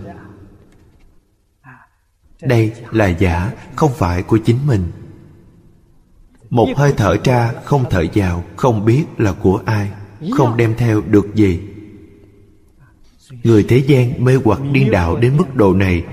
[2.42, 4.84] Đây là giả, không phải của chính mình.
[6.50, 9.90] Một hơi thở ra, không thở vào, không biết là của ai,
[10.30, 11.60] không đem theo được gì.
[13.42, 16.04] Người thế gian mê hoặc điên đạo đến mức độ này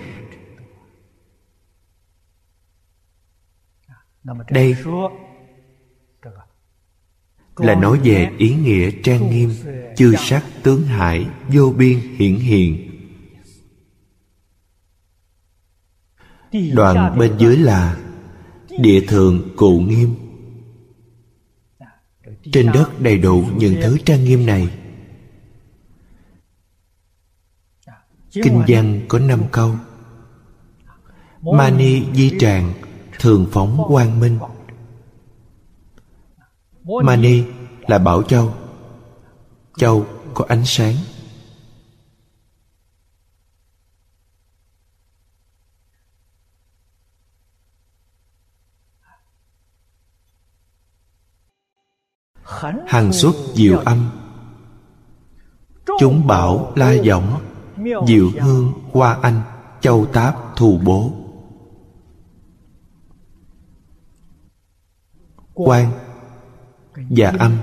[4.50, 4.76] đây
[7.58, 9.52] là nói về ý nghĩa trang nghiêm
[9.96, 12.84] chư sắc tướng hải vô biên hiển hiện.
[16.74, 17.98] Đoạn bên dưới là
[18.80, 20.16] địa thượng cụ nghiêm.
[22.52, 24.70] Trên đất đầy đủ những thứ trang nghiêm này.
[28.32, 29.76] Kinh văn có năm câu.
[31.42, 32.74] Mani di tràng
[33.20, 34.40] thường phóng quang minh.
[37.04, 37.44] Mani
[37.88, 38.54] là bảo châu.
[39.78, 40.96] Châu có ánh sáng.
[52.88, 54.10] Hằng xuất diệu âm.
[56.00, 57.42] Chúng bảo la giọng,
[58.08, 59.42] diệu hương hoa anh,
[59.82, 61.27] châu táp thù bố.
[65.58, 65.92] Quan
[66.94, 67.58] và âm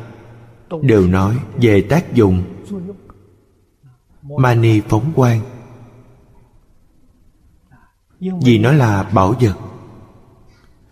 [0.83, 2.45] đều nói về tác dụng
[4.39, 5.41] mani phóng quang.
[8.21, 9.59] Vì nó là bảo vật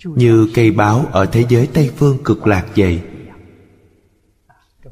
[0.04, 3.02] như cây báo ở thế giới tây phương cực lạc vậy.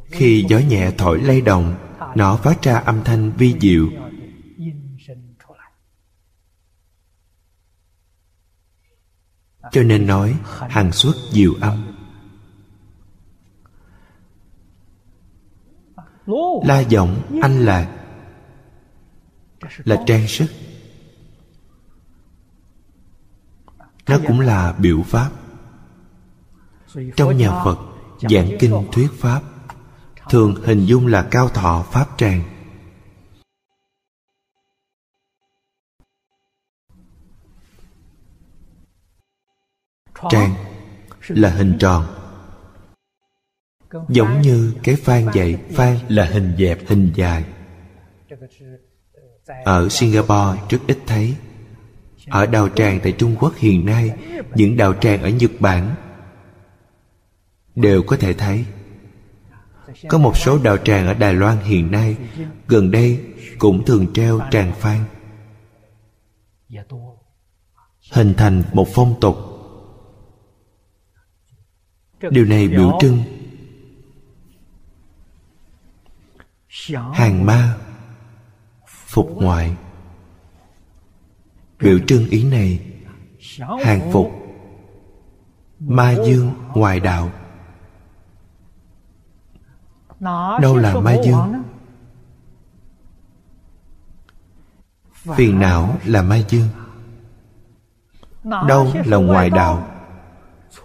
[0.05, 1.75] Khi gió nhẹ thổi lay động
[2.15, 3.89] nó phát ra âm thanh vi diệu.
[9.73, 10.37] Cho nên nói
[10.69, 11.90] hàng xuất diệu âm
[16.65, 17.97] la giọng anh lạc
[19.77, 20.47] là trang sức.
[24.09, 25.31] Nó cũng là biểu pháp.
[27.17, 27.79] Trong nhà phật,
[28.31, 29.43] giảng kinh thuyết pháp,
[30.31, 32.43] thường hình dung là cao thọ pháp tràng.
[40.31, 40.55] Tràng
[41.29, 42.20] là hình tròn
[44.09, 47.45] giống như cái phan vậy phan là hình dẹp, hình dài.
[49.65, 51.35] Ở singapore, rất ít thấy.
[52.27, 54.11] Ở đào tràng tại trung quốc hiện nay,
[54.55, 55.95] những đào tràng ở nhật bản
[57.75, 58.65] đều có thể thấy.
[60.09, 62.17] Có một số đào tràng ở đài loan hiện nay,
[62.69, 63.21] gần đây
[63.59, 65.05] cũng thường treo tràng phan
[68.13, 69.37] hình thành một phong tục.
[72.31, 73.23] Điều này biểu trưng
[77.15, 77.79] hàng ma
[78.87, 79.77] phục ngoại.
[81.79, 82.81] Biểu trưng ý này
[83.85, 84.31] hàng phục
[85.81, 87.31] ma dương ngoài đạo.
[90.61, 91.63] Đâu là ma dương?
[95.37, 96.69] phiền não là ma dương.
[98.45, 99.89] Đâu là ngoại đạo?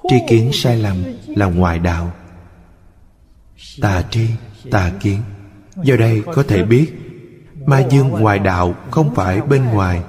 [0.10, 2.12] Tri kiến sai lầm là ngoại đạo.
[3.82, 4.30] Tà tri
[4.72, 5.22] tà kiến
[5.84, 6.94] do đây có thể biết,
[7.66, 10.04] ma dương ngoài đạo không phải bên ngoài.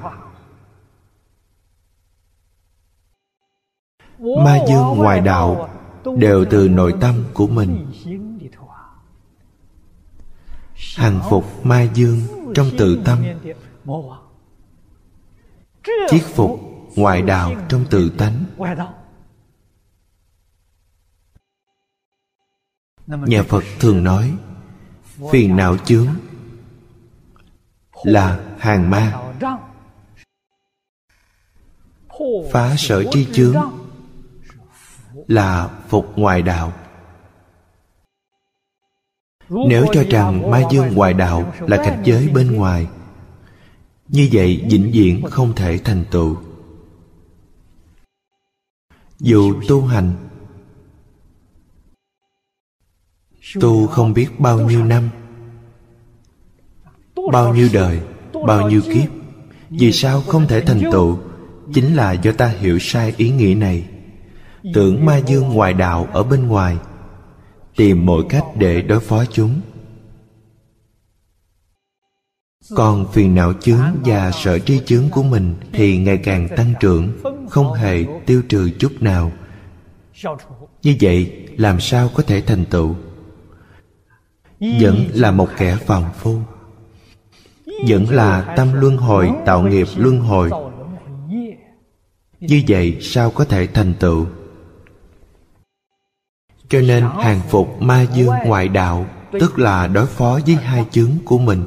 [4.18, 5.68] Ma dương ngoài đạo
[6.18, 7.92] đều từ nội tâm của mình.
[10.96, 12.20] Hàng phục ma dương
[12.54, 13.24] trong tự tâm.
[16.08, 16.60] Chiết phục
[16.96, 18.44] ngoại đạo trong tự tánh.
[23.06, 24.36] Nhà phật thường nói
[25.32, 26.06] phiền não chướng?
[28.02, 29.22] Là hàng ma.
[32.52, 33.56] Phá sở tri chướng.
[35.28, 36.72] Là phục ngoại đạo.
[39.48, 42.86] Nếu cho rằng ma dương ngoại đạo là cảnh giới bên ngoài,
[44.08, 46.36] như vậy vĩnh viễn không thể thành tựu.
[49.18, 50.25] Dù tu hành
[53.54, 55.08] tu không biết bao nhiêu năm,
[57.32, 58.00] bao nhiêu đời,
[58.46, 59.08] bao nhiêu kiếp.
[59.70, 61.18] Vì sao không thể thành tựu?
[61.74, 63.88] Chính là do ta hiểu sai ý nghĩa này.
[64.74, 66.76] Tưởng ma dương ngoại đạo ở bên ngoài,
[67.76, 69.60] tìm mọi cách để đối phó chúng.
[72.74, 77.12] Còn phiền não chướng và sợ tri chướng của mình thì ngày càng tăng trưởng,
[77.48, 79.32] không hề tiêu trừ chút nào.
[80.82, 82.96] Như vậy, làm sao có thể thành tựu?
[84.60, 86.38] Vẫn là một kẻ phàm phu.
[87.88, 90.50] Vẫn là tâm luân hồi, tạo nghiệp luân hồi.
[92.40, 94.26] Như vậy sao có thể thành tựu?
[96.68, 101.10] Cho nên hàng phục ma dương ngoại đạo, tức là đối phó với hai chướng
[101.24, 101.66] của mình.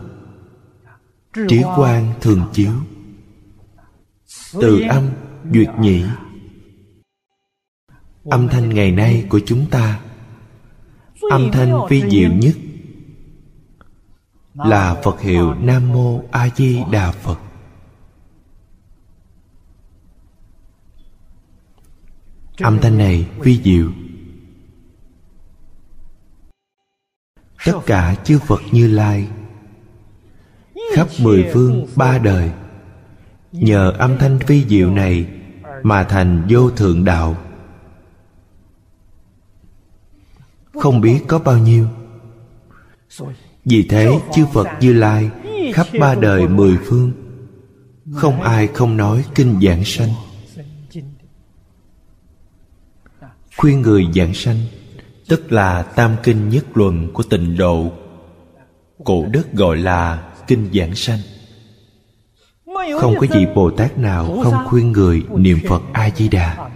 [1.48, 2.72] Trí quan thường chiếu.
[4.61, 5.10] Từ âm,
[5.53, 6.03] duyệt nhĩ.
[8.30, 9.99] Âm thanh ngày nay của chúng ta.
[11.32, 12.56] Âm thanh vi diệu nhất
[14.65, 17.40] là phật hiệu nam mô a di đà phật.
[22.57, 23.91] Âm thanh này vi diệu.
[27.65, 29.27] Tất cả chư phật như lai,
[30.95, 32.52] khắp mười phương ba đời,
[33.52, 35.27] nhờ âm thanh vi diệu này
[35.84, 37.38] mà thành vô thượng đạo.
[40.73, 41.88] Không biết có bao nhiêu
[43.69, 45.29] vì thế chư phật như lai
[45.73, 47.11] khắp ba đời mười phương
[48.13, 50.09] không ai không nói kinh giảng sanh.
[53.57, 54.57] Khuyên người giảng sanh
[55.27, 57.91] tức là tam kinh nhất luận của tịnh độ
[59.03, 61.19] cổ đức gọi là kinh giảng sanh.
[62.99, 66.69] Không có vị bồ tát nào không khuyên người niệm phật a di đà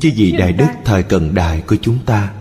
[0.00, 2.32] chứ vị đại đức thời cận đại của chúng ta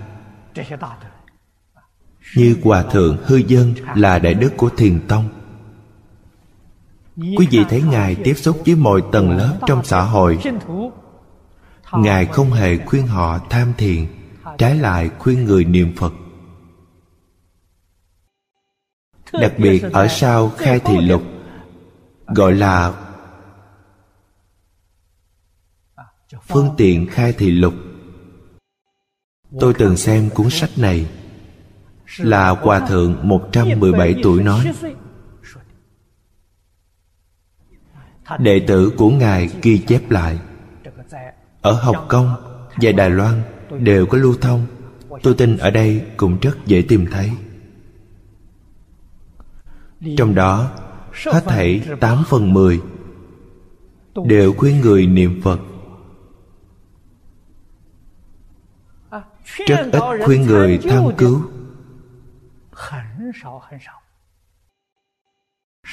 [2.35, 5.29] như hòa thượng hư dân là đại đức của thiền tông.
[7.15, 10.39] Quý vị thấy ngài tiếp xúc với mọi tầng lớp trong xã hội.
[11.93, 14.07] Ngài không hề khuyên họ tham thiền,
[14.57, 16.13] trái lại khuyên người niệm phật.
[19.33, 21.23] Đặc biệt ở sau khai thị lục,
[22.27, 22.93] gọi là
[26.47, 27.73] phương tiện khai thị lục
[29.59, 31.05] tôi từng xem cuốn sách này.
[32.17, 34.73] Là hòa thượng 117 tuổi nói,
[38.39, 40.39] đệ tử của ngài ghi chép lại.
[41.61, 42.35] Ở hồng kông
[42.81, 43.41] và đài loan
[43.79, 44.65] đều có lưu thông.
[45.23, 47.31] Tôi tin ở đây cũng rất dễ tìm thấy.
[50.17, 50.71] Trong đó,
[51.25, 52.81] hết thảy 8 phần 10
[54.25, 55.59] đều khuyên người niệm Phật
[59.55, 61.41] rất ít khuyên người tham cứu.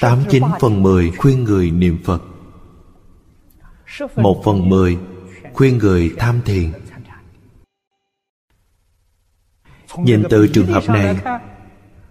[0.01, 2.21] Tám chín phần mười khuyên người niệm Phật.
[4.15, 4.97] Một phần mười
[5.53, 6.71] khuyên người tham thiền.
[9.97, 11.17] Nhìn từ trường hợp này,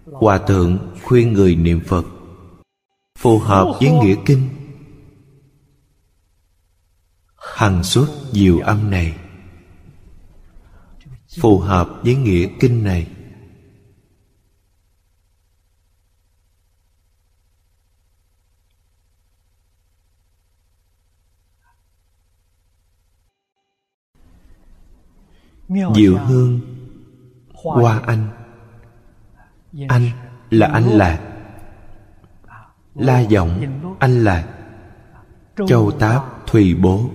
[0.05, 2.05] Hòa thượng khuyên người niệm Phật.
[3.17, 4.49] Phù hợp với nghĩa kinh.
[7.35, 9.17] Hằng suốt diệu âm này.
[11.39, 13.07] Phù hợp với nghĩa kinh này.
[25.95, 26.59] Diệu hương,
[27.53, 28.27] Hoa anh.
[29.87, 30.11] Anh
[30.49, 31.27] là anh lạc.
[32.95, 34.57] La giọng anh lạc.
[35.67, 37.09] Châu táp thùy bố.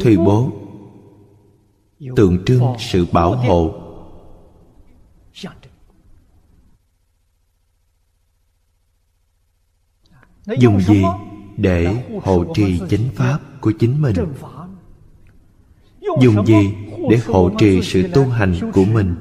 [0.00, 0.63] Thùy bố
[2.16, 3.80] Tượng trưng sự bảo hộ.
[10.58, 11.02] Dùng gì
[11.56, 14.14] để hộ trì chánh pháp của chính mình?
[16.20, 16.74] Dùng gì
[17.10, 19.14] để hộ trì sự tu hành của mình?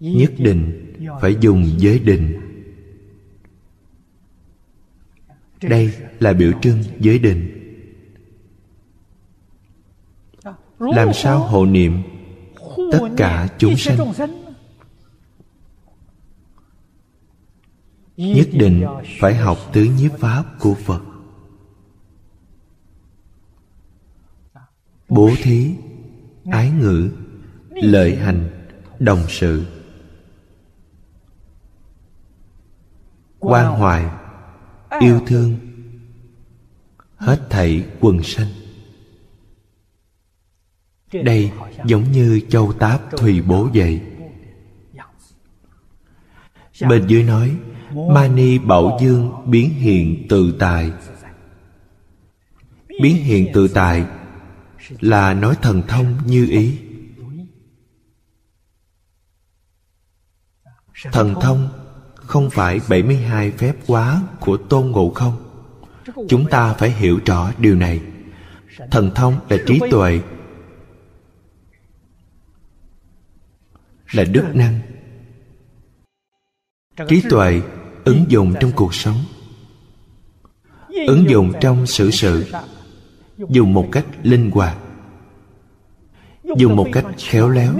[0.00, 2.40] Nhất định phải dùng giới định.
[5.62, 7.49] đây là biểu trưng giới định
[10.80, 12.02] làm sao hộ niệm
[12.92, 14.12] tất cả chúng sanh?
[18.16, 18.86] nhất định
[19.20, 21.02] phải học tứ nhiếp pháp của phật.
[25.08, 25.74] Bố thí
[26.50, 27.10] ái ngữ
[27.70, 29.66] lợi hành đồng sự.
[33.38, 34.06] Quan hoài
[35.00, 35.56] yêu thương
[37.16, 38.59] hết thảy quần sanh
[41.12, 41.50] đây
[41.84, 44.00] giống như châu táp thùy bố vậy
[46.88, 47.56] bên dưới nói,
[47.94, 50.90] mani bảo dương biến hiện tự tại
[53.02, 54.04] biến hiện tự tại
[55.00, 56.78] là nói thần thông như ý
[61.12, 61.68] thần thông
[62.14, 65.36] không phải 72 phép quá của Tôn Ngộ Không.
[66.28, 68.00] Chúng ta phải hiểu rõ điều này.
[68.90, 70.20] Thần thông là trí tuệ.
[74.12, 74.80] Là đức năng.
[77.08, 77.60] Trí tuệ
[78.04, 79.24] ứng dụng trong cuộc sống.
[81.06, 82.52] Ứng dụng trong xử sự.
[83.48, 84.78] Dùng một cách linh hoạt.
[86.56, 87.74] Dùng một cách khéo léo.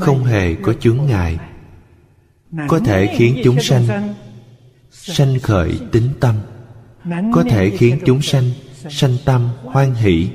[0.00, 1.38] Không hề có chướng ngại.
[2.68, 4.14] Có thể khiến chúng sanh
[4.90, 6.34] sanh khởi tính tâm.
[7.32, 8.50] Có thể khiến chúng sanh
[8.90, 10.30] sanh tâm hoan hỷ.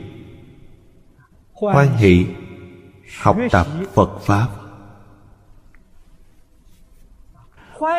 [1.52, 2.26] Hoan hỷ,
[3.20, 4.48] học tập phật pháp.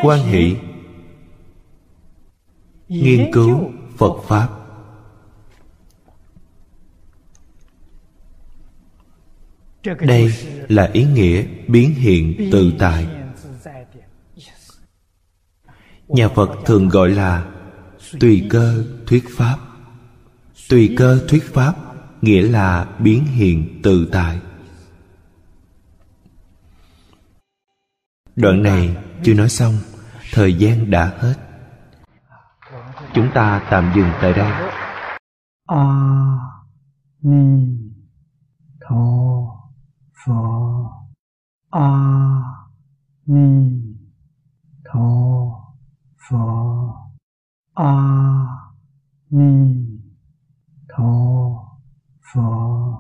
[0.03, 0.57] Hoan hỷ,
[2.89, 4.49] nghiên cứu phật pháp.
[10.01, 10.35] Đây
[10.69, 13.07] là ý nghĩa biến hiện tự tại.
[16.09, 17.53] Nhà phật thường gọi là
[18.21, 19.59] tùy cơ thuyết pháp
[20.71, 21.75] tùy cơ thuyết pháp
[22.23, 24.41] nghĩa là biến hiện tự tại.
[28.37, 29.75] Đoạn này chưa nói xong
[30.33, 31.35] thời gian đã hết.
[33.15, 34.53] Chúng ta tạm dừng tại đây.
[35.67, 35.85] A
[37.23, 37.67] ni
[38.89, 39.07] tho
[40.25, 40.43] pho
[41.71, 41.91] a
[43.27, 43.81] ni
[44.85, 45.11] tho
[46.29, 46.47] pho
[47.75, 48.47] a à,
[49.31, 49.90] ni
[50.97, 51.55] 陀
[52.21, 52.99] 佛。